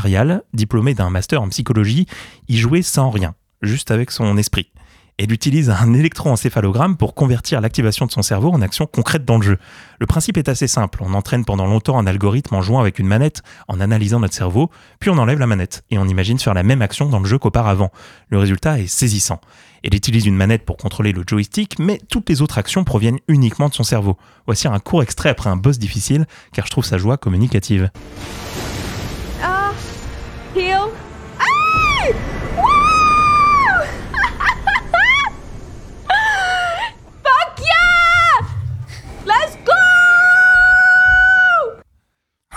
diplômée 0.55 0.95
d'un 0.95 1.11
master 1.11 1.43
en 1.43 1.49
psychologie, 1.49 2.07
y 2.47 2.57
jouer 2.57 2.83
sans 2.83 3.11
rien, 3.11 3.35
juste 3.63 3.91
avec 3.91 4.13
son 4.13 4.37
esprit. 4.37 4.71
Elle 5.23 5.33
utilise 5.33 5.71
un 5.71 5.95
électroencéphalogramme 5.95 6.97
pour 6.97 7.15
convertir 7.15 7.61
l'activation 7.61 8.07
de 8.07 8.11
son 8.11 8.23
cerveau 8.23 8.51
en 8.51 8.61
action 8.61 8.87
concrète 8.87 9.25
dans 9.25 9.37
le 9.37 9.45
jeu. 9.45 9.59
Le 10.01 10.07
principe 10.07 10.37
est 10.37 10.49
assez 10.49 10.67
simple, 10.67 10.99
on 11.01 11.15
entraîne 11.15 11.45
pendant 11.45 11.69
longtemps 11.69 11.97
un 11.97 12.09
algorithme 12.09 12.57
en 12.57 12.61
jouant 12.61 12.81
avec 12.81 12.99
une 12.99 13.07
manette, 13.07 13.41
en 13.69 13.79
analysant 13.79 14.19
notre 14.19 14.35
cerveau, 14.35 14.69
puis 14.99 15.11
on 15.11 15.19
enlève 15.19 15.39
la 15.39 15.47
manette 15.47 15.85
et 15.93 15.99
on 15.99 16.07
imagine 16.07 16.41
faire 16.41 16.55
la 16.55 16.65
même 16.65 16.83
action 16.83 17.09
dans 17.09 17.21
le 17.21 17.25
jeu 17.25 17.39
qu'auparavant. 17.39 17.93
Le 18.31 18.39
résultat 18.39 18.81
est 18.81 18.89
saisissant. 18.89 19.41
Elle 19.85 19.95
utilise 19.95 20.27
une 20.27 20.35
manette 20.35 20.65
pour 20.65 20.77
contrôler 20.77 21.13
le 21.13 21.23
joystick, 21.25 21.79
mais 21.79 22.01
toutes 22.09 22.29
les 22.29 22.43
autres 22.43 22.59
actions 22.59 22.83
proviennent 22.83 23.21
uniquement 23.29 23.69
de 23.69 23.75
son 23.75 23.85
cerveau. 23.85 24.17
Voici 24.47 24.67
un 24.67 24.81
court 24.81 25.05
extrait 25.05 25.29
après 25.29 25.51
un 25.51 25.57
boss 25.57 25.79
difficile, 25.79 26.27
car 26.53 26.67
je 26.67 26.73
trouve 26.73 26.85
sa 26.85 26.99
joie 26.99 27.17
communicative. 27.17 27.91
Ah, 29.41 29.71
heal. 30.57 30.91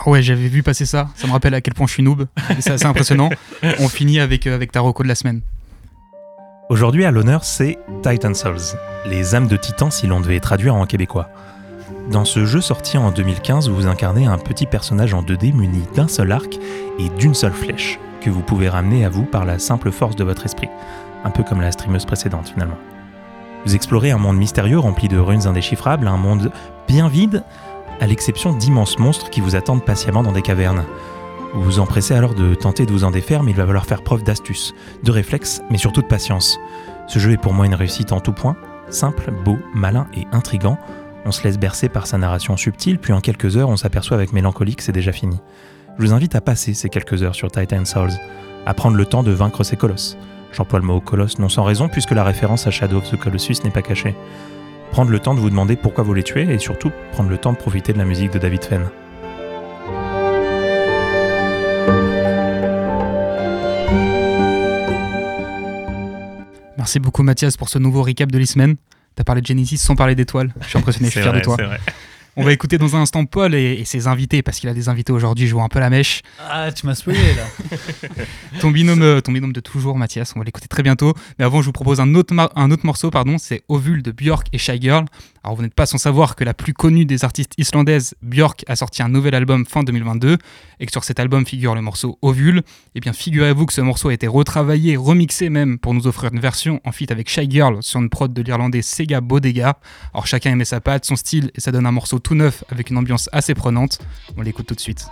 Ah 0.05 0.11
ouais, 0.11 0.21
j'avais 0.21 0.47
vu 0.47 0.61
passer 0.61 0.85
ça. 0.85 1.09
Ça 1.15 1.25
me 1.25 1.31
rappelle 1.31 1.55
à 1.55 1.61
quel 1.61 1.73
point 1.73 1.87
je 1.87 1.93
suis 1.93 2.03
noob. 2.03 2.27
C'est 2.59 2.71
assez 2.71 2.85
impressionnant. 2.85 3.29
On 3.79 3.87
finit 3.87 4.19
avec, 4.19 4.45
euh, 4.45 4.53
avec 4.53 4.71
ta 4.71 4.81
reco 4.81 5.01
de 5.01 5.07
la 5.07 5.15
semaine. 5.15 5.41
Aujourd'hui, 6.69 7.05
à 7.05 7.11
l'honneur, 7.11 7.43
c'est 7.43 7.79
Titan 8.03 8.33
Souls, 8.33 8.77
les 9.07 9.35
âmes 9.35 9.47
de 9.47 9.55
titan 9.55 9.91
si 9.91 10.07
l'on 10.07 10.19
devait 10.19 10.39
traduire 10.39 10.75
en 10.75 10.85
québécois. 10.85 11.29
Dans 12.11 12.25
ce 12.25 12.45
jeu 12.45 12.61
sorti 12.61 12.97
en 12.97 13.11
2015, 13.11 13.69
vous 13.69 13.87
incarnez 13.87 14.25
un 14.25 14.37
petit 14.37 14.65
personnage 14.65 15.13
en 15.13 15.21
2D 15.21 15.53
muni 15.53 15.83
d'un 15.95 16.07
seul 16.07 16.31
arc 16.31 16.57
et 16.99 17.09
d'une 17.17 17.35
seule 17.35 17.53
flèche, 17.53 17.99
que 18.21 18.31
vous 18.31 18.41
pouvez 18.41 18.67
ramener 18.67 19.05
à 19.05 19.09
vous 19.09 19.25
par 19.25 19.45
la 19.45 19.59
simple 19.59 19.91
force 19.91 20.15
de 20.15 20.23
votre 20.23 20.45
esprit, 20.45 20.69
un 21.23 21.29
peu 21.29 21.43
comme 21.43 21.61
la 21.61 21.71
streameuse 21.71 22.05
précédente 22.05 22.49
finalement. 22.49 22.77
Vous 23.65 23.75
explorez 23.75 24.11
un 24.11 24.17
monde 24.17 24.37
mystérieux 24.37 24.79
rempli 24.79 25.07
de 25.07 25.17
runes 25.17 25.47
indéchiffrables, 25.47 26.07
un 26.07 26.17
monde 26.17 26.51
bien 26.87 27.07
vide, 27.09 27.43
à 27.99 28.07
l'exception 28.07 28.53
d'immenses 28.53 28.99
monstres 28.99 29.29
qui 29.29 29.41
vous 29.41 29.55
attendent 29.55 29.83
patiemment 29.83 30.23
dans 30.23 30.31
des 30.31 30.41
cavernes. 30.41 30.83
Vous 31.53 31.63
vous 31.63 31.79
empressez 31.79 32.13
alors 32.13 32.35
de 32.35 32.53
tenter 32.53 32.85
de 32.85 32.91
vous 32.91 33.03
en 33.03 33.11
défaire, 33.11 33.43
mais 33.43 33.51
il 33.51 33.57
va 33.57 33.65
falloir 33.65 33.85
faire 33.85 34.03
preuve 34.03 34.23
d'astuce, 34.23 34.73
de 35.03 35.11
réflexe, 35.11 35.61
mais 35.69 35.77
surtout 35.77 36.01
de 36.01 36.07
patience. 36.07 36.57
Ce 37.07 37.19
jeu 37.19 37.31
est 37.31 37.37
pour 37.37 37.53
moi 37.53 37.65
une 37.65 37.75
réussite 37.75 38.11
en 38.11 38.19
tout 38.19 38.33
point, 38.33 38.57
simple, 38.89 39.31
beau, 39.31 39.57
malin 39.73 40.07
et 40.13 40.25
intrigant. 40.31 40.77
On 41.25 41.31
se 41.31 41.43
laisse 41.43 41.57
bercer 41.57 41.87
par 41.87 42.07
sa 42.07 42.17
narration 42.17 42.57
subtile, 42.57 42.99
puis 42.99 43.13
en 43.13 43.21
quelques 43.21 43.57
heures, 43.57 43.69
on 43.69 43.77
s'aperçoit 43.77 44.17
avec 44.17 44.33
mélancolie 44.33 44.75
que 44.75 44.83
c'est 44.83 44.91
déjà 44.91 45.11
fini. 45.11 45.39
Je 45.97 46.05
vous 46.05 46.13
invite 46.13 46.35
à 46.35 46.41
passer 46.41 46.73
ces 46.73 46.89
quelques 46.89 47.23
heures 47.23 47.35
sur 47.35 47.49
Titan 47.49 47.85
Souls, 47.85 48.11
à 48.65 48.73
prendre 48.73 48.97
le 48.97 49.05
temps 49.05 49.23
de 49.23 49.31
vaincre 49.31 49.63
ces 49.63 49.77
colosses. 49.77 50.17
J'emploie 50.51 50.79
le 50.79 50.85
mot 50.85 50.99
colosse 50.99 51.39
non 51.39 51.49
sans 51.49 51.63
raison, 51.63 51.87
puisque 51.87 52.11
la 52.11 52.23
référence 52.23 52.67
à 52.67 52.71
Shadow 52.71 52.97
of 52.97 53.09
the 53.09 53.17
Colossus 53.17 53.63
n'est 53.63 53.71
pas 53.71 53.81
cachée. 53.81 54.15
Prendre 54.95 55.11
le 55.11 55.19
temps 55.19 55.35
de 55.35 55.41
vous 55.41 55.49
demander 55.49 55.75
pourquoi 55.75 56.05
vous 56.05 56.13
les 56.13 56.23
tuez, 56.23 56.43
et 56.49 56.57
surtout 56.57 56.89
prendre 57.11 57.29
le 57.29 57.37
temps 57.37 57.51
de 57.51 57.57
profiter 57.57 57.91
de 57.91 57.97
la 57.97 58.05
musique 58.05 58.31
de 58.31 58.39
David 58.39 58.63
Fenn. 58.63 58.83
Merci 66.77 67.01
beaucoup 67.01 67.23
Mathias 67.23 67.57
pour 67.57 67.67
ce 67.67 67.77
nouveau 67.77 68.03
recap 68.03 68.31
de 68.31 68.37
l'e-semaine. 68.37 68.77
T'as 69.15 69.25
parlé 69.25 69.41
de 69.41 69.47
Genesis 69.47 69.79
sans 69.79 69.97
parler 69.97 70.15
d'étoiles. 70.15 70.53
Je 70.61 70.69
suis 70.69 70.79
impressionné, 70.79 71.07
je 71.07 71.11
suis 71.11 71.21
fier 71.21 71.33
de 71.33 71.41
toi. 71.41 71.57
On 72.37 72.43
va 72.43 72.51
écouter 72.51 72.77
dans 72.77 72.95
un 72.95 73.01
instant 73.01 73.25
Paul 73.25 73.55
et, 73.55 73.73
et 73.73 73.85
ses 73.85 74.07
invités, 74.07 74.41
parce 74.41 74.59
qu'il 74.59 74.69
a 74.69 74.73
des 74.73 74.89
invités 74.89 75.13
aujourd'hui, 75.13 75.47
je 75.47 75.53
vois 75.53 75.63
un 75.63 75.69
peu 75.69 75.79
la 75.79 75.89
mèche. 75.89 76.21
Ah, 76.49 76.71
tu 76.71 76.85
m'as 76.85 76.95
spoilé 76.95 77.19
là. 77.35 77.77
Ton 78.59 78.71
binôme, 78.71 79.01
euh, 79.01 79.21
ton 79.21 79.31
binôme 79.31 79.53
de 79.53 79.59
toujours, 79.59 79.97
Mathias, 79.97 80.33
on 80.35 80.39
va 80.39 80.45
l'écouter 80.45 80.67
très 80.67 80.83
bientôt. 80.83 81.13
Mais 81.39 81.45
avant, 81.45 81.61
je 81.61 81.67
vous 81.67 81.71
propose 81.71 81.99
un 81.99 82.13
autre, 82.15 82.33
un 82.55 82.71
autre 82.71 82.85
morceau, 82.85 83.09
pardon, 83.09 83.37
c'est 83.37 83.63
Ovule 83.69 84.03
de 84.03 84.11
Björk 84.11 84.47
et 84.53 84.57
Shy 84.57 84.81
Girl. 84.81 85.05
Alors, 85.45 85.57
vous 85.57 85.61
n'êtes 85.61 85.75
pas 85.75 85.85
sans 85.85 85.99
savoir 85.99 86.35
que 86.35 86.43
la 86.43 86.55
plus 86.55 86.73
connue 86.73 87.05
des 87.05 87.23
artistes 87.23 87.53
islandaises, 87.59 88.15
Björk, 88.23 88.65
a 88.67 88.75
sorti 88.75 89.03
un 89.03 89.09
nouvel 89.09 89.35
album 89.35 89.63
fin 89.67 89.83
2022 89.83 90.39
et 90.79 90.85
que 90.87 90.91
sur 90.91 91.03
cet 91.03 91.19
album 91.19 91.45
figure 91.45 91.75
le 91.75 91.81
morceau 91.81 92.17
Ovule. 92.23 92.63
Eh 92.95 92.99
bien, 92.99 93.13
figurez-vous 93.13 93.67
que 93.67 93.73
ce 93.73 93.81
morceau 93.81 94.09
a 94.09 94.13
été 94.15 94.25
retravaillé, 94.25 94.97
remixé 94.97 95.51
même, 95.51 95.77
pour 95.77 95.93
nous 95.93 96.07
offrir 96.07 96.33
une 96.33 96.39
version 96.39 96.81
en 96.83 96.91
feat 96.91 97.11
avec 97.11 97.29
Shy 97.29 97.47
Girl 97.47 97.83
sur 97.83 97.99
une 97.99 98.09
prod 98.09 98.33
de 98.33 98.41
l'irlandais 98.41 98.81
Sega 98.81 99.21
Bodega. 99.21 99.77
Alors, 100.15 100.25
chacun 100.25 100.51
aimait 100.51 100.65
sa 100.65 100.81
patte, 100.81 101.05
son 101.05 101.15
style, 101.15 101.51
et 101.53 101.61
ça 101.61 101.71
donne 101.71 101.85
un 101.85 101.91
morceau 101.91 102.17
tout 102.17 102.33
neuf 102.33 102.63
avec 102.71 102.89
une 102.89 102.97
ambiance 102.97 103.29
assez 103.31 103.53
prenante. 103.53 103.99
On 104.37 104.41
l'écoute 104.41 104.65
tout 104.65 104.73
de 104.73 104.79
suite. 104.79 105.05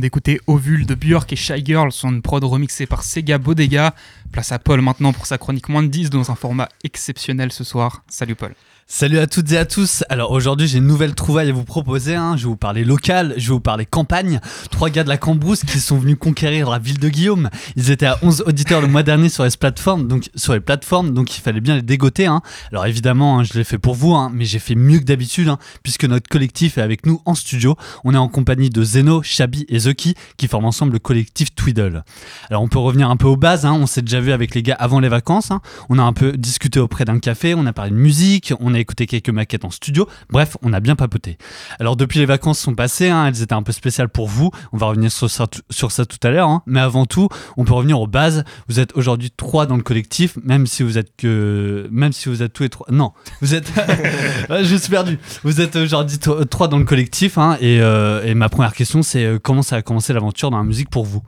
D'écouter 0.00 0.40
Ovule 0.46 0.86
de 0.86 0.94
Björk 0.94 1.32
et 1.32 1.36
Shy 1.36 1.64
Girl 1.64 1.92
sur 1.92 2.08
une 2.08 2.22
prod 2.22 2.42
remixée 2.42 2.86
par 2.86 3.04
Sega 3.04 3.38
Bodega. 3.38 3.94
Place 4.32 4.52
à 4.52 4.58
Paul 4.58 4.80
maintenant 4.80 5.12
pour 5.12 5.26
sa 5.26 5.38
chronique 5.38 5.68
moins 5.68 5.82
de 5.82 5.88
10 5.88 6.10
dans 6.10 6.30
un 6.30 6.34
format 6.34 6.68
exceptionnel 6.82 7.52
ce 7.52 7.64
soir. 7.64 8.02
Salut 8.08 8.34
Paul. 8.34 8.54
Salut 8.92 9.20
à 9.20 9.28
toutes 9.28 9.52
et 9.52 9.56
à 9.56 9.64
tous. 9.66 10.02
Alors 10.08 10.32
aujourd'hui, 10.32 10.66
j'ai 10.66 10.78
une 10.78 10.86
nouvelle 10.88 11.14
trouvaille 11.14 11.48
à 11.48 11.52
vous 11.52 11.62
proposer. 11.62 12.16
hein. 12.16 12.36
Je 12.36 12.42
vais 12.42 12.48
vous 12.48 12.56
parler 12.56 12.82
local, 12.82 13.34
je 13.36 13.46
vais 13.46 13.52
vous 13.54 13.60
parler 13.60 13.86
campagne. 13.86 14.40
Trois 14.72 14.90
gars 14.90 15.04
de 15.04 15.08
la 15.08 15.16
Cambrousse 15.16 15.62
qui 15.62 15.78
sont 15.78 15.96
venus 15.96 16.16
conquérir 16.18 16.68
la 16.68 16.80
ville 16.80 16.98
de 16.98 17.08
Guillaume. 17.08 17.50
Ils 17.76 17.92
étaient 17.92 18.06
à 18.06 18.18
11 18.22 18.42
auditeurs 18.48 18.80
le 18.80 18.88
mois 18.88 19.04
dernier 19.04 19.28
sur 19.28 19.44
les 19.44 19.50
plateformes, 19.50 20.08
donc 20.08 20.28
sur 20.34 20.54
les 20.54 20.60
plateformes, 20.60 21.14
donc 21.14 21.38
il 21.38 21.40
fallait 21.40 21.60
bien 21.60 21.76
les 21.76 21.82
dégoter. 21.82 22.26
hein. 22.26 22.42
Alors 22.72 22.84
évidemment, 22.84 23.38
hein, 23.38 23.44
je 23.44 23.52
l'ai 23.56 23.62
fait 23.62 23.78
pour 23.78 23.94
vous, 23.94 24.16
mais 24.32 24.44
j'ai 24.44 24.58
fait 24.58 24.74
mieux 24.74 24.98
que 24.98 25.04
d'habitude, 25.04 25.52
puisque 25.84 26.04
notre 26.04 26.28
collectif 26.28 26.76
est 26.76 26.82
avec 26.82 27.06
nous 27.06 27.22
en 27.26 27.36
studio. 27.36 27.76
On 28.02 28.12
est 28.12 28.18
en 28.18 28.28
compagnie 28.28 28.70
de 28.70 28.82
Zeno, 28.82 29.22
Chabi 29.22 29.66
et 29.68 29.78
Zuki 29.78 30.16
qui 30.36 30.48
forment 30.48 30.64
ensemble 30.64 30.94
le 30.94 30.98
collectif 30.98 31.54
Twiddle. 31.54 32.02
Alors 32.50 32.60
on 32.62 32.68
peut 32.68 32.80
revenir 32.80 33.08
un 33.08 33.16
peu 33.16 33.28
aux 33.28 33.36
bases. 33.36 33.64
On 33.66 33.86
s'est 33.86 34.02
déjà 34.02 34.20
vu 34.20 34.32
avec 34.32 34.52
les 34.56 34.64
gars 34.64 34.76
avant 34.80 34.98
les 34.98 35.08
vacances. 35.08 35.50
On 35.90 36.00
a 36.00 36.02
un 36.02 36.12
peu 36.12 36.32
discuté 36.32 36.80
auprès 36.80 37.04
d'un 37.04 37.20
café, 37.20 37.54
on 37.54 37.66
a 37.66 37.72
parlé 37.72 37.92
de 37.92 37.96
musique, 37.96 38.52
on 38.58 38.74
a 38.74 38.79
écouté 38.80 39.06
quelques 39.06 39.30
maquettes 39.30 39.64
en 39.64 39.70
studio. 39.70 40.08
Bref, 40.28 40.56
on 40.62 40.72
a 40.72 40.80
bien 40.80 40.96
papoté. 40.96 41.38
Alors 41.78 41.96
depuis 41.96 42.18
les 42.18 42.26
vacances 42.26 42.58
sont 42.58 42.74
passées, 42.74 43.08
hein, 43.08 43.26
elles 43.26 43.42
étaient 43.42 43.54
un 43.54 43.62
peu 43.62 43.72
spéciales 43.72 44.08
pour 44.08 44.28
vous. 44.28 44.50
On 44.72 44.76
va 44.76 44.86
revenir 44.86 45.10
sur 45.12 45.30
ça, 45.30 45.46
tout 45.46 46.18
à 46.22 46.30
l'heure. 46.30 46.48
hein. 46.48 46.62
Mais 46.66 46.80
avant 46.80 47.06
tout, 47.06 47.28
on 47.56 47.64
peut 47.64 47.74
revenir 47.74 48.00
aux 48.00 48.06
bases. 48.06 48.44
Vous 48.68 48.80
êtes 48.80 48.96
aujourd'hui 48.96 49.30
trois 49.34 49.66
dans 49.66 49.76
le 49.76 49.82
collectif, 49.82 50.36
même 50.42 50.66
si 50.66 50.82
vous 50.82 50.98
êtes 50.98 51.16
que, 51.16 51.88
même 51.90 52.12
si 52.12 52.28
vous 52.28 52.42
êtes 52.42 52.52
tous 52.52 52.64
et 52.64 52.68
trois. 52.68 52.86
Non, 52.90 53.12
vous 53.40 53.54
êtes. 53.54 53.72
Je 54.50 54.90
perdu. 54.90 55.18
Vous 55.44 55.60
êtes 55.60 55.76
aujourd'hui 55.76 56.18
trois 56.50 56.68
dans 56.68 56.78
le 56.78 56.84
collectif. 56.84 57.38
hein, 57.38 57.56
et, 57.60 57.80
euh, 57.80 58.22
et 58.24 58.34
ma 58.34 58.48
première 58.48 58.74
question, 58.74 59.02
c'est 59.02 59.24
euh, 59.24 59.38
comment 59.42 59.62
ça 59.62 59.76
a 59.76 59.82
commencé 59.82 60.12
l'aventure 60.12 60.50
dans 60.50 60.58
la 60.58 60.64
musique 60.64 60.90
pour 60.90 61.04
vous? 61.04 61.22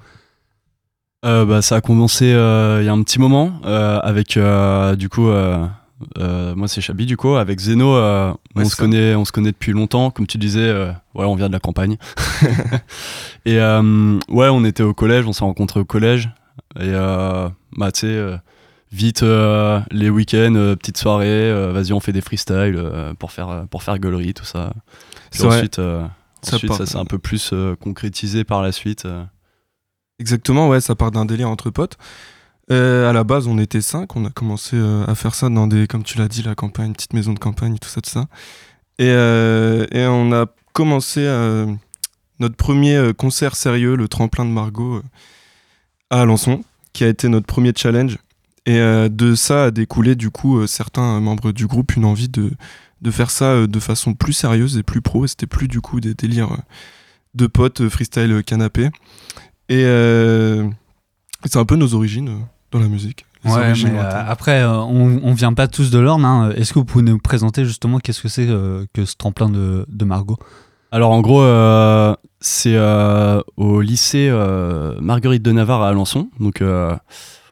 Euh, 1.25 1.45
bah, 1.45 1.63
ça 1.63 1.77
a 1.77 1.81
commencé 1.81 2.27
il 2.27 2.85
y 2.85 2.89
a 2.89 2.93
un 2.93 3.03
petit 3.03 3.21
moment 3.21 3.61
avec 3.65 4.39
du 4.99 5.09
coup 5.09 5.29
euh, 6.19 6.55
moi 6.55 6.69
c'est 6.69 6.81
Chabi 6.81 7.07
du 7.07 7.17
coup 7.17 7.35
avec 7.35 7.61
Zeno 7.61 7.95
euh, 7.97 8.33
Ouais, 8.55 8.65
on 8.65 8.69
se 8.69 8.77
connaît 8.77 9.15
on 9.15 9.25
se 9.25 9.33
connaît 9.33 9.53
depuis 9.53 9.73
longtemps. 9.73 10.11
Comme 10.11 10.27
tu 10.27 10.39
disais 10.39 10.61
euh, 10.61 10.93
ouais 11.15 11.25
on 11.25 11.35
vient 11.35 11.49
de 11.49 11.53
la 11.53 11.61
campagne. 11.61 11.97
Et 13.45 13.59
ouais 13.59 14.49
on 14.49 14.65
était 14.65 14.83
au 14.83 14.95
collège 14.95 15.27
on 15.27 15.33
s'est 15.33 15.45
rencontrés 15.45 15.81
au 15.81 15.85
collège. 15.85 16.31
Et 16.81 16.93
bah 16.93 17.93
tu 17.93 18.01
sais 18.01 18.39
vite 18.93 19.23
les 19.23 20.11
week-ends 20.11 20.75
petites 20.79 20.99
soirées 20.99 21.73
vas-y 21.73 21.93
on 21.93 22.01
fait 22.01 22.13
des 22.13 22.21
freestyles 22.21 22.81
pour 23.19 23.33
faire 23.33 23.67
pour 23.71 23.83
faire 23.83 23.99
gueulerie 23.99 24.35
tout 24.35 24.45
ça. 24.45 24.73
Puis 25.31 25.45
ensuite 25.45 25.77
Ça 25.77 26.57
ensuite 26.57 26.73
ça 26.75 26.87
s'est 26.87 26.99
un 26.99 27.05
peu 27.05 27.19
plus 27.19 27.55
concrétisé 27.81 28.45
par 28.45 28.63
la 28.63 28.73
suite. 28.73 29.07
Exactement, 30.19 30.69
ouais, 30.69 30.81
ça 30.81 30.95
part 30.95 31.11
d'un 31.11 31.25
délire 31.25 31.49
entre 31.49 31.71
potes. 31.71 31.99
Euh, 32.71 33.11
à 33.11 33.13
la 33.13 33.25
base, 33.25 33.49
on 33.49 33.59
était 33.59 33.81
cinq, 33.81 34.17
on 34.17 34.25
a 34.25 34.31
commencé 34.31 34.77
euh, 34.77 35.05
à 35.07 35.15
faire 35.15 35.35
ça 35.35 35.49
dans 35.49 35.67
des, 35.67 35.87
comme 35.87 36.05
tu 36.05 36.19
l'as 36.19 36.29
dit, 36.29 36.43
la 36.43 36.55
campagne, 36.55 36.93
petite 36.93 37.13
maison 37.13 37.33
de 37.33 37.39
campagne, 37.39 37.77
tout 37.79 37.89
ça, 37.89 38.01
tout 38.01 38.11
ça. 38.11 38.27
Et, 38.99 39.09
euh, 39.09 39.87
et 39.91 40.07
on 40.07 40.33
a 40.33 40.47
commencé 40.73 41.21
euh, 41.21 41.67
notre 42.39 42.57
premier 42.57 43.13
concert 43.17 43.57
sérieux, 43.57 43.97
le 43.97 44.09
tremplin 44.09 44.45
de 44.45 44.51
Margot, 44.51 45.03
à 46.11 46.21
Alençon, 46.23 46.65
qui 46.93 47.05
a 47.05 47.09
été 47.09 47.29
notre 47.29 47.47
premier 47.47 47.73
challenge. 47.77 48.19
Et 48.65 48.79
de 48.79 49.35
ça 49.35 49.65
a 49.65 49.71
découlé, 49.73 50.15
du 50.15 50.31
coup, 50.31 50.65
certains 50.69 51.19
membres 51.19 51.51
du 51.51 51.67
groupe 51.67 51.97
une 51.97 52.05
envie 52.05 52.29
de, 52.29 52.53
de 53.01 53.11
faire 53.11 53.31
ça 53.31 53.67
de 53.67 53.81
façon 53.81 54.15
plus 54.15 54.35
sérieuse 54.35 54.77
et 54.77 54.85
plus 54.85 55.01
pro. 55.01 55.25
Et 55.25 55.29
c'était 55.29 55.49
plus, 55.49 55.67
du 55.67 55.81
coup, 55.81 56.01
des 56.01 56.15
délires 56.15 56.57
de 57.35 57.49
potes, 57.49 57.89
freestyle 57.89 58.45
canapé. 58.45 58.91
Et 59.69 59.83
c'est 61.45 61.59
un 61.59 61.65
peu 61.65 61.75
nos 61.75 61.95
origines 61.95 62.47
dans 62.73 62.81
la 62.81 62.89
musique. 62.89 63.25
Ouais, 63.45 63.73
mais 63.85 63.99
euh, 63.99 64.25
après, 64.29 64.63
euh, 64.63 64.79
on, 64.79 65.21
on 65.23 65.35
vient 65.35 65.53
pas 65.53 65.67
tous 65.67 65.91
de 65.91 65.99
l'Orne. 65.99 66.25
hein. 66.25 66.51
Est-ce 66.57 66.73
que 66.73 66.79
vous 66.79 66.85
pouvez 66.85 67.05
nous 67.05 67.19
présenter 67.19 67.65
justement 67.65 67.99
qu'est-ce 67.99 68.23
que 68.23 68.29
c'est 68.29 68.49
euh, 68.49 68.85
que 68.93 69.05
ce 69.05 69.17
tremplin 69.17 69.49
de, 69.49 69.85
de 69.89 70.05
Margot? 70.05 70.39
Alors 70.93 71.11
en 71.11 71.21
gros, 71.23 71.43
euh, 71.43 72.15
c'est 72.41 72.77
euh, 72.77 73.41
au 73.57 73.81
lycée 73.81 74.29
euh, 74.31 74.95
Marguerite 75.01 75.43
de 75.43 75.51
Navarre 75.51 75.83
à 75.83 75.89
Alençon. 75.89 76.29
Donc 76.39 76.61
euh, 76.61 76.95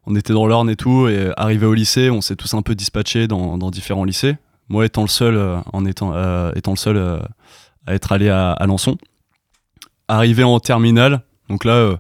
on 0.07 0.15
était 0.15 0.33
dans 0.33 0.47
l'Orne 0.47 0.71
et 0.71 0.77
tout, 0.77 1.09
et 1.09 1.33
arrivé 1.37 1.67
au 1.67 1.75
lycée, 1.75 2.09
on 2.11 2.21
s'est 2.21 2.37
tous 2.37 2.55
un 2.55 2.63
peu 2.63 2.75
dispatchés 2.75 3.27
dans, 3.27 3.59
dans 3.59 3.71
différents 3.71 4.05
lycées. 4.05 4.37
Moi 4.69 4.87
étant 4.87 5.03
le 5.03 5.09
seul, 5.09 5.37
euh, 5.37 5.57
en 5.73 5.85
étant, 5.87 6.13
euh, 6.15 6.53
étant 6.55 6.73
le 6.73 6.77
seul 6.77 6.97
euh, 6.97 7.19
à 7.87 7.95
être 7.95 8.13
allé 8.13 8.29
à 8.29 8.53
Alençon. 8.53 8.97
Arrivé 10.07 10.45
en 10.45 10.61
terminale, 10.61 11.23
donc 11.49 11.65
là, 11.65 11.73
euh, 11.73 11.97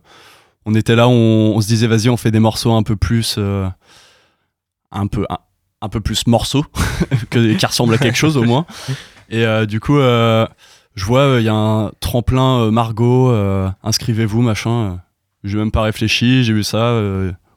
on 0.66 0.74
était 0.74 0.94
là, 0.96 1.08
on, 1.08 1.54
on 1.56 1.60
se 1.60 1.66
disait 1.66 1.86
vas-y, 1.86 2.08
on 2.08 2.16
fait 2.16 2.30
des 2.30 2.40
morceaux 2.40 2.72
un 2.72 2.82
peu 2.82 2.96
plus, 2.96 3.36
euh, 3.38 3.68
un 4.90 5.06
peu, 5.06 5.24
un, 5.30 5.38
un 5.80 5.88
peu 5.88 6.00
plus 6.00 6.26
morceaux, 6.26 6.64
que, 7.30 7.54
qui 7.54 7.66
ressemblent 7.66 7.94
à 7.94 7.98
quelque 7.98 8.18
chose 8.18 8.36
au 8.36 8.44
moins. 8.44 8.66
Et 9.30 9.44
euh, 9.44 9.66
du 9.66 9.80
coup. 9.80 9.98
euh, 9.98 10.46
je 10.96 11.04
vois, 11.04 11.36
il 11.38 11.44
y 11.44 11.48
a 11.48 11.54
un 11.54 11.92
tremplin 12.00 12.70
Margot, 12.72 13.32
inscrivez-vous, 13.82 14.42
machin. 14.42 15.00
J'ai 15.44 15.56
même 15.56 15.70
pas 15.70 15.82
réfléchi, 15.82 16.42
j'ai 16.44 16.52
vu 16.52 16.64
ça, 16.64 17.00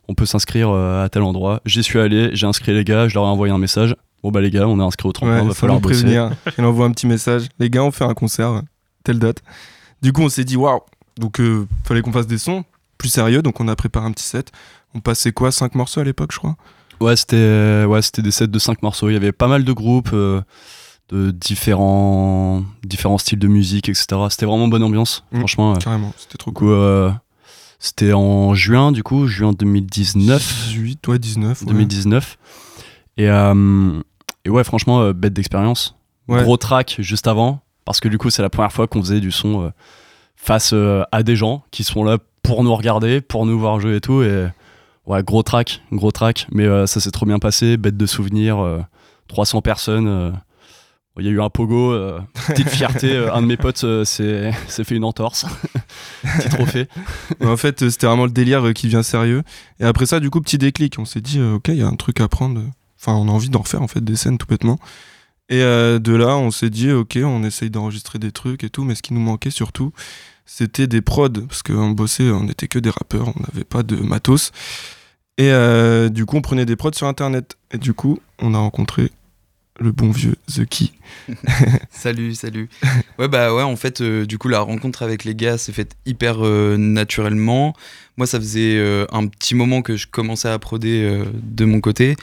on 0.07 0.13
peut 0.13 0.25
s'inscrire 0.27 0.69
à 0.71 1.09
tel 1.09 1.23
endroit. 1.23 1.59
J'y 1.65 1.83
suis 1.83 1.99
allé, 1.99 2.29
j'ai 2.33 2.45
inscrit 2.45 2.73
les 2.73 2.85
gars, 2.85 3.07
je 3.07 3.15
leur 3.15 3.23
ai 3.23 3.27
envoyé 3.27 3.51
un 3.51 3.57
message. 3.57 3.95
Bon 4.21 4.31
bah 4.31 4.39
les 4.39 4.51
gars, 4.51 4.67
on 4.67 4.79
est 4.79 4.83
inscrit 4.83 5.09
au 5.09 5.11
tremplin, 5.11 5.41
Ouais, 5.41 5.47
va 5.47 5.53
falloir 5.53 5.81
prévenir. 5.81 6.29
Il 6.57 6.63
envoie 6.63 6.85
un 6.85 6.91
petit 6.91 7.07
message. 7.07 7.47
Les 7.59 7.69
gars, 7.71 7.83
on 7.83 7.91
fait 7.91 8.05
un 8.05 8.13
concert, 8.13 8.61
telle 9.03 9.19
date. 9.19 9.41
Du 10.01 10.13
coup, 10.13 10.21
on 10.21 10.29
s'est 10.29 10.45
dit, 10.45 10.55
waouh. 10.55 10.79
Donc, 11.17 11.41
fallait 11.83 12.01
qu'on 12.01 12.13
fasse 12.13 12.27
des 12.27 12.37
sons 12.37 12.63
plus 13.03 13.09
sérieux. 13.09 13.41
Donc, 13.41 13.59
on 13.59 13.67
a 13.67 13.75
préparé 13.75 14.05
un 14.05 14.11
petit 14.13 14.23
set. 14.23 14.51
On 14.95 15.01
passait 15.01 15.33
quoi 15.33 15.51
5 15.51 15.75
morceaux 15.75 15.99
à 15.99 16.03
l'époque, 16.05 16.31
je 16.31 16.37
crois? 16.37 16.55
Ouais, 17.01 17.17
c'était 17.17 17.83
ouais, 17.85 18.01
c'était 18.01 18.21
des 18.21 18.31
sets 18.31 18.47
de 18.47 18.59
5 18.59 18.81
morceaux. 18.81 19.09
Il 19.09 19.13
y 19.13 19.17
avait 19.17 19.33
pas 19.33 19.47
mal 19.49 19.65
de 19.65 19.73
groupes, 19.73 20.11
euh, 20.13 20.41
de 21.09 21.31
différents, 21.31 22.63
différents 22.85 23.17
styles 23.17 23.39
de 23.39 23.47
musique, 23.49 23.89
etc. 23.89 24.05
C'était 24.29 24.45
vraiment 24.45 24.69
bonne 24.69 24.83
ambiance, 24.83 25.25
Mm, 25.33 25.39
franchement. 25.39 25.73
carrément, 25.75 26.13
c'était 26.17 26.37
trop 26.37 26.51
coup, 26.51 26.69
euh, 26.71 27.11
c'était 27.77 28.13
en 28.13 28.53
juin, 28.53 28.93
du 28.93 29.03
coup, 29.03 29.27
juin 29.27 29.51
2019. 29.51 30.41
18, 30.69 31.07
ouais, 31.09 31.19
19. 31.19 31.61
ouais. 31.61 31.67
2019. 31.67 32.37
Et, 33.17 33.29
euh, 33.29 33.99
et 34.45 34.49
ouais, 34.49 34.63
franchement, 34.63 35.11
bête 35.11 35.33
d'expérience. 35.33 35.95
Ouais. 36.29 36.41
Gros 36.43 36.55
track 36.55 36.95
juste 36.99 37.27
avant, 37.27 37.59
parce 37.83 37.99
que 37.99 38.07
du 38.07 38.17
coup, 38.17 38.29
c'est 38.29 38.41
la 38.43 38.49
première 38.49 38.71
fois 38.71 38.87
qu'on 38.87 39.01
faisait 39.01 39.19
du 39.19 39.31
son 39.31 39.73
face 40.37 40.73
à 41.11 41.23
des 41.23 41.35
gens 41.35 41.63
qui 41.71 41.83
sont 41.83 42.05
là 42.05 42.17
pour 42.43 42.63
nous 42.63 42.75
regarder, 42.75 43.21
pour 43.21 43.45
nous 43.45 43.57
voir 43.59 43.79
jouer 43.79 43.95
et 43.95 44.01
tout. 44.01 44.21
Et 44.21 44.47
ouais, 45.05 45.23
gros 45.23 45.43
track, 45.43 45.81
gros 45.91 46.11
track. 46.11 46.47
Mais 46.51 46.65
euh, 46.65 46.85
ça 46.85 46.99
s'est 46.99 47.11
trop 47.11 47.25
bien 47.25 47.39
passé, 47.39 47.77
bête 47.77 47.97
de 47.97 48.05
souvenirs. 48.05 48.59
euh, 48.59 48.79
300 49.27 49.61
personnes. 49.61 50.07
euh, 50.07 50.31
il 51.19 51.25
y 51.25 51.29
a 51.29 51.31
eu 51.31 51.41
un 51.41 51.49
pogo, 51.49 51.95
petite 52.47 52.69
fierté. 52.69 53.15
un 53.15 53.41
de 53.41 53.45
mes 53.47 53.55
potes 53.57 53.85
s'est 54.03 54.51
fait 54.67 54.95
une 54.95 55.03
entorse. 55.03 55.45
Petit 56.39 56.49
trophée. 56.49 56.87
En 57.41 57.55
fait, 57.55 57.87
c'était 57.89 58.07
vraiment 58.07 58.25
le 58.25 58.31
délire 58.31 58.73
qui 58.73 58.87
devient 58.87 59.03
sérieux. 59.03 59.43
Et 59.79 59.85
après 59.85 60.07
ça, 60.07 60.19
du 60.19 60.29
coup, 60.31 60.41
petit 60.41 60.57
déclic. 60.57 60.97
On 60.97 61.05
s'est 61.05 61.21
dit, 61.21 61.39
ok, 61.39 61.67
il 61.67 61.75
y 61.75 61.83
a 61.83 61.87
un 61.87 61.95
truc 61.95 62.19
à 62.19 62.27
prendre. 62.27 62.61
Enfin, 62.99 63.13
on 63.13 63.27
a 63.27 63.31
envie 63.31 63.49
d'en 63.49 63.59
refaire, 63.59 63.83
en 63.83 63.87
fait, 63.87 64.03
des 64.03 64.15
scènes 64.15 64.39
tout 64.39 64.47
bêtement. 64.47 64.79
Et 65.49 65.61
euh, 65.61 65.99
de 65.99 66.15
là, 66.15 66.35
on 66.35 66.49
s'est 66.49 66.71
dit, 66.71 66.91
ok, 66.91 67.19
on 67.23 67.43
essaye 67.43 67.69
d'enregistrer 67.69 68.17
des 68.17 68.31
trucs 68.31 68.63
et 68.63 68.71
tout. 68.71 68.83
Mais 68.83 68.95
ce 68.95 69.03
qui 69.03 69.13
nous 69.13 69.19
manquait 69.21 69.51
surtout, 69.51 69.91
c'était 70.45 70.87
des 70.87 71.01
prods. 71.01 71.29
Parce 71.47 71.63
qu'on 71.63 71.91
bossait, 71.91 72.29
on 72.29 72.43
n'était 72.43 72.67
que 72.67 72.79
des 72.79 72.89
rappeurs, 72.89 73.33
on 73.35 73.39
n'avait 73.41 73.65
pas 73.65 73.83
de 73.83 73.95
matos. 73.95 74.51
Et 75.37 75.51
euh, 75.51 76.09
du 76.09 76.25
coup, 76.25 76.37
on 76.37 76.41
prenait 76.41 76.65
des 76.65 76.75
prods 76.75 76.93
sur 76.93 77.07
Internet. 77.07 77.57
Et 77.71 77.77
du 77.77 77.93
coup, 77.93 78.19
on 78.39 78.53
a 78.53 78.57
rencontré 78.57 79.09
le 79.79 79.91
bon 79.91 80.11
vieux 80.11 80.35
The 80.53 80.65
Key. 80.65 80.89
salut, 81.89 82.35
salut. 82.35 82.69
Ouais, 83.17 83.27
bah 83.27 83.53
ouais, 83.53 83.63
en 83.63 83.75
fait, 83.75 84.01
euh, 84.01 84.25
du 84.25 84.37
coup, 84.37 84.47
la 84.47 84.59
rencontre 84.59 85.01
avec 85.01 85.23
les 85.23 85.33
gars 85.33 85.57
s'est 85.57 85.71
faite 85.71 85.95
hyper 86.05 86.45
euh, 86.45 86.77
naturellement. 86.77 87.73
Moi, 88.17 88.27
ça 88.27 88.39
faisait 88.39 88.79
un 89.11 89.25
petit 89.25 89.55
moment 89.55 89.81
que 89.81 89.95
je 89.95 90.05
commençais 90.07 90.49
à 90.49 90.59
proder 90.59 91.23
de 91.33 91.65
mon 91.65 91.81
côté. 91.81 92.15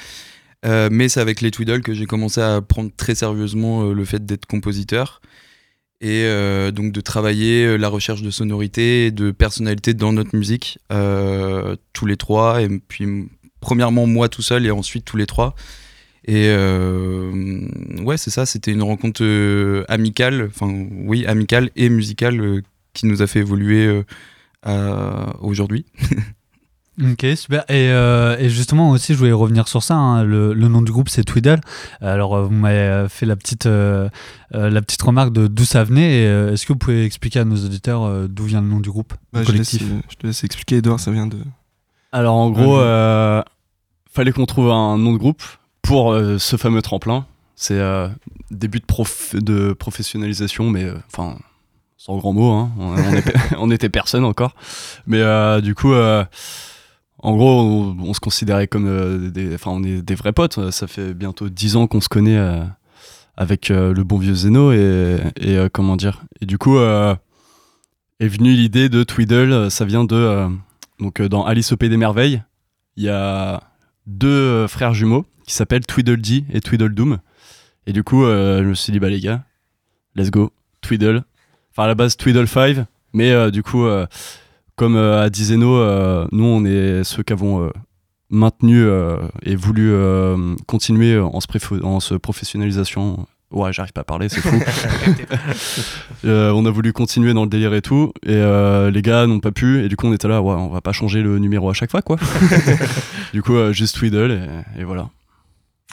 Mais 0.64 1.08
c'est 1.08 1.20
avec 1.20 1.40
les 1.40 1.50
Twiddle 1.50 1.82
que 1.82 1.94
j'ai 1.94 2.06
commencé 2.06 2.40
à 2.40 2.60
prendre 2.60 2.92
très 2.96 3.16
sérieusement 3.16 3.82
le 3.90 4.04
fait 4.04 4.24
d'être 4.24 4.46
compositeur. 4.46 5.20
Et 6.02 6.24
euh, 6.24 6.70
donc 6.70 6.92
de 6.92 7.00
travailler 7.02 7.66
euh, 7.66 7.76
la 7.76 7.88
recherche 7.88 8.22
de 8.22 8.30
sonorité 8.30 9.06
et 9.06 9.10
de 9.10 9.32
personnalité 9.32 9.92
dans 9.92 10.14
notre 10.14 10.34
musique, 10.34 10.78
euh, 10.92 11.76
tous 11.92 12.06
les 12.06 12.16
trois. 12.16 12.62
Et 12.62 12.68
puis, 12.68 13.28
premièrement, 13.60 14.06
moi 14.06 14.30
tout 14.30 14.42
seul 14.42 14.64
et 14.64 14.70
ensuite 14.70 15.04
tous 15.04 15.18
les 15.18 15.26
trois. 15.26 15.54
Et 16.26 16.48
ouais, 18.02 18.16
c'est 18.18 18.30
ça, 18.30 18.46
c'était 18.46 18.72
une 18.72 18.82
rencontre 18.82 19.24
amicale, 19.88 20.48
enfin 20.48 20.70
oui, 20.90 21.26
amicale 21.26 21.70
et 21.76 21.88
musicale 21.88 22.62
qui 22.92 23.06
nous 23.06 23.22
a 23.22 23.26
fait 23.26 23.40
évoluer 23.40 24.02
aujourd'hui. 25.40 25.86
Ok, 27.02 27.24
super. 27.36 27.62
Et, 27.68 27.88
euh, 27.90 28.36
et 28.38 28.48
justement 28.50 28.90
aussi, 28.90 29.14
je 29.14 29.18
voulais 29.18 29.32
revenir 29.32 29.68
sur 29.68 29.82
ça. 29.82 29.94
hein. 29.94 30.22
Le, 30.22 30.52
le 30.52 30.68
nom 30.68 30.82
du 30.82 30.92
groupe, 30.92 31.08
c'est 31.08 31.24
Twiddle. 31.24 31.60
Alors, 32.00 32.34
euh, 32.36 32.44
vous 32.44 32.50
m'avez 32.52 33.06
fait 33.08 33.24
la 33.26 33.36
petite, 33.36 33.66
euh, 33.66 34.08
la 34.52 34.82
petite 34.82 35.00
remarque 35.00 35.32
de 35.32 35.46
d'où 35.46 35.64
ça 35.64 35.82
venait. 35.84 36.22
Et, 36.22 36.26
euh, 36.26 36.52
Est-ce 36.52 36.66
que 36.66 36.72
vous 36.74 36.78
pouvez 36.78 37.04
expliquer 37.04 37.38
à 37.40 37.44
nos 37.44 37.56
auditeurs 37.56 38.02
euh, 38.04 38.26
d'où 38.28 38.44
vient 38.44 38.60
le 38.60 38.66
nom 38.68 38.80
du 38.80 38.90
groupe 38.90 39.14
Bah, 39.32 39.40
du 39.40 39.46
je, 39.46 39.52
laisse, 39.52 39.70
collectif 39.70 39.88
je 40.10 40.16
te 40.16 40.26
laisse 40.26 40.44
expliquer, 40.44 40.76
Edouard, 40.76 41.00
ça 41.00 41.10
vient 41.10 41.26
de. 41.26 41.38
Alors 42.12 42.34
en 42.34 42.50
gros, 42.50 42.76
Ouais. 42.76 42.82
euh, 42.84 43.42
fallait 44.12 44.32
qu'on 44.32 44.46
trouve 44.46 44.70
un 44.70 44.98
nom 44.98 45.12
de 45.12 45.18
groupe 45.18 45.42
pour 45.82 46.12
euh, 46.12 46.38
ce 46.38 46.56
fameux 46.56 46.82
tremplin. 46.82 47.24
C'est 47.56 47.78
euh, 47.78 48.08
début 48.50 48.80
de, 48.80 48.84
prof- 48.86 49.36
de 49.36 49.72
professionnalisation, 49.72 50.68
mais 50.70 50.84
euh, 50.84 50.94
enfin, 51.12 51.36
sans 51.96 52.16
grand 52.16 52.32
mot, 52.32 52.50
hein. 52.52 52.70
on, 52.78 52.96
on 53.58 53.70
était 53.70 53.88
personne 53.90 54.24
encore. 54.24 54.54
Mais 55.06 55.20
euh, 55.20 55.60
du 55.60 55.74
coup, 55.74 55.92
euh, 55.92 56.24
en 57.22 57.36
gros, 57.36 57.94
on, 57.98 58.14
se 58.14 58.20
considérait 58.20 58.66
comme 58.66 58.86
euh, 58.86 59.30
des, 59.30 59.54
enfin, 59.54 59.70
on 59.72 59.82
est 59.82 60.02
des 60.02 60.14
vrais 60.14 60.32
potes. 60.32 60.70
Ça 60.70 60.86
fait 60.86 61.14
bientôt 61.14 61.48
10 61.48 61.76
ans 61.76 61.86
qu'on 61.86 62.00
se 62.00 62.08
connaît 62.08 62.38
euh, 62.38 62.64
avec 63.36 63.70
euh, 63.70 63.92
le 63.92 64.04
bon 64.04 64.18
vieux 64.18 64.34
Zeno 64.34 64.72
et, 64.72 64.76
euh, 64.78 65.68
comment 65.72 65.96
dire. 65.96 66.22
Et 66.40 66.46
du 66.46 66.58
coup, 66.58 66.78
euh, 66.78 67.14
est 68.20 68.28
venue 68.28 68.52
l'idée 68.52 68.88
de 68.88 69.02
Twiddle. 69.02 69.70
Ça 69.70 69.84
vient 69.84 70.04
de 70.04 70.14
euh, 70.14 70.48
donc 71.00 71.20
euh, 71.20 71.28
dans 71.28 71.44
Alice 71.44 71.72
au 71.72 71.76
Pays 71.76 71.88
des 71.88 71.96
Merveilles, 71.96 72.42
il 72.96 73.04
y 73.04 73.08
a 73.08 73.62
deux 74.06 74.28
euh, 74.28 74.68
frères 74.68 74.94
jumeaux 74.94 75.24
qui 75.46 75.54
s'appellent 75.54 75.86
Tweedledee 75.86 76.44
et 76.52 76.60
Tweedledoom. 76.60 77.18
Et 77.86 77.92
du 77.92 78.04
coup, 78.04 78.24
euh, 78.24 78.62
je 78.62 78.68
me 78.68 78.74
suis 78.74 78.92
dit, 78.92 79.00
bah 79.00 79.08
les 79.08 79.20
gars, 79.20 79.42
let's 80.14 80.30
go, 80.30 80.52
Tweedle. 80.82 81.24
Enfin, 81.72 81.84
à 81.84 81.86
la 81.86 81.94
base, 81.94 82.16
Tweedle 82.16 82.46
5, 82.46 82.84
mais 83.14 83.32
euh, 83.32 83.50
du 83.50 83.62
coup, 83.62 83.84
euh, 83.84 84.06
comme 84.80 84.96
euh, 84.96 85.22
a 85.22 85.28
dit 85.28 85.44
Zeno, 85.44 85.76
euh, 85.76 86.26
nous, 86.32 86.42
on 86.46 86.64
est 86.64 87.04
ceux 87.04 87.22
qui 87.22 87.34
avons 87.34 87.62
euh, 87.66 87.70
maintenu 88.30 88.82
euh, 88.82 89.18
et 89.42 89.54
voulu 89.54 89.90
euh, 89.92 90.54
continuer 90.66 91.18
en 91.18 91.38
se, 91.40 91.46
préfo- 91.46 91.84
en 91.84 92.00
se 92.00 92.14
professionnalisation. 92.14 93.26
Ouais, 93.50 93.74
j'arrive 93.74 93.92
pas 93.92 94.00
à 94.00 94.04
parler, 94.04 94.30
c'est 94.30 94.40
fou. 94.40 94.56
Euh, 96.26 96.50
on 96.52 96.64
a 96.66 96.70
voulu 96.70 96.92
continuer 96.92 97.32
dans 97.34 97.44
le 97.44 97.48
délire 97.50 97.72
et 97.74 97.80
tout, 97.82 98.12
et 98.24 98.28
euh, 98.34 98.90
les 98.90 99.00
gars 99.02 99.26
n'ont 99.26 99.40
pas 99.40 99.52
pu, 99.52 99.82
et 99.84 99.88
du 99.88 99.96
coup 99.96 100.06
on 100.06 100.12
était 100.12 100.28
là, 100.28 100.42
ouais, 100.42 100.54
on 100.54 100.68
va 100.68 100.80
pas 100.82 100.92
changer 100.92 101.22
le 101.22 101.38
numéro 101.38 101.68
à 101.70 101.72
chaque 101.72 101.90
fois, 101.90 102.02
quoi. 102.02 102.16
du 103.32 103.42
coup, 103.42 103.54
euh, 103.56 103.72
juste 103.72 103.96
Tweedle, 103.96 104.30
et, 104.76 104.80
et 104.80 104.84
voilà. 104.84 105.08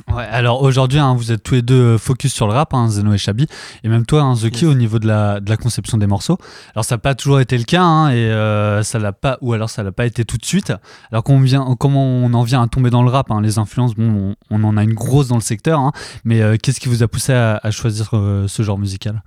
Ouais, 0.08 0.24
alors 0.26 0.62
aujourd'hui, 0.62 1.00
hein, 1.00 1.16
vous 1.16 1.32
êtes 1.32 1.42
tous 1.42 1.56
les 1.56 1.64
deux 1.64 1.96
euh, 1.96 1.98
focus 1.98 2.32
sur 2.32 2.46
le 2.48 2.54
rap, 2.54 2.74
hein, 2.76 2.88
Zeno 2.88 3.14
et 3.14 3.18
Chabi, 3.18 3.48
et 3.84 3.90
même 3.90 4.06
toi, 4.06 4.22
hein, 4.22 4.36
Zuki, 4.36 4.68
au 4.68 4.76
niveau 4.76 5.00
de 5.00 5.08
la, 5.08 5.40
de 5.40 5.50
la 5.50 5.58
conception 5.58 5.98
des 5.98 6.06
morceaux. 6.06 6.38
Alors 6.76 6.86
ça 6.86 6.96
n'a 6.96 7.00
pas 7.00 7.16
toujours 7.16 7.40
été 7.40 7.58
le 7.58 7.64
cas, 7.64 7.82
hein, 7.82 8.10
et 8.12 8.14
euh, 8.14 8.84
ça 8.84 9.00
l'a 9.00 9.12
pas, 9.12 9.40
ou 9.42 9.54
alors 9.54 9.72
ça 9.72 9.82
l'a 9.82 9.92
pas 9.92 10.06
été 10.06 10.24
tout 10.24 10.38
de 10.38 10.46
suite. 10.46 10.72
Alors 11.12 11.24
vient, 11.42 11.76
comment 11.80 12.06
on 12.06 12.32
en 12.36 12.44
vient 12.44 12.62
à 12.62 12.68
tomber 12.68 12.92
dans 12.92 13.02
le 13.02 13.10
rap 13.10 13.28
Les 13.42 13.58
influences, 13.58 13.96
bon, 13.96 14.36
on, 14.52 14.62
on 14.62 14.64
en 14.64 14.78
a 14.78 14.84
une 14.84 14.94
grosse 14.94 15.30
dans 15.30 15.36
le 15.36 15.42
secteur, 15.42 15.92
mais 16.24 16.42
euh, 16.42 16.58
qu'est-ce 16.62 16.80
qui 16.80 16.90
vous 16.90 17.02
a 17.02 17.08
poussé 17.08 17.34
à, 17.34 17.60
à 17.64 17.72
choisir 17.72 18.12
euh, 18.14 18.48
ce 18.48 18.62
genre 18.62 18.78
musical? 18.78 19.24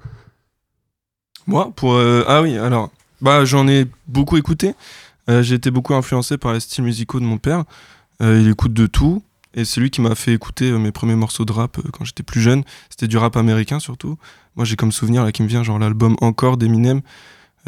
Moi, 1.47 1.73
pour. 1.75 1.99
ah 1.99 2.43
oui, 2.43 2.57
alors. 2.57 2.91
Bah, 3.21 3.45
j'en 3.45 3.67
ai 3.69 3.87
beaucoup 4.07 4.37
écouté. 4.39 4.75
J'ai 5.29 5.55
été 5.57 5.71
beaucoup 5.71 5.95
influencé 5.95 6.39
par 6.39 6.55
les 6.55 6.61
styles 6.61 6.85
musicaux 6.85 7.21
de 7.21 7.25
mon 7.25 7.39
père. 7.39 7.65
Il 8.21 8.49
écoute 8.49 8.73
de 8.73 8.87
tout. 8.87 9.23
Et 9.55 9.65
c'est 9.65 9.81
lui 9.81 9.91
qui 9.91 10.01
m'a 10.01 10.15
fait 10.15 10.33
écouter 10.33 10.71
euh, 10.71 10.79
mes 10.79 10.93
premiers 10.93 11.17
morceaux 11.17 11.45
de 11.45 11.53
rap 11.53 11.79
euh, 11.79 11.83
quand 11.93 12.05
j'étais 12.05 12.23
plus 12.23 12.41
jeune. 12.41 12.63
C'était 12.89 13.09
du 13.09 13.17
rap 13.17 13.37
américain 13.37 13.81
surtout. 13.81 14.17
Moi, 14.57 14.65
j'ai 14.65 14.77
comme 14.77 14.93
souvenir 14.93 15.25
là 15.25 15.33
qui 15.33 15.43
me 15.43 15.49
vient, 15.49 15.63
genre 15.63 15.79
l'album 15.79 16.17
Encore 16.21 16.57
d'Eminem, 16.57 17.01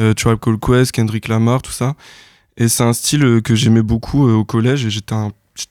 euh, 0.01 0.15
Tribe 0.15 0.39
Called 0.39 0.61
Quest, 0.61 0.93
Kendrick 0.93 1.29
Lamar, 1.29 1.63
tout 1.63 1.73
ça. 1.73 1.95
Et 2.57 2.69
c'est 2.69 2.83
un 2.85 2.93
style 2.93 3.25
euh, 3.25 3.41
que 3.41 3.55
j'aimais 3.55 3.83
beaucoup 3.83 4.29
au 4.29 4.45
collège. 4.45 4.87
Et 4.87 4.91
j'étais 4.91 5.15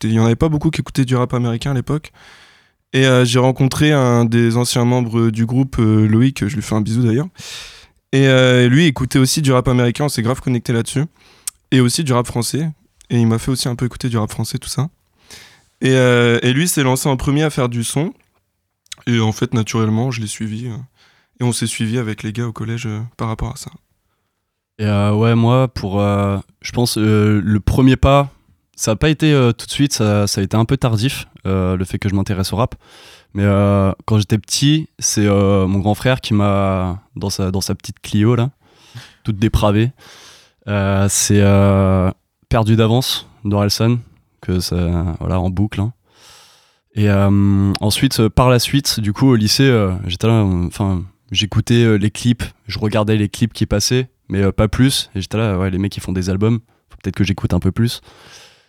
Il 0.03 0.13
y 0.13 0.19
en 0.19 0.25
avait 0.25 0.35
pas 0.35 0.49
beaucoup 0.49 0.69
qui 0.69 0.81
écoutaient 0.81 1.05
du 1.05 1.15
rap 1.15 1.33
américain 1.33 1.71
à 1.71 1.73
l'époque. 1.73 2.11
Et 2.93 3.05
j'ai 3.23 3.39
rencontré 3.39 3.93
un 3.93 4.25
des 4.25 4.57
anciens 4.57 4.83
membres 4.83 5.29
du 5.29 5.45
groupe, 5.45 5.77
Loïc, 5.77 6.45
je 6.45 6.53
lui 6.53 6.61
fais 6.61 6.75
un 6.75 6.81
bisou 6.81 7.01
d'ailleurs. 7.01 7.29
Et 8.11 8.27
lui 8.67 8.85
écoutait 8.85 9.17
aussi 9.17 9.41
du 9.41 9.53
rap 9.53 9.69
américain, 9.69 10.03
on 10.03 10.09
s'est 10.09 10.21
grave 10.21 10.41
connecté 10.41 10.73
là-dessus. 10.73 11.05
Et 11.71 11.79
aussi 11.79 12.03
du 12.03 12.11
rap 12.11 12.27
français. 12.27 12.69
Et 13.09 13.17
il 13.17 13.27
m'a 13.27 13.39
fait 13.39 13.49
aussi 13.49 13.69
un 13.69 13.75
peu 13.75 13.85
écouter 13.85 14.09
du 14.09 14.17
rap 14.17 14.29
français, 14.29 14.57
tout 14.57 14.67
ça. 14.67 14.89
Et, 15.81 15.91
euh, 15.91 16.39
et 16.43 16.53
lui 16.53 16.67
s'est 16.67 16.83
lancé 16.83 17.09
en 17.09 17.17
premier 17.17 17.43
à 17.43 17.49
faire 17.49 17.69
du 17.69 17.83
son. 17.83 18.13
Et 19.07 19.19
en 19.19 19.31
fait, 19.31 19.53
naturellement, 19.53 20.11
je 20.11 20.21
l'ai 20.21 20.27
suivi. 20.27 20.67
euh, 20.67 20.77
et 21.39 21.43
on 21.43 21.51
s'est 21.51 21.67
suivi 21.67 21.97
avec 21.97 22.21
les 22.21 22.33
gars 22.33 22.45
au 22.45 22.51
collège 22.51 22.85
euh, 22.85 23.01
par 23.17 23.27
rapport 23.27 23.51
à 23.51 23.55
ça. 23.55 23.71
Et 24.77 24.85
ouais, 24.85 25.35
moi, 25.35 25.67
pour. 25.67 25.99
je 25.99 26.71
pense 26.71 26.97
le 26.97 27.59
premier 27.59 27.97
pas, 27.97 28.31
ça 28.75 28.91
n'a 28.91 28.95
pas 28.95 29.09
été 29.09 29.31
tout 29.55 29.67
de 29.67 29.71
suite, 29.71 29.93
ça, 29.93 30.23
a 30.23 30.41
été 30.41 30.57
un 30.57 30.65
peu 30.65 30.75
tardif, 30.75 31.27
le 31.45 31.83
fait 31.83 31.99
que 31.99 32.09
je 32.09 32.15
m'intéresse 32.15 32.51
au 32.51 32.55
rap. 32.55 32.73
Mais 33.35 33.43
quand 34.05 34.17
j'étais 34.17 34.39
petit, 34.39 34.89
c'est 34.97 35.27
mon 35.27 35.77
grand 35.77 35.93
frère 35.93 36.19
qui 36.19 36.33
m'a, 36.33 37.03
dans 37.15 37.29
sa, 37.29 37.51
dans 37.51 37.61
sa 37.61 37.75
petite 37.75 37.99
Clio, 37.99 38.33
là, 38.33 38.49
toute 39.23 39.37
dépravée, 39.37 39.91
euh, 40.67 41.07
c'est 41.09 41.41
euh, 41.41 42.11
Perdu 42.49 42.75
d'avance 42.75 43.27
d'Orelsan, 43.45 43.97
que 44.41 44.59
ça, 44.59 45.15
voilà, 45.19 45.39
en 45.39 45.49
boucle. 45.49 45.79
hein. 45.81 45.93
Et 46.93 47.09
euh, 47.09 47.71
ensuite, 47.79 48.19
euh, 48.19 48.29
par 48.29 48.49
la 48.49 48.59
suite, 48.59 48.99
du 48.99 49.13
coup, 49.13 49.27
au 49.29 49.35
lycée, 49.35 49.63
euh, 49.63 49.93
j'étais 50.07 50.27
là, 50.27 50.43
enfin, 50.43 51.03
j'écoutais 51.31 51.97
les 51.97 52.11
clips, 52.11 52.43
je 52.67 52.79
regardais 52.79 53.15
les 53.15 53.29
clips 53.29 53.53
qui 53.53 53.65
passaient, 53.65 54.09
mais 54.27 54.51
pas 54.51 54.67
plus. 54.67 55.09
Et 55.15 55.21
j'étais 55.21 55.37
là, 55.37 55.57
ouais, 55.57 55.69
les 55.69 55.77
mecs, 55.77 55.95
ils 55.95 56.01
font 56.01 56.11
des 56.11 56.29
albums, 56.29 56.59
faut 56.89 56.97
peut-être 57.01 57.15
que 57.15 57.23
j'écoute 57.23 57.53
un 57.53 57.59
peu 57.59 57.71
plus. 57.71 58.01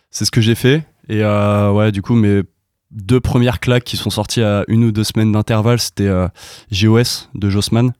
C'est 0.09 0.25
ce 0.25 0.31
que 0.31 0.39
j'ai 0.41 0.55
fait. 0.55 0.85
Et 1.09 1.23
ouais, 1.25 1.91
du 1.91 2.01
coup, 2.01 2.15
mes 2.15 2.43
deux 2.91 3.19
premières 3.19 3.59
claques 3.59 3.83
qui 3.83 3.97
sont 3.97 4.09
sorties 4.11 4.43
à 4.43 4.63
une 4.67 4.85
ou 4.85 4.91
deux 4.91 5.03
semaines 5.03 5.31
d'intervalle, 5.31 5.79
c'était 5.79 6.07
euh, 6.07 6.27
JOS 6.71 7.29
de 7.33 7.49
Jossman, 7.49 7.91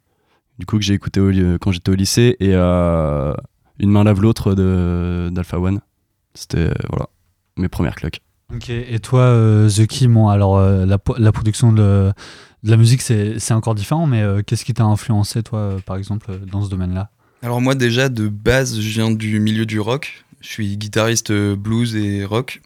du 0.59 0.65
coup, 0.65 0.77
que 0.77 0.83
j'ai 0.83 0.93
écouté 0.93 1.19
quand 1.59 1.71
j'étais 1.71 1.91
au 1.91 1.95
lycée, 1.95 2.37
et 2.39 2.53
Une 2.53 3.89
main 3.89 4.03
lave 4.05 4.21
l'autre 4.21 4.53
d'Alpha 4.53 5.59
One. 5.59 5.81
C'était, 6.35 6.71
voilà, 6.89 7.09
mes 7.57 7.69
premières 7.69 7.95
claques. 7.95 8.21
Ok, 8.53 8.69
et 8.69 8.99
toi, 8.99 9.21
euh, 9.21 9.69
The 9.69 9.87
Key, 9.87 10.07
bon, 10.07 10.27
alors 10.27 10.57
euh, 10.57 10.85
la, 10.85 10.97
la 11.17 11.31
production 11.31 11.71
de, 11.71 12.11
de 12.63 12.69
la 12.69 12.77
musique, 12.77 13.01
c'est 13.01 13.39
c'est 13.39 13.53
encore 13.53 13.75
différent, 13.75 14.05
mais 14.05 14.21
euh, 14.21 14.41
qu'est-ce 14.45 14.65
qui 14.65 14.73
t'a 14.73 14.83
influencé, 14.83 15.43
toi, 15.43 15.59
euh, 15.59 15.79
par 15.79 15.97
exemple, 15.97 16.39
dans 16.51 16.63
ce 16.63 16.69
domaine-là? 16.69 17.09
Alors 17.41 17.59
moi 17.59 17.75
déjà 17.75 18.07
de 18.07 18.29
base 18.29 18.79
je 18.79 18.89
viens 18.89 19.11
du 19.11 19.39
milieu 19.39 19.65
du 19.65 19.79
rock. 19.79 20.23
Je 20.39 20.47
suis 20.47 20.77
guitariste 20.77 21.31
blues 21.31 21.95
et 21.95 22.23
rock. 22.25 22.61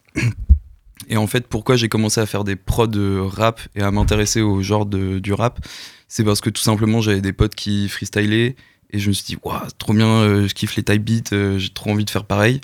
Et 1.08 1.16
en 1.16 1.26
fait 1.26 1.46
pourquoi 1.48 1.76
j'ai 1.76 1.88
commencé 1.88 2.20
à 2.20 2.26
faire 2.26 2.44
des 2.44 2.54
prods 2.54 2.90
rap 3.28 3.60
et 3.74 3.82
à 3.82 3.90
m'intéresser 3.90 4.40
au 4.40 4.62
genre 4.62 4.86
de, 4.86 5.18
du 5.20 5.32
rap, 5.32 5.58
c'est 6.06 6.22
parce 6.22 6.40
que 6.40 6.50
tout 6.50 6.62
simplement 6.62 7.00
j'avais 7.00 7.20
des 7.20 7.32
potes 7.32 7.54
qui 7.54 7.88
freestylaient 7.88 8.56
et 8.90 8.98
je 8.98 9.08
me 9.08 9.14
suis 9.14 9.24
dit 9.24 9.38
waouh 9.42 9.66
trop 9.78 9.94
bien, 9.94 10.06
euh, 10.06 10.46
je 10.48 10.54
kiffe 10.54 10.76
les 10.76 10.82
type 10.82 11.04
beats, 11.04 11.32
euh, 11.32 11.58
j'ai 11.58 11.70
trop 11.70 11.90
envie 11.90 12.04
de 12.04 12.10
faire 12.10 12.24
pareil. 12.24 12.60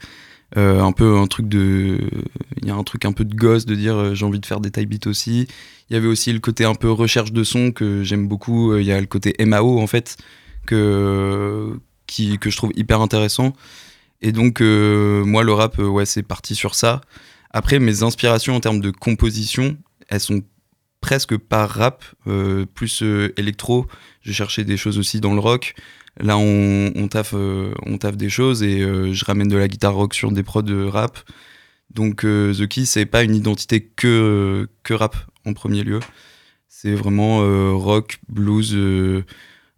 Euh, 0.57 0.81
un 0.81 0.93
peu 0.93 1.17
un 1.17 1.27
truc 1.27 1.49
de, 1.49 1.99
il 2.63 2.69
y 2.69 2.71
a 2.71 2.75
un 2.77 2.85
truc 2.85 3.05
un 3.05 3.13
peu 3.13 3.25
de 3.25 3.35
gosse 3.35 3.67
de 3.67 3.75
dire 3.75 3.97
euh, 3.97 4.15
j'ai 4.15 4.25
envie 4.25 4.39
de 4.39 4.47
faire 4.47 4.61
des 4.61 4.71
type 4.71 4.89
beats 4.89 5.09
aussi. 5.09 5.49
Il 5.91 5.95
y 5.95 5.97
avait 5.97 6.07
aussi 6.07 6.33
le 6.33 6.39
côté 6.39 6.65
un 6.65 6.77
peu 6.77 6.91
recherche 6.91 7.33
de 7.33 7.43
son 7.43 7.73
que 7.73 8.05
j'aime 8.05 8.29
beaucoup. 8.29 8.73
Euh, 8.73 8.81
Il 8.81 8.87
y 8.87 8.93
a 8.93 9.01
le 9.01 9.07
côté 9.07 9.35
MAO 9.45 9.81
en 9.81 9.87
fait 9.89 10.17
que 10.67 11.79
qui, 12.07 12.39
que 12.39 12.51
je 12.51 12.57
trouve 12.57 12.73
hyper 12.77 13.01
intéressant. 13.01 13.53
Et 14.23 14.33
donc, 14.33 14.61
moi, 14.61 15.43
le 15.43 15.53
rap, 15.53 15.79
ouais, 15.79 16.07
c'est 16.07 16.23
parti 16.23 16.55
sur 16.55 16.75
ça. 16.75 17.03
Après, 17.51 17.79
mes 17.79 18.03
inspirations 18.03 18.55
en 18.57 18.61
termes 18.61 18.81
de 18.81 18.91
composition, 18.91 19.77
elles 20.09 20.21
sont 20.21 20.43
presque 21.05 21.37
pas 21.37 21.67
rap, 21.67 22.03
euh, 22.27 22.65
plus 22.65 23.03
euh, 23.03 23.35
électro. 23.37 23.87
J'ai 24.23 24.33
cherché 24.33 24.65
des 24.65 24.79
choses 24.79 24.99
aussi 24.99 25.21
dans 25.21 25.35
le 25.35 25.39
rock. 25.39 25.75
Là, 26.19 26.39
on, 26.39 26.93
on, 26.97 27.09
taffe, 27.09 27.35
euh, 27.35 27.75
des 28.15 28.31
choses 28.31 28.63
et 28.63 28.79
je 28.81 29.25
ramène 29.27 29.49
de 29.49 29.57
la 29.59 29.69
guitare 29.69 29.95
rock 29.95 30.15
sur 30.15 30.33
des 30.33 30.43
prods 30.43 30.63
de 30.63 30.83
rap. 30.87 31.19
Donc, 31.91 32.23
The 32.23 32.67
Key, 32.67 32.87
c'est 32.87 33.05
pas 33.05 33.23
une 33.23 33.35
identité 33.35 33.83
que, 33.83 34.67
que 34.83 34.95
rap 34.95 35.15
en 35.45 35.53
premier 35.53 35.83
lieu. 35.83 36.01
C'est 36.69 36.95
vraiment 36.95 37.41
rock, 37.77 38.21
blues, 38.31 38.75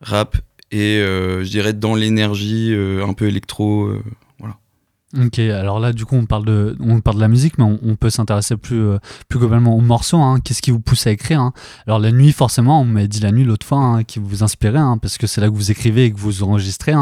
rap 0.01 0.37
et 0.71 0.99
je 1.01 1.49
dirais 1.51 1.73
dans 1.73 1.97
l'énergie 1.97 2.73
un 2.73 3.15
peu 3.15 3.27
électro. 3.27 3.91
Ok, 5.17 5.39
alors 5.39 5.79
là, 5.79 5.93
du 5.93 6.05
coup, 6.05 6.17
on 6.17 6.27
parle 6.27 6.45
de, 6.45 6.77
on 6.81 7.01
parle 7.01 7.17
de 7.17 7.21
la 7.23 7.29
musique, 7.29 7.59
mais 7.59 7.65
on, 7.65 7.79
on 7.83 7.95
peut 7.95 8.11
s'intéresser 8.11 8.57
plus, 8.57 8.81
euh, 8.81 8.99
plus 9.29 9.39
globalement 9.39 9.77
aux 9.77 9.81
morceaux. 9.81 10.19
hein. 10.21 10.41
Qu'est-ce 10.43 10.61
qui 10.61 10.73
vous 10.73 10.81
pousse 10.81 11.07
à 11.07 11.13
écrire 11.13 11.41
hein? 11.41 11.53
Alors, 11.87 12.01
la 12.01 12.11
nuit, 12.11 12.33
forcément, 12.33 12.81
on 12.81 12.85
m'a 12.85 13.07
dit 13.07 13.21
la 13.21 13.31
nuit 13.31 13.45
l'autre 13.45 13.65
fois, 13.65 13.79
hein, 13.79 14.03
qui 14.05 14.19
vous 14.19 14.43
inspirait, 14.43 14.79
hein, 14.81 14.99
parce 15.01 15.17
que 15.17 15.27
c'est 15.29 15.41
là 15.41 15.49
que 15.49 15.55
vous 15.55 15.71
écrivez 15.71 16.07
et 16.07 16.13
que 16.13 16.19
vous 16.19 16.43
enregistrez. 16.43 16.93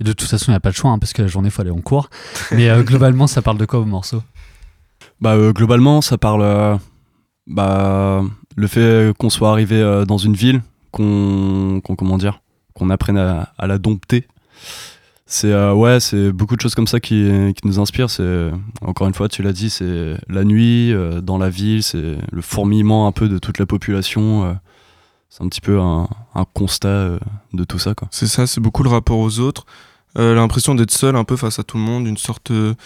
Et 0.00 0.04
de 0.04 0.12
toute 0.12 0.28
façon, 0.28 0.46
il 0.48 0.50
n'y 0.54 0.56
a 0.56 0.60
pas 0.60 0.70
de 0.70 0.74
choix, 0.74 0.94
parce 1.00 1.12
que 1.12 1.22
la 1.22 1.28
journée, 1.28 1.48
il 1.48 1.50
faut 1.52 1.62
aller 1.62 1.70
en 1.70 1.80
cours. 1.80 2.10
Mais 2.50 2.68
euh, 2.68 2.82
globalement, 2.82 3.28
ça 3.28 3.42
parle 3.42 3.58
de 3.58 3.64
quoi 3.64 3.78
vos 3.78 3.86
morceaux? 3.86 4.22
Bah, 5.20 5.34
euh, 5.34 5.52
globalement, 5.52 6.00
ça 6.02 6.18
parle. 6.18 6.78
bah, 7.46 8.22
le 8.56 8.66
fait 8.66 9.14
qu'on 9.18 9.30
soit 9.30 9.50
arrivé 9.50 10.04
dans 10.06 10.18
une 10.18 10.34
ville, 10.34 10.62
qu'on, 10.90 11.80
qu'on- 11.82 11.96
comment 11.96 12.18
dire, 12.18 12.42
qu'on 12.74 12.90
apprenne 12.90 13.16
à, 13.18 13.52
à 13.56 13.66
la 13.68 13.78
dompter. 13.78 14.26
C'est 15.32 15.50
euh, 15.50 15.72
ouais, 15.72 15.98
c'est 15.98 16.30
beaucoup 16.30 16.56
de 16.56 16.60
choses 16.60 16.74
comme 16.74 16.86
ça 16.86 17.00
qui, 17.00 17.26
qui 17.56 17.66
nous 17.66 17.80
inspirent. 17.80 18.10
C'est 18.10 18.50
encore 18.82 19.06
une 19.08 19.14
fois, 19.14 19.30
tu 19.30 19.42
l'as 19.42 19.54
dit, 19.54 19.70
c'est 19.70 20.18
la 20.28 20.44
nuit 20.44 20.92
euh, 20.92 21.22
dans 21.22 21.38
la 21.38 21.48
ville, 21.48 21.82
c'est 21.82 22.18
le 22.30 22.42
fourmillement 22.42 23.06
un 23.06 23.12
peu 23.12 23.30
de 23.30 23.38
toute 23.38 23.58
la 23.58 23.64
population. 23.64 24.44
euh, 24.44 24.52
c'est 25.30 25.42
un 25.42 25.48
petit 25.48 25.62
peu 25.62 25.80
un, 25.80 26.06
un 26.34 26.44
constat 26.52 27.18
de 27.54 27.64
tout 27.64 27.78
ça, 27.78 27.94
quoi. 27.94 28.08
C'est 28.10 28.26
ça, 28.26 28.46
c'est 28.46 28.60
beaucoup 28.60 28.82
le 28.82 28.90
rapport 28.90 29.18
aux 29.18 29.40
autres. 29.40 29.64
L'impression 30.16 30.74
d'être 30.74 30.90
seul 30.90 31.16
un 31.16 31.24
peu 31.24 31.36
face 31.36 31.58
à 31.58 31.62
tout 31.62 31.78
le 31.78 31.82
monde, 31.82 32.06
une 32.06 32.18
sorte 32.18 32.52
de, 32.52 32.76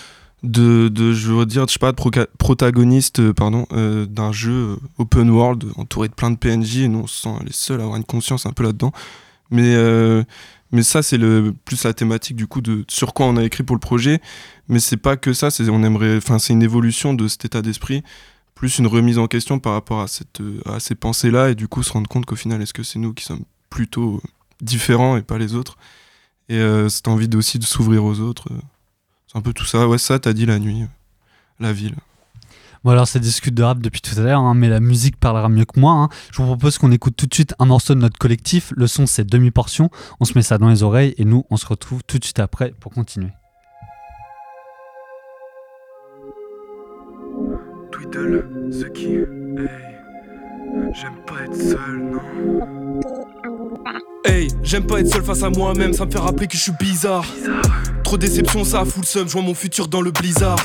de 0.45 1.13
je 1.13 1.33
veux 1.33 1.47
dire, 1.47 1.67
je 1.67 1.73
sais 1.73 1.81
pas, 1.81 1.91
de 1.91 2.27
protagoniste 2.39 3.33
pardon, 3.33 3.67
d'un 3.73 4.31
jeu 4.31 4.79
open 4.99 5.31
world 5.31 5.65
entouré 5.75 6.07
de 6.07 6.15
plein 6.15 6.31
de 6.31 6.37
PNJ 6.37 6.83
et 6.83 6.89
nous 6.89 7.01
on 7.01 7.07
se 7.09 7.23
sent 7.23 7.35
les 7.45 7.53
seuls 7.53 7.81
à 7.81 7.83
avoir 7.83 7.97
une 7.97 8.05
conscience 8.05 8.47
un 8.47 8.53
peu 8.53 8.63
là-dedans. 8.63 8.93
Mais, 9.51 9.75
mais 10.77 10.83
ça, 10.83 11.03
c'est 11.03 11.17
le 11.19 11.55
plus 11.65 11.83
la 11.85 11.95
thématique 11.95 12.37
du 12.37 12.47
coup 12.47 12.61
de 12.61 12.85
sur 12.89 13.15
quoi 13.15 13.27
on 13.27 13.37
a 13.37 13.43
écrit 13.45 13.65
pour 13.65 13.75
le 13.75 13.81
projet. 13.81 14.21
Mais 14.69 14.79
c'est 14.79 14.97
pas 14.97 15.17
que 15.17 15.33
ça, 15.33 15.51
c'est 15.51 15.69
on 15.71 15.83
aimerait, 15.83 16.17
enfin 16.19 16.39
c'est 16.39 16.53
une 16.53 16.63
évolution 16.63 17.15
de 17.15 17.27
cet 17.29 17.45
état 17.47 17.63
d'esprit, 17.63 18.03
plus 18.55 18.79
une 18.79 18.87
remise 18.87 19.19
en 19.19 19.27
question 19.27 19.59
par 19.59 19.73
rapport 19.73 20.01
à 20.01 20.09
cette, 20.09 20.41
euh, 20.41 20.61
à 20.67 20.81
ces 20.81 20.95
pensées-là 20.95 21.51
et 21.51 21.55
du 21.55 21.69
coup 21.69 21.83
se 21.83 21.93
rendre 21.93 22.09
compte 22.09 22.27
qu'au 22.27 22.37
final, 22.37 22.61
est-ce 22.63 22.75
que 22.75 22.83
c'est 22.83 22.99
nous 22.99 23.15
qui 23.15 23.25
sommes 23.25 23.45
plutôt 23.71 24.23
différents 24.61 25.17
et 25.17 25.23
pas 25.23 25.39
les 25.39 25.55
autres 25.55 25.77
et 26.49 26.59
euh, 26.59 26.89
cette 26.89 27.09
envie 27.09 27.29
aussi 27.37 27.59
de 27.59 27.65
s'ouvrir 27.65 28.05
aux 28.05 28.21
autres. 28.21 28.53
euh, 28.53 28.61
C'est 29.27 29.39
un 29.39 29.43
peu 29.43 29.53
tout 29.53 29.65
ça. 29.65 29.89
Ouais, 29.89 29.99
ça, 29.99 30.19
t'as 30.19 30.33
dit 30.33 30.47
la 30.47 30.59
nuit, 30.59 30.85
la 31.61 31.73
ville. 31.73 31.97
Bon 32.87 32.93
alors 32.93 33.09
ça 33.09 33.19
discute 33.19 33.53
de 33.53 33.65
rap 33.65 33.81
depuis 33.81 34.01
tout 34.01 34.17
à 34.17 34.23
l'heure, 34.23 34.39
hein, 34.39 34.55
mais 34.55 34.69
la 34.69 34.79
musique 34.79 35.19
parlera 35.19 35.49
mieux 35.49 35.65
que 35.65 35.81
moi. 35.81 35.91
hein. 35.91 36.09
Je 36.31 36.41
vous 36.41 36.47
propose 36.47 36.79
qu'on 36.79 36.93
écoute 36.93 37.17
tout 37.17 37.27
de 37.27 37.35
suite 37.35 37.53
un 37.59 37.67
morceau 37.67 37.97
de 37.97 37.99
notre 37.99 38.17
collectif. 38.17 38.73
Le 38.77 38.87
son 38.87 39.07
c'est 39.07 39.25
demi-portion. 39.25 39.91
On 40.21 40.25
se 40.25 40.35
met 40.35 40.43
ça 40.43 40.57
dans 40.57 40.69
les 40.69 40.85
oreilles 40.85 41.13
et 41.19 41.25
nous 41.25 41.45
on 41.51 41.57
se 41.57 41.67
retrouve 41.67 42.05
tout 42.07 42.21
de 42.21 42.25
suite 42.25 42.39
après 42.39 42.73
pour 42.79 42.93
continuer. 42.93 43.33
Twiddle, 47.91 48.71
ce 48.71 48.85
qui. 48.85 49.17
Hey, 49.17 49.25
j'aime 50.95 51.25
pas 51.27 51.43
être 51.45 51.57
seul, 51.57 51.99
non. 52.13 53.01
Hey, 54.25 54.47
j'aime 54.63 54.87
pas 54.87 55.01
être 55.01 55.09
seul 55.09 55.25
face 55.25 55.43
à 55.43 55.51
moi-même, 55.51 55.93
ça 55.93 56.07
me 56.07 56.11
fait 56.13 56.21
rappeler 56.21 56.47
que 56.47 56.57
je 56.57 56.63
suis 56.63 56.73
bizarre. 56.79 57.25
Trop 58.05 58.17
de 58.17 58.23
déception, 58.23 58.63
ça 58.63 58.85
fout 58.85 59.03
le 59.03 59.07
seum, 59.07 59.27
je 59.27 59.33
vois 59.33 59.43
mon 59.43 59.55
futur 59.55 59.89
dans 59.89 60.03
le 60.03 60.13
blizzard. 60.13 60.61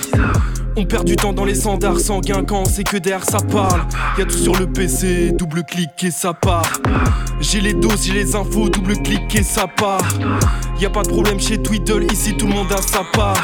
On 0.78 0.86
perd 0.86 1.06
du 1.06 1.18
temps 1.18 1.34
dans 1.34 1.44
les 1.44 1.56
standards 1.56 2.00
sanguins 2.00 2.44
quand 2.44 2.64
sait 2.66 2.84
que 2.84 2.98
derrière 2.98 3.26
ça 3.26 3.40
parle. 3.40 3.82
Y'a 4.18 4.26
tout 4.26 4.38
sur 4.38 4.58
le 4.58 4.68
PC, 4.68 5.32
double 5.32 5.64
clic 5.64 5.90
et 6.04 6.12
ça 6.12 6.34
part. 6.34 6.80
J'ai 7.42 7.60
les 7.60 7.74
doses, 7.74 8.06
j'ai 8.06 8.14
les 8.14 8.36
infos, 8.36 8.70
double 8.70 8.94
clic 9.04 9.36
et 9.36 9.44
ça 9.44 9.68
part. 9.68 10.08
Y 10.80 10.86
a 10.86 10.90
pas 10.90 11.04
de 11.04 11.10
problème 11.10 11.40
chez 11.40 11.62
Twiddle, 11.62 12.06
ici 12.12 12.36
tout 12.38 12.48
le 12.48 12.54
monde 12.54 12.72
a 12.72 12.82
sa 12.82 13.04
part. 13.14 13.44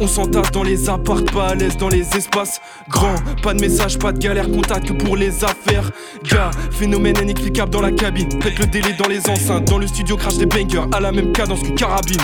On 0.00 0.06
s'entasse 0.06 0.50
dans 0.52 0.62
les 0.62 0.88
apparts, 0.88 1.24
pas 1.24 1.48
à 1.48 1.54
l'aise 1.54 1.76
dans 1.76 1.88
les 1.88 2.16
espaces 2.16 2.60
grands. 2.88 3.16
Pas 3.42 3.54
de 3.54 3.60
message, 3.60 3.98
pas 3.98 4.12
de 4.12 4.18
galère, 4.18 4.50
contact 4.50 4.88
que 4.88 4.92
pour 4.92 5.16
les 5.16 5.44
affaires. 5.44 5.90
Gars, 6.30 6.50
phénomène 6.70 7.16
inexplicable 7.20 7.70
dans 7.70 7.80
la 7.80 7.92
cabine. 7.92 8.28
Pète 8.38 8.58
le 8.58 8.66
délai 8.66 8.94
dans 8.98 9.08
les 9.08 9.28
enceintes. 9.28 9.66
Dans 9.68 9.78
le 9.78 9.86
studio, 9.86 10.16
crash 10.16 10.36
des 10.36 10.46
bangers 10.46 10.84
à 10.92 11.00
la 11.00 11.10
même 11.10 11.32
cadence 11.32 11.62
que 11.62 11.70
carabine. 11.70 12.20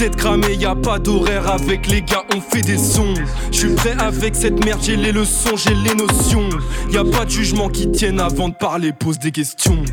Tête 0.00 0.16
cramée, 0.16 0.54
y 0.54 0.64
a 0.64 0.74
pas 0.74 0.98
d'horaire 0.98 1.46
avec 1.50 1.86
les 1.86 2.00
gars, 2.00 2.24
on 2.34 2.40
fait 2.40 2.62
des 2.62 2.78
sons. 2.78 3.12
Je 3.52 3.58
suis 3.58 3.74
prêt 3.74 3.94
avec 3.98 4.34
cette 4.34 4.64
merde, 4.64 4.80
j'ai 4.82 4.96
les 4.96 5.12
leçons, 5.12 5.58
j'ai 5.58 5.74
les 5.74 5.94
notions. 5.94 6.48
Y 6.90 6.96
a 6.96 7.04
pas 7.04 7.26
de 7.26 7.30
jugement 7.30 7.68
qui 7.68 7.90
tienne 7.90 8.18
avant 8.18 8.48
de 8.48 8.54
parler, 8.54 8.94
pose 8.94 9.18
des 9.18 9.30
questions. 9.30 9.84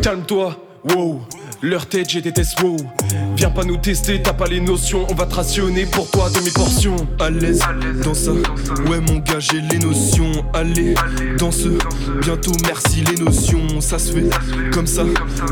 Calme-toi, 0.00 0.56
wow. 0.94 1.20
Leur 1.60 1.84
tête, 1.84 2.08
j'ai 2.08 2.22
déteste, 2.22 2.62
wow. 2.62 2.78
Viens 3.36 3.50
pas 3.50 3.64
nous 3.64 3.76
tester, 3.76 4.22
t'as 4.22 4.32
pas 4.32 4.46
les 4.46 4.60
notions. 4.60 5.06
On 5.10 5.14
va 5.14 5.26
te 5.26 5.34
rationner 5.34 5.86
pour 5.86 6.06
demi-portion. 6.06 6.96
À 7.18 7.30
l'aise 7.30 7.60
dans 8.04 8.14
ça, 8.14 8.32
ouais, 8.32 9.00
mon 9.08 9.18
gars, 9.18 9.40
j'ai 9.40 9.60
les 9.60 9.78
notions. 9.78 10.30
Allez, 10.52 10.94
dans 11.38 11.50
ce, 11.50 11.68
bientôt, 12.20 12.52
merci 12.66 13.02
les 13.02 13.22
notions. 13.22 13.80
Ça 13.80 13.98
se 13.98 14.12
fait 14.12 14.24
comme 14.72 14.86
ça, 14.86 15.04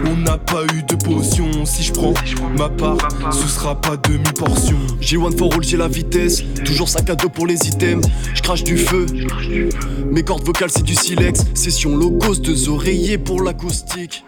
on 0.06 0.16
n'a 0.16 0.38
pas 0.38 0.64
eu 0.74 0.82
de 0.82 0.94
potion. 0.96 1.64
Si 1.64 1.82
je 1.82 1.92
prends 1.92 2.14
ma 2.56 2.68
part, 2.68 2.98
ce 3.32 3.48
sera 3.48 3.80
pas 3.80 3.96
demi-portion. 3.96 4.78
J'ai 5.00 5.16
one 5.16 5.36
for 5.36 5.52
all, 5.52 5.62
j'ai 5.62 5.76
la 5.76 5.88
vitesse. 5.88 6.42
Toujours 6.64 6.88
sac 6.88 7.10
à 7.10 7.16
dos 7.16 7.28
pour 7.28 7.46
les 7.46 7.66
items. 7.66 8.06
Je 8.34 8.42
crache 8.42 8.64
du 8.64 8.78
feu. 8.78 9.06
Mes 10.10 10.22
cordes 10.22 10.44
vocales, 10.44 10.70
c'est 10.70 10.84
du 10.84 10.94
silex. 10.94 11.44
Session 11.54 11.96
logos, 11.96 12.36
deux 12.36 12.68
oreillers 12.68 13.18
pour 13.18 13.42
l'acoustique. 13.42 14.24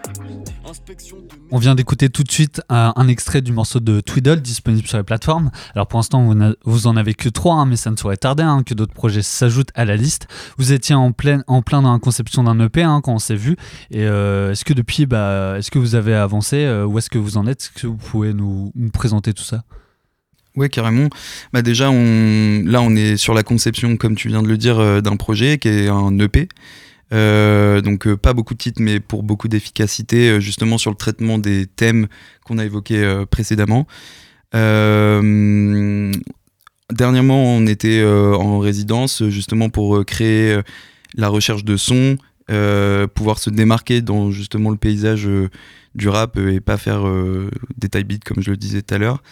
On 1.50 1.58
vient 1.58 1.74
d'écouter 1.74 2.08
tout 2.08 2.22
de 2.22 2.30
suite 2.30 2.62
un, 2.68 2.92
un 2.96 3.08
extrait 3.08 3.40
du 3.40 3.52
morceau 3.52 3.80
de 3.80 4.00
Twiddle 4.00 4.40
disponible 4.40 4.86
sur 4.86 4.98
les 4.98 5.04
plateformes. 5.04 5.50
Alors 5.74 5.86
pour 5.86 5.98
l'instant, 5.98 6.34
vous, 6.64 6.86
en 6.86 6.96
avez 6.96 7.14
que 7.14 7.28
trois, 7.28 7.56
hein, 7.56 7.66
mais 7.66 7.76
ça 7.76 7.90
ne 7.90 7.96
saurait 7.96 8.16
tarder 8.16 8.42
hein, 8.42 8.62
que 8.64 8.74
d'autres 8.74 8.94
projets 8.94 9.22
s'ajoutent 9.22 9.70
à 9.74 9.84
la 9.84 9.96
liste. 9.96 10.26
Vous 10.58 10.72
étiez 10.72 10.94
en 10.94 11.12
plein, 11.12 11.42
en 11.46 11.62
plein 11.62 11.82
dans 11.82 11.92
la 11.92 11.98
conception 11.98 12.44
d'un 12.44 12.58
EP 12.60 12.82
hein, 12.82 13.00
quand 13.02 13.14
on 13.14 13.18
s'est 13.18 13.36
vu. 13.36 13.56
Et 13.90 14.04
euh, 14.04 14.52
est-ce 14.52 14.64
que 14.64 14.72
depuis, 14.72 15.06
bah, 15.06 15.56
est-ce 15.58 15.70
que 15.70 15.78
vous 15.78 15.94
avez 15.94 16.14
avancé 16.14 16.64
euh, 16.64 16.84
Où 16.84 16.98
est-ce 16.98 17.10
que 17.10 17.18
vous 17.18 17.36
en 17.36 17.46
êtes? 17.46 17.62
Est-ce 17.62 17.82
que 17.82 17.86
vous 17.86 17.96
pouvez 17.96 18.32
nous, 18.32 18.72
nous 18.74 18.90
présenter 18.90 19.32
tout 19.32 19.44
ça? 19.44 19.64
Ouais, 20.56 20.68
carrément. 20.68 21.08
Bah 21.52 21.62
déjà, 21.62 21.90
on... 21.90 22.62
là, 22.64 22.80
on 22.80 22.94
est 22.94 23.16
sur 23.16 23.34
la 23.34 23.42
conception, 23.42 23.96
comme 23.96 24.14
tu 24.14 24.28
viens 24.28 24.42
de 24.42 24.48
le 24.48 24.56
dire, 24.56 24.78
euh, 24.78 25.00
d'un 25.00 25.16
projet 25.16 25.58
qui 25.58 25.68
est 25.68 25.88
un 25.88 26.16
EP. 26.18 26.48
Euh, 27.12 27.80
donc 27.80 28.06
euh, 28.06 28.16
pas 28.16 28.32
beaucoup 28.32 28.54
de 28.54 28.58
titres, 28.58 28.80
mais 28.82 28.98
pour 28.98 29.22
beaucoup 29.22 29.48
d'efficacité, 29.48 30.30
euh, 30.30 30.40
justement 30.40 30.78
sur 30.78 30.90
le 30.90 30.96
traitement 30.96 31.38
des 31.38 31.66
thèmes 31.66 32.08
qu'on 32.44 32.58
a 32.58 32.64
évoqués 32.64 33.24
précédemment. 33.30 33.86
Dernièrement, 36.92 37.44
on 37.56 37.66
était 37.66 38.04
en 38.04 38.58
résidence 38.58 39.24
justement 39.28 39.68
pour 39.70 40.04
créer 40.04 40.60
la 41.14 41.28
recherche 41.28 41.64
de 41.64 41.76
sons, 41.76 42.18
pouvoir 43.14 43.38
se 43.38 43.50
démarquer 43.50 44.00
dans 44.02 44.30
justement 44.30 44.70
le 44.70 44.76
paysage 44.76 45.28
du 45.94 46.08
rap 46.08 46.36
et 46.38 46.60
pas 46.60 46.76
faire 46.76 47.04
des 47.78 47.88
type 47.88 48.06
beats 48.06 48.18
comme 48.24 48.42
je 48.42 48.50
le 48.50 48.56
disais 48.56 48.82
tout 48.82 48.94
à 48.94 48.98
l'heure. 48.98 49.22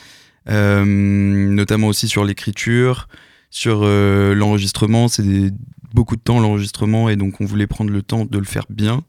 Notamment 0.46 1.86
aussi 1.88 2.08
sur 2.08 2.24
l'écriture, 2.24 3.06
sur 3.50 3.84
l'enregistrement. 3.84 5.06
C'est 5.08 5.22
des- 5.22 5.50
beaucoup 5.94 6.16
de 6.16 6.20
temps 6.22 6.40
l'enregistrement 6.40 7.08
et 7.08 7.16
donc 7.16 7.40
on 7.40 7.44
voulait 7.44 7.66
prendre 7.66 7.90
le 7.90 8.02
temps 8.02 8.24
de 8.24 8.38
le 8.38 8.44
faire 8.44 8.64
bien. 8.70 9.02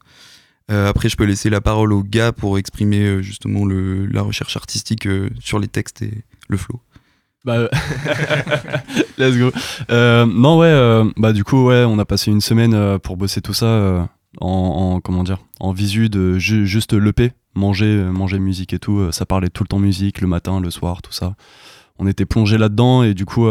Euh, 0.72 0.88
après, 0.88 1.10
je 1.10 1.18
peux 1.18 1.26
laisser 1.26 1.50
la 1.50 1.60
parole 1.60 1.92
aux 1.92 2.04
gars 2.04 2.32
pour 2.32 2.58
exprimer 2.58 3.02
euh, 3.02 3.22
justement 3.22 3.66
le, 3.66 4.06
la 4.06 4.22
recherche 4.22 4.56
artistique 4.56 5.06
euh, 5.08 5.30
sur 5.42 5.60
les 5.60 5.68
textes 5.68 6.02
et 6.02 6.24
le 6.48 6.56
flow. 6.58 6.80
Bah, 7.44 7.68
let's 9.18 9.38
go. 9.38 9.52
Non, 9.90 10.58
ouais, 10.60 11.04
bah, 11.18 11.34
du 11.34 11.44
coup, 11.44 11.66
ouais, 11.66 11.84
on 11.86 12.00
a 12.00 12.06
passé 12.06 12.32
une 12.32 12.40
semaine 12.42 12.98
pour 13.00 13.18
bosser 13.18 13.42
tout 13.42 13.54
ça 13.54 14.08
en, 14.40 14.48
en- 14.96 15.02
comment 15.02 15.24
dire, 15.24 15.40
en 15.60 15.74
visu 15.74 16.10
de 16.10 16.38
ju- 16.40 16.66
juste 16.66 16.94
l'EP, 16.94 17.34
manger, 17.56 17.96
manger 18.12 18.40
musique 18.40 18.74
et 18.74 18.80
tout. 18.80 19.12
ça 19.12 19.26
parlait 19.26 19.50
tout 19.50 19.64
le 19.64 19.68
temps 19.68 19.80
musique, 19.80 20.22
le 20.22 20.28
matin, 20.28 20.62
le 20.62 20.72
soir, 20.72 21.02
tout 21.02 21.12
ça. 21.12 21.36
On 22.00 22.08
était 22.08 22.26
plongé 22.26 22.58
là-dedans 22.58 23.04
et 23.04 23.14
du 23.14 23.26
coup, 23.26 23.46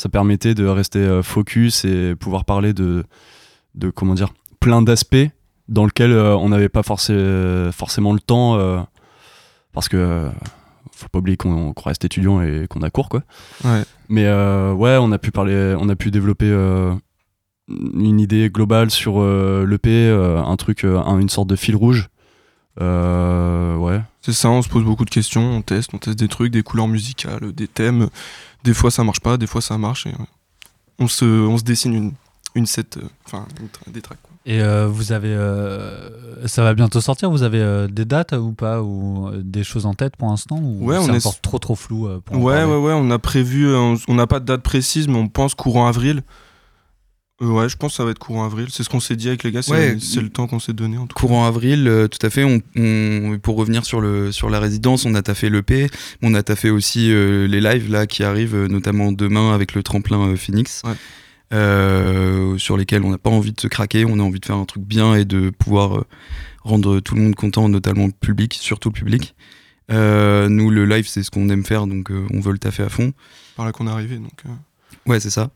ça 0.00 0.08
permettait 0.08 0.54
de 0.54 0.64
rester 0.66 0.98
euh, 1.00 1.22
focus 1.22 1.84
et 1.84 2.14
pouvoir 2.14 2.44
parler 2.46 2.72
de, 2.72 3.04
de 3.74 3.90
comment 3.90 4.14
dire, 4.14 4.30
plein 4.58 4.80
d'aspects 4.82 5.28
dans 5.68 5.84
lesquels 5.84 6.12
euh, 6.12 6.34
on 6.36 6.48
n'avait 6.48 6.70
pas 6.70 6.80
forcé- 6.82 7.70
forcément 7.72 8.12
le 8.14 8.20
temps 8.20 8.56
euh, 8.56 8.80
parce 9.74 9.88
que 9.90 9.96
euh, 9.98 10.30
faut 10.92 11.08
pas 11.08 11.18
oublier 11.18 11.36
qu'on 11.36 11.74
reste 11.84 12.04
étudiant 12.04 12.40
et 12.42 12.66
qu'on 12.70 12.80
a 12.82 12.90
cours 12.90 13.08
quoi. 13.10 13.22
Ouais. 13.64 13.82
Mais 14.08 14.24
euh, 14.26 14.72
ouais, 14.72 14.96
on 15.00 15.12
a 15.12 15.18
pu 15.18 15.30
parler, 15.30 15.74
on 15.78 15.88
a 15.90 15.96
pu 15.96 16.10
développer 16.10 16.48
euh, 16.50 16.92
une 17.68 18.18
idée 18.20 18.48
globale 18.50 18.90
sur 18.90 19.20
euh, 19.20 19.66
l'EP, 19.68 19.90
euh, 19.90 20.42
un 20.42 20.56
truc, 20.56 20.84
euh, 20.84 20.98
un- 20.98 21.18
une 21.20 21.28
sorte 21.28 21.48
de 21.48 21.56
fil 21.56 21.76
rouge. 21.76 22.08
Euh, 22.80 23.76
ouais. 23.76 24.00
C'est 24.22 24.32
ça, 24.32 24.50
on 24.50 24.62
se 24.62 24.68
pose 24.68 24.84
beaucoup 24.84 25.04
de 25.04 25.10
questions, 25.10 25.42
on 25.42 25.62
teste, 25.62 25.90
on 25.94 25.98
teste 25.98 26.18
des 26.18 26.28
trucs, 26.28 26.52
des 26.52 26.62
couleurs 26.62 26.88
musicales, 26.88 27.52
des 27.52 27.68
thèmes. 27.68 28.08
Des 28.64 28.74
fois 28.74 28.90
ça 28.90 29.02
marche 29.04 29.20
pas, 29.20 29.36
des 29.36 29.46
fois 29.46 29.60
ça 29.60 29.78
marche. 29.78 30.06
Et, 30.06 30.10
ouais. 30.10 30.26
on, 30.98 31.08
se, 31.08 31.24
on 31.24 31.56
se 31.58 31.64
dessine 31.64 31.94
une, 31.94 32.12
une 32.54 32.66
set, 32.66 32.96
euh, 32.98 33.06
enfin 33.26 33.46
des 33.88 34.00
tracks. 34.02 34.18
quoi. 34.22 34.30
Et 34.46 34.60
euh, 34.62 34.86
vous 34.88 35.12
avez, 35.12 35.28
euh, 35.32 36.46
ça 36.46 36.62
va 36.62 36.74
bientôt 36.74 37.00
sortir. 37.00 37.30
Vous 37.30 37.42
avez 37.42 37.60
euh, 37.60 37.88
des 37.88 38.04
dates 38.04 38.32
ou 38.32 38.52
pas 38.52 38.82
ou 38.82 39.28
euh, 39.28 39.40
des 39.44 39.64
choses 39.64 39.84
en 39.86 39.94
tête 39.94 40.16
pour 40.16 40.28
l'instant 40.28 40.58
ou 40.58 40.86
Ouais, 40.86 40.96
c'est 41.00 41.10
on 41.10 41.14
est 41.14 41.26
encore 41.26 41.40
trop 41.40 41.58
trop 41.58 41.74
flou 41.74 42.06
euh, 42.08 42.20
pour 42.24 42.36
Ouais, 42.42 42.64
ouais, 42.64 42.76
ouais, 42.76 42.92
on 42.94 43.10
a 43.10 43.18
prévu, 43.18 43.66
euh, 43.68 43.78
on- 43.78 43.96
on 44.08 44.14
n'a 44.14 44.26
pas 44.26 44.40
de 44.40 44.46
date 44.46 44.62
précise, 44.62 45.08
mais 45.08 45.18
on 45.18 45.28
pense 45.28 45.54
courant 45.54 45.86
avril. 45.86 46.22
Euh, 47.42 47.46
ouais, 47.46 47.68
je 47.70 47.76
pense 47.76 47.92
que 47.92 47.96
ça 47.96 48.04
va 48.04 48.10
être 48.10 48.18
courant 48.18 48.44
avril. 48.44 48.66
C'est 48.70 48.82
ce 48.82 48.88
qu'on 48.90 49.00
s'est 49.00 49.16
dit 49.16 49.28
avec 49.28 49.44
les 49.44 49.50
gars, 49.52 49.62
c'est 49.62 49.72
Ouais. 49.72 49.94
le 49.96 50.28
temps 50.28 50.46
qu'on 50.46 50.58
s'est 50.58 50.74
donné 50.74 50.98
en 50.98 51.06
tout 51.06 51.14
cas. 51.14 51.20
Courant 51.20 51.46
avril, 51.46 51.88
euh, 51.88 52.06
tout 52.06 52.24
à 52.24 52.28
fait. 52.30 52.44
On, 52.44 52.60
on- 52.76 53.38
pour 53.38 53.56
revenir 53.56 53.84
sur, 53.86 54.00
le, 54.02 54.30
sur 54.30 54.50
la 54.50 54.60
résidence, 54.60 55.06
on 55.06 55.14
a 55.14 55.22
taffé 55.22 55.48
l'EP, 55.48 55.88
on 56.22 56.34
a 56.34 56.42
taffé 56.42 56.68
aussi 56.68 57.10
euh, 57.10 57.46
les 57.46 57.60
lives 57.62 57.90
là 57.90 58.06
qui 58.06 58.24
arrivent, 58.24 58.66
notamment 58.66 59.10
demain 59.10 59.54
avec 59.54 59.74
le 59.74 59.82
tremplin 59.82 60.20
euh, 60.28 60.36
Phoenix. 60.36 60.82
sur 62.58 62.76
lesquels 62.76 63.02
on 63.04 63.10
n'a 63.10 63.18
pas 63.18 63.30
envie 63.30 63.52
de 63.52 63.60
se 63.60 63.68
craquer, 63.68 64.04
on 64.04 64.18
a 64.18 64.22
envie 64.22 64.40
de 64.40 64.46
faire 64.46 64.56
un 64.56 64.66
truc 64.66 64.82
bien 64.84 65.14
et 65.14 65.24
de 65.24 65.50
pouvoir 65.50 66.04
rendre 66.62 67.00
tout 67.00 67.14
le 67.14 67.22
monde 67.22 67.34
content, 67.34 67.68
notamment 67.68 68.06
le 68.06 68.12
public, 68.12 68.54
surtout 68.60 68.90
le 68.90 68.94
public. 68.94 69.34
Nous, 69.88 70.70
le 70.70 70.84
live, 70.84 71.08
c'est 71.08 71.22
ce 71.22 71.30
qu'on 71.30 71.48
aime 71.48 71.64
faire, 71.64 71.86
donc 71.86 72.10
on 72.32 72.40
veut 72.40 72.52
le 72.52 72.58
taffer 72.58 72.82
à 72.82 72.88
fond. 72.90 73.12
Par 73.56 73.64
là 73.64 73.72
qu'on 73.72 73.86
est 73.86 73.90
arrivé, 73.90 74.16
donc. 74.16 74.44
Ouais, 75.06 75.18
c'est 75.20 75.30
ça. 75.30 75.50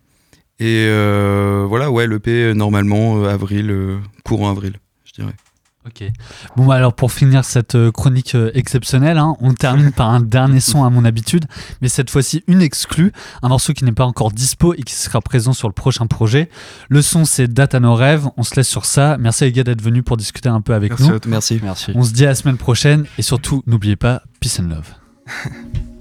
Et 0.61 0.87
euh, 0.89 1.67
voilà, 1.69 1.91
ouais, 1.91 2.07
l'EP, 2.07 2.55
normalement, 2.55 3.19
euh, 3.23 3.29
avril, 3.29 3.71
euh, 3.71 3.99
courant 4.25 4.51
avril, 4.51 4.75
je 5.05 5.13
dirais. 5.13 5.35
Ok. 5.87 6.03
Bon, 6.57 6.65
bah, 6.65 6.77
alors 6.77 6.95
pour 6.95 7.13
finir 7.13 7.45
cette 7.45 7.75
euh, 7.75 7.93
chronique 7.93 8.35
euh, 8.35 8.51
exceptionnelle, 8.55 9.19
hein, 9.19 9.37
on 9.41 9.53
termine 9.53 9.93
par 9.93 10.09
un 10.09 10.21
dernier 10.21 10.61
son 10.61 10.83
à 10.83 10.89
mon 10.89 11.05
habitude, 11.05 11.45
mais 11.83 11.89
cette 11.89 12.09
fois-ci 12.09 12.43
une 12.47 12.63
exclue, 12.63 13.13
un 13.43 13.49
morceau 13.49 13.75
qui 13.75 13.85
n'est 13.85 13.93
pas 13.93 14.07
encore 14.07 14.31
dispo 14.33 14.73
et 14.73 14.83
qui 14.83 14.95
sera 14.95 15.21
présent 15.21 15.53
sur 15.53 15.69
le 15.69 15.75
prochain 15.75 16.07
projet. 16.07 16.49
Le 16.89 17.03
son, 17.03 17.27
c'est 17.27 17.49
Date 17.53 17.75
à 17.75 17.81
nos 17.81 17.95
rêves. 17.95 18.27
On 18.39 18.45
se 18.45 18.55
laisse 18.55 18.69
sur 18.69 18.87
ça. 18.87 19.19
Merci 19.19 19.45
les 19.45 19.53
gars 19.53 19.65
d'être 19.65 19.83
venus 19.83 20.05
pour 20.05 20.17
discuter 20.17 20.49
un 20.49 20.63
peu 20.63 20.73
avec 20.73 20.93
Merci 20.93 21.09
nous. 21.11 21.15
à 21.17 21.21
toi. 21.21 21.31
Merci. 21.31 21.61
Merci. 21.63 21.93
On 21.95 22.03
se 22.03 22.13
dit 22.15 22.25
à 22.25 22.29
la 22.29 22.35
semaine 22.35 22.57
prochaine 22.57 23.05
et 23.19 23.23
surtout, 23.23 23.63
n'oubliez 23.67 23.97
pas, 23.97 24.23
peace 24.41 24.61
and 24.61 24.69
love. 24.69 24.95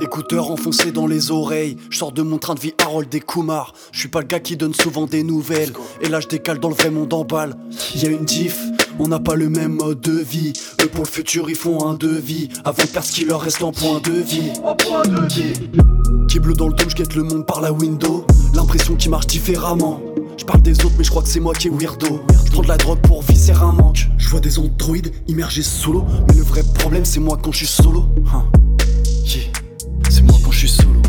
Écouteurs 0.00 0.50
enfoncés 0.50 0.92
dans 0.92 1.06
les 1.06 1.30
oreilles, 1.30 1.78
je 1.88 1.98
sors 1.98 2.12
de 2.12 2.20
mon 2.20 2.36
train 2.36 2.54
de 2.54 2.60
vie 2.60 2.74
Harold 2.84 3.12
et 3.14 3.20
Kumar. 3.20 3.72
Je 3.92 4.00
suis 4.00 4.08
pas 4.08 4.20
le 4.20 4.26
gars 4.26 4.40
qui 4.40 4.56
donne 4.56 4.74
souvent 4.74 5.06
des 5.06 5.22
nouvelles. 5.22 5.72
Et 6.02 6.08
là 6.08 6.20
je 6.20 6.28
décale 6.28 6.58
dans 6.58 6.68
le 6.68 6.74
vrai 6.74 6.90
monde 6.90 7.12
en 7.14 7.24
balle. 7.24 7.56
Y 7.94 8.06
a 8.06 8.10
une 8.10 8.24
diff, 8.26 8.60
on 8.98 9.08
n'a 9.08 9.18
pas 9.18 9.36
le 9.36 9.48
même 9.48 9.76
mode 9.76 10.00
de 10.00 10.12
vie. 10.12 10.52
Eux 10.82 10.88
pour 10.88 11.04
le 11.04 11.08
futur 11.08 11.48
ils 11.48 11.56
font 11.56 11.86
un 11.86 11.94
devis. 11.94 12.50
Avant 12.64 12.82
de 12.82 12.88
perdre 12.88 13.08
ce 13.08 13.12
qui 13.12 13.24
leur 13.24 13.40
reste 13.40 13.62
en 13.62 13.72
point 13.72 14.00
de 14.00 14.12
vie. 14.12 14.52
Qui 16.28 16.40
bleu 16.40 16.52
dans 16.52 16.68
le 16.68 16.74
dôme, 16.74 16.90
je 16.90 16.96
guette 16.96 17.14
le 17.14 17.22
monde 17.22 17.46
par 17.46 17.62
la 17.62 17.72
window. 17.72 18.26
L'impression 18.54 18.96
qui 18.96 19.08
marche 19.08 19.26
différemment. 19.26 20.02
Je 20.36 20.44
parle 20.44 20.60
des 20.60 20.78
autres, 20.84 20.94
mais 20.98 21.04
je 21.04 21.10
crois 21.10 21.22
que 21.22 21.28
c'est 21.28 21.40
moi 21.40 21.54
qui 21.54 21.68
est 21.68 21.70
weirdo. 21.70 22.20
Prends 22.52 22.62
de 22.62 22.68
la 22.68 22.76
drogue 22.76 23.00
pour 23.00 23.22
visser 23.22 23.52
un 23.52 23.72
manque. 23.72 24.06
Je 24.18 24.28
vois 24.28 24.40
des 24.40 24.58
androïdes 24.58 25.12
immergés 25.26 25.62
solo. 25.62 26.04
Mais 26.28 26.34
le 26.34 26.42
vrai 26.42 26.62
problème, 26.74 27.06
c'est 27.06 27.20
moi 27.20 27.38
quand 27.42 27.52
je 27.52 27.58
suis 27.58 27.66
solo. 27.66 28.04
Hein. 28.34 28.44
Yeah. 29.24 29.55
Moi 30.26 30.36
quand 30.44 30.50
je 30.50 30.58
suis 30.58 30.68
solo. 30.68 31.00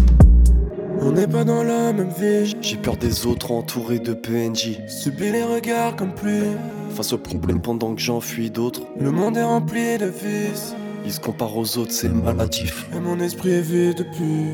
On 1.01 1.11
n'est 1.11 1.27
pas 1.27 1.43
dans 1.43 1.63
la 1.63 1.93
même 1.93 2.09
vie. 2.09 2.55
J'ai 2.61 2.77
peur 2.77 2.97
des 2.97 3.25
autres 3.25 3.51
entourés 3.51 3.99
de 3.99 4.13
PNJ. 4.13 4.79
Subis 4.87 5.31
les 5.31 5.43
regards 5.43 5.95
comme 5.95 6.13
pluie. 6.13 6.55
Face 6.95 7.13
aux 7.13 7.17
problèmes 7.17 7.61
pendant 7.61 7.93
que 7.93 8.01
j'enfuis 8.01 8.49
d'autres. 8.49 8.81
Le 8.99 9.11
monde 9.11 9.37
est 9.37 9.43
rempli 9.43 9.97
de 9.97 10.07
vices. 10.07 10.73
Ils 11.05 11.13
se 11.13 11.19
comparent 11.19 11.55
aux 11.55 11.77
autres, 11.77 11.91
c'est 11.91 12.09
maladif. 12.09 12.87
Et 12.95 12.99
mon 12.99 13.19
esprit 13.19 13.51
est 13.51 13.61
vide 13.61 13.99
depuis. 13.99 14.53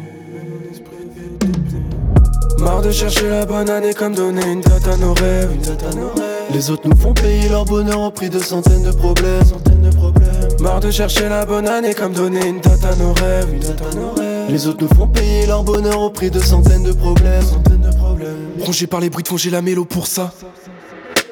Marre 2.60 2.82
de 2.82 2.92
chercher 2.92 3.30
la 3.30 3.46
bonne 3.46 3.70
année 3.70 3.94
comme 3.94 4.14
donner 4.14 4.46
une 4.52 4.62
date 4.62 4.88
à 4.88 4.98
nos 4.98 5.14
rêves. 5.14 5.50
Une 5.54 5.62
date 5.62 5.84
à 5.84 5.96
nos 5.96 6.10
rêves. 6.10 6.54
Les 6.54 6.70
autres 6.70 6.88
nous 6.88 6.96
font 6.96 7.14
payer 7.14 7.50
leur 7.50 7.66
bonheur 7.66 8.02
au 8.02 8.12
prix 8.12 8.30
de 8.30 8.40
centaines 8.40 8.84
de 8.84 8.92
problèmes. 8.92 9.44
Centaines 9.44 9.82
de 9.82 9.96
problèmes. 9.96 10.30
Marre 10.60 10.80
de 10.80 10.92
chercher 10.92 11.30
la 11.30 11.46
bonne 11.46 11.68
année 11.68 11.94
comme 11.94 12.14
donner 12.14 12.46
une 12.46 12.60
date 12.60 12.86
à 12.86 12.96
nos 12.96 13.14
rêves. 13.14 13.48
Une 13.54 13.60
date 13.60 13.82
à 13.82 13.96
nos 13.96 14.12
rêves. 14.12 14.33
Les 14.50 14.68
autres 14.68 14.84
nous 14.88 14.96
font 14.96 15.08
payer 15.08 15.46
leur 15.48 15.64
bonheur 15.64 16.00
au 16.02 16.10
prix 16.10 16.30
de 16.30 16.40
centaines 16.40 16.84
de 16.84 16.92
problèmes. 16.94 17.42
Centaines 17.44 17.82
de 17.82 17.96
problèmes. 17.96 18.38
Rongé 18.60 18.88
par 18.88 19.00
les 19.00 19.10
bruits 19.10 19.24
de 19.24 19.28
fond, 19.28 19.38
j'ai 19.38 19.50
la 19.50 19.62
mélo 19.62 19.86
pour 19.86 20.08
ça. 20.08 20.34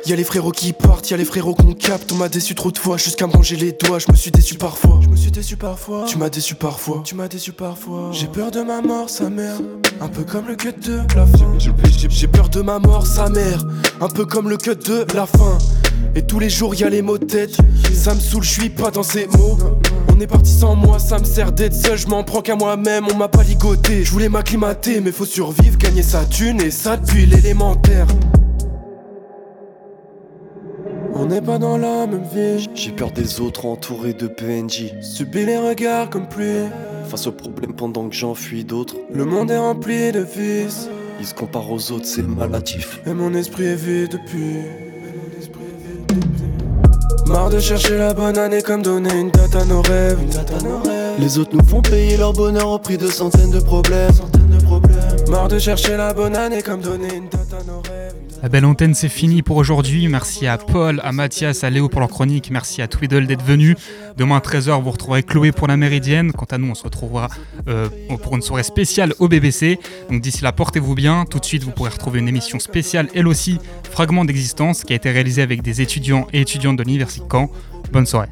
Y'a 0.08 0.16
les 0.16 0.24
frérots 0.24 0.52
qui 0.52 0.74
partent, 0.74 1.12
y'a 1.12 1.18
les 1.18 1.26
frérots 1.26 1.54
qu'on 1.54 1.74
capte. 1.74 2.12
On 2.12 2.16
m'a 2.16 2.28
déçu 2.30 2.56
trop 2.56 2.72
de 2.72 2.78
fois 2.80 2.98
jusqu'à 2.98 3.28
me 3.28 3.34
ranger 3.34 3.56
les 3.56 3.72
doigts. 3.74 4.00
Je 4.00 4.12
me 4.12 4.18
suis 4.18 4.32
déçu 4.32 4.56
parfois. 4.56 5.00
Je 5.04 5.08
me 5.10 5.16
suis 5.16 5.30
déçu 5.30 5.58
parfois. 5.58 6.06
Tu 6.08 6.18
m'as 6.18 6.30
déçu 6.30 6.56
parfois. 6.56 7.02
Tu 7.06 7.14
m'as 7.14 7.28
déçu 7.28 7.52
parfois. 7.52 8.10
J'ai 8.12 8.26
peur 8.26 8.50
de 8.50 8.62
ma 8.62 8.82
mort, 8.82 9.10
sa 9.12 9.30
mère. 9.30 9.58
Un 10.00 10.08
peu 10.08 10.24
comme 10.24 10.48
le 10.48 10.56
cut 10.56 10.74
de 10.84 11.02
la 11.16 11.28
fin. 11.28 11.54
J'ai- 11.60 11.72
J'ai 12.10 12.28
peur 12.28 12.50
de 12.50 12.62
ma 12.62 12.80
mort, 12.80 13.06
sa 13.06 13.30
mère. 13.30 13.64
Un 14.00 14.08
peu 14.10 14.26
comme 14.26 14.50
le 14.50 14.58
cut 14.58 14.76
de 14.76 15.06
la 15.14 15.28
fin. 15.28 15.60
Et 16.16 16.24
tous 16.24 16.40
les 16.40 16.50
jours 16.50 16.74
y'a 16.74 16.90
les 16.90 17.04
mots 17.04 17.20
de 17.20 17.26
tête. 17.26 17.56
Ça 17.94 18.16
me 18.16 18.20
saoule, 18.20 18.44
je 18.44 18.50
suis 18.50 18.70
pas 18.72 18.90
dans 18.90 19.04
ces 19.04 19.28
mots. 19.28 19.58
On 20.10 20.20
est 20.20 20.28
parti 20.28 20.52
sans 20.52 20.76
moi, 20.76 21.00
ça 21.00 21.20
me 21.20 21.26
sert 21.26 21.52
d'être 21.52 21.74
seul. 21.74 21.98
Je 21.98 22.08
m'en 22.08 22.24
prends 22.24 22.42
qu'à 22.42 22.56
moi-même, 22.56 23.06
on 23.12 23.18
m'a 23.18 23.28
pas 23.28 23.44
ligoté. 23.44 24.04
Je 24.04 24.12
voulais 24.12 24.30
m'acclimater, 24.30 25.02
mais 25.02 25.12
faut 25.12 25.26
survivre, 25.26 25.78
gagner 25.78 26.04
sa 26.04 26.26
thune. 26.26 26.62
Et 26.62 26.72
ça 26.72 26.98
depuis 26.98 27.26
l'élémentaire. 27.26 28.08
On 31.14 31.26
n'est 31.26 31.42
pas 31.42 31.60
dans 31.60 31.78
la 31.78 32.08
même 32.08 32.24
vie. 32.24 32.68
J'ai 32.74 32.92
peur 32.92 33.12
des 33.12 33.42
autres 33.42 33.66
entourés 33.66 34.14
de 34.14 34.28
PNJ. 34.28 34.94
Subis 35.02 35.46
les 35.46 35.58
regards 35.58 36.10
comme 36.10 36.28
pluie. 36.28 36.68
Face 37.08 37.28
aux 37.28 37.32
problèmes 37.32 37.74
pendant 37.74 38.08
que 38.08 38.16
j'enfuis 38.16 38.64
d'autres. 38.64 38.96
Le 39.14 39.26
monde 39.26 39.52
est 39.52 39.58
rempli 39.58 40.12
de 40.12 40.22
vices. 40.22 40.90
Ils 41.20 41.28
se 41.28 41.36
comparent 41.36 41.72
aux 41.72 41.92
autres, 41.92 42.06
c'est 42.06 42.24
maladif. 42.24 43.00
Et 43.06 43.14
mon 43.14 43.34
esprit 43.34 43.66
est 43.66 43.76
vide 43.76 44.14
depuis. 44.14 44.91
Marre 47.32 47.50
de 47.50 47.60
chercher 47.60 47.98
la 47.98 48.14
bonne 48.14 48.38
année 48.38 48.62
comme 48.62 48.82
donner 48.82 49.14
une 49.14 49.32
date 49.32 49.56
à 49.56 49.64
nos 49.66 49.82
rêves. 49.82 50.20
Une. 50.22 51.24
Les 51.24 51.38
autres 51.38 51.56
nous 51.56 51.64
font 51.64 51.82
payer 51.82 52.18
leur 52.18 52.34
bonheur 52.34 52.70
au 52.70 52.80
prix 52.80 52.98
de 52.98 53.08
centaines 53.08 53.52
de 53.52 53.60
problèmes. 53.60 54.12
De 54.34 54.64
problèmes. 54.64 55.30
Marre 55.30 55.48
de 55.48 55.58
chercher 55.58 55.96
la 55.96 56.14
bonne 56.14 56.36
année 56.36 56.62
comme 56.62 56.82
donner 56.82 57.16
une 57.16 57.30
date 57.30 57.54
à 57.54 57.64
nos 57.64 57.82
rêves. 57.82 58.01
La 58.42 58.50
belle 58.50 58.66
antenne, 58.66 58.96
c'est 58.96 59.08
fini 59.08 59.44
pour 59.44 59.58
aujourd'hui. 59.58 60.08
Merci 60.08 60.48
à 60.48 60.58
Paul, 60.58 61.00
à 61.04 61.12
Mathias, 61.12 61.64
à 61.64 61.70
Léo 61.70 61.90
pour 61.90 62.00
leur 62.00 62.10
chronique. 62.10 62.50
Merci 62.50 62.82
à 62.82 62.88
Twiddle 62.88 63.28
d'être 63.28 63.44
venu. 63.44 63.76
Demain 64.18 64.38
à 64.38 64.40
13h, 64.40 64.82
vous 64.82 64.90
retrouverez 64.90 65.22
Chloé 65.22 65.52
pour 65.52 65.68
la 65.68 65.78
Méridienne. 65.78 66.32
Quant 66.32 66.48
à 66.50 66.58
nous, 66.58 66.72
on 66.72 66.74
se 66.74 66.84
retrouvera 66.84 67.28
euh, 67.68 67.88
pour 68.24 68.36
une 68.36 68.42
soirée 68.42 68.64
spéciale 68.64 69.14
au 69.20 69.28
BBC. 69.28 69.78
Donc 70.10 70.22
d'ici 70.22 70.44
là, 70.44 70.52
portez-vous 70.52 70.96
bien. 70.96 71.26
Tout 71.26 71.38
de 71.38 71.46
suite, 71.46 71.64
vous 71.64 71.72
pourrez 71.72 71.92
retrouver 71.92 72.20
une 72.20 72.28
émission 72.28 72.58
spéciale, 72.58 73.10
elle 73.14 73.28
aussi, 73.28 73.60
Fragment 73.92 74.26
d'existence, 74.26 74.84
qui 74.86 74.94
a 74.94 74.96
été 74.96 75.12
réalisée 75.12 75.44
avec 75.44 75.62
des 75.62 75.82
étudiants 75.82 76.26
et 76.34 76.42
étudiantes 76.42 76.78
de 76.78 76.84
l'Université 76.84 77.26
Caen. 77.30 77.52
Bonne 77.92 78.08
soirée. 78.08 78.30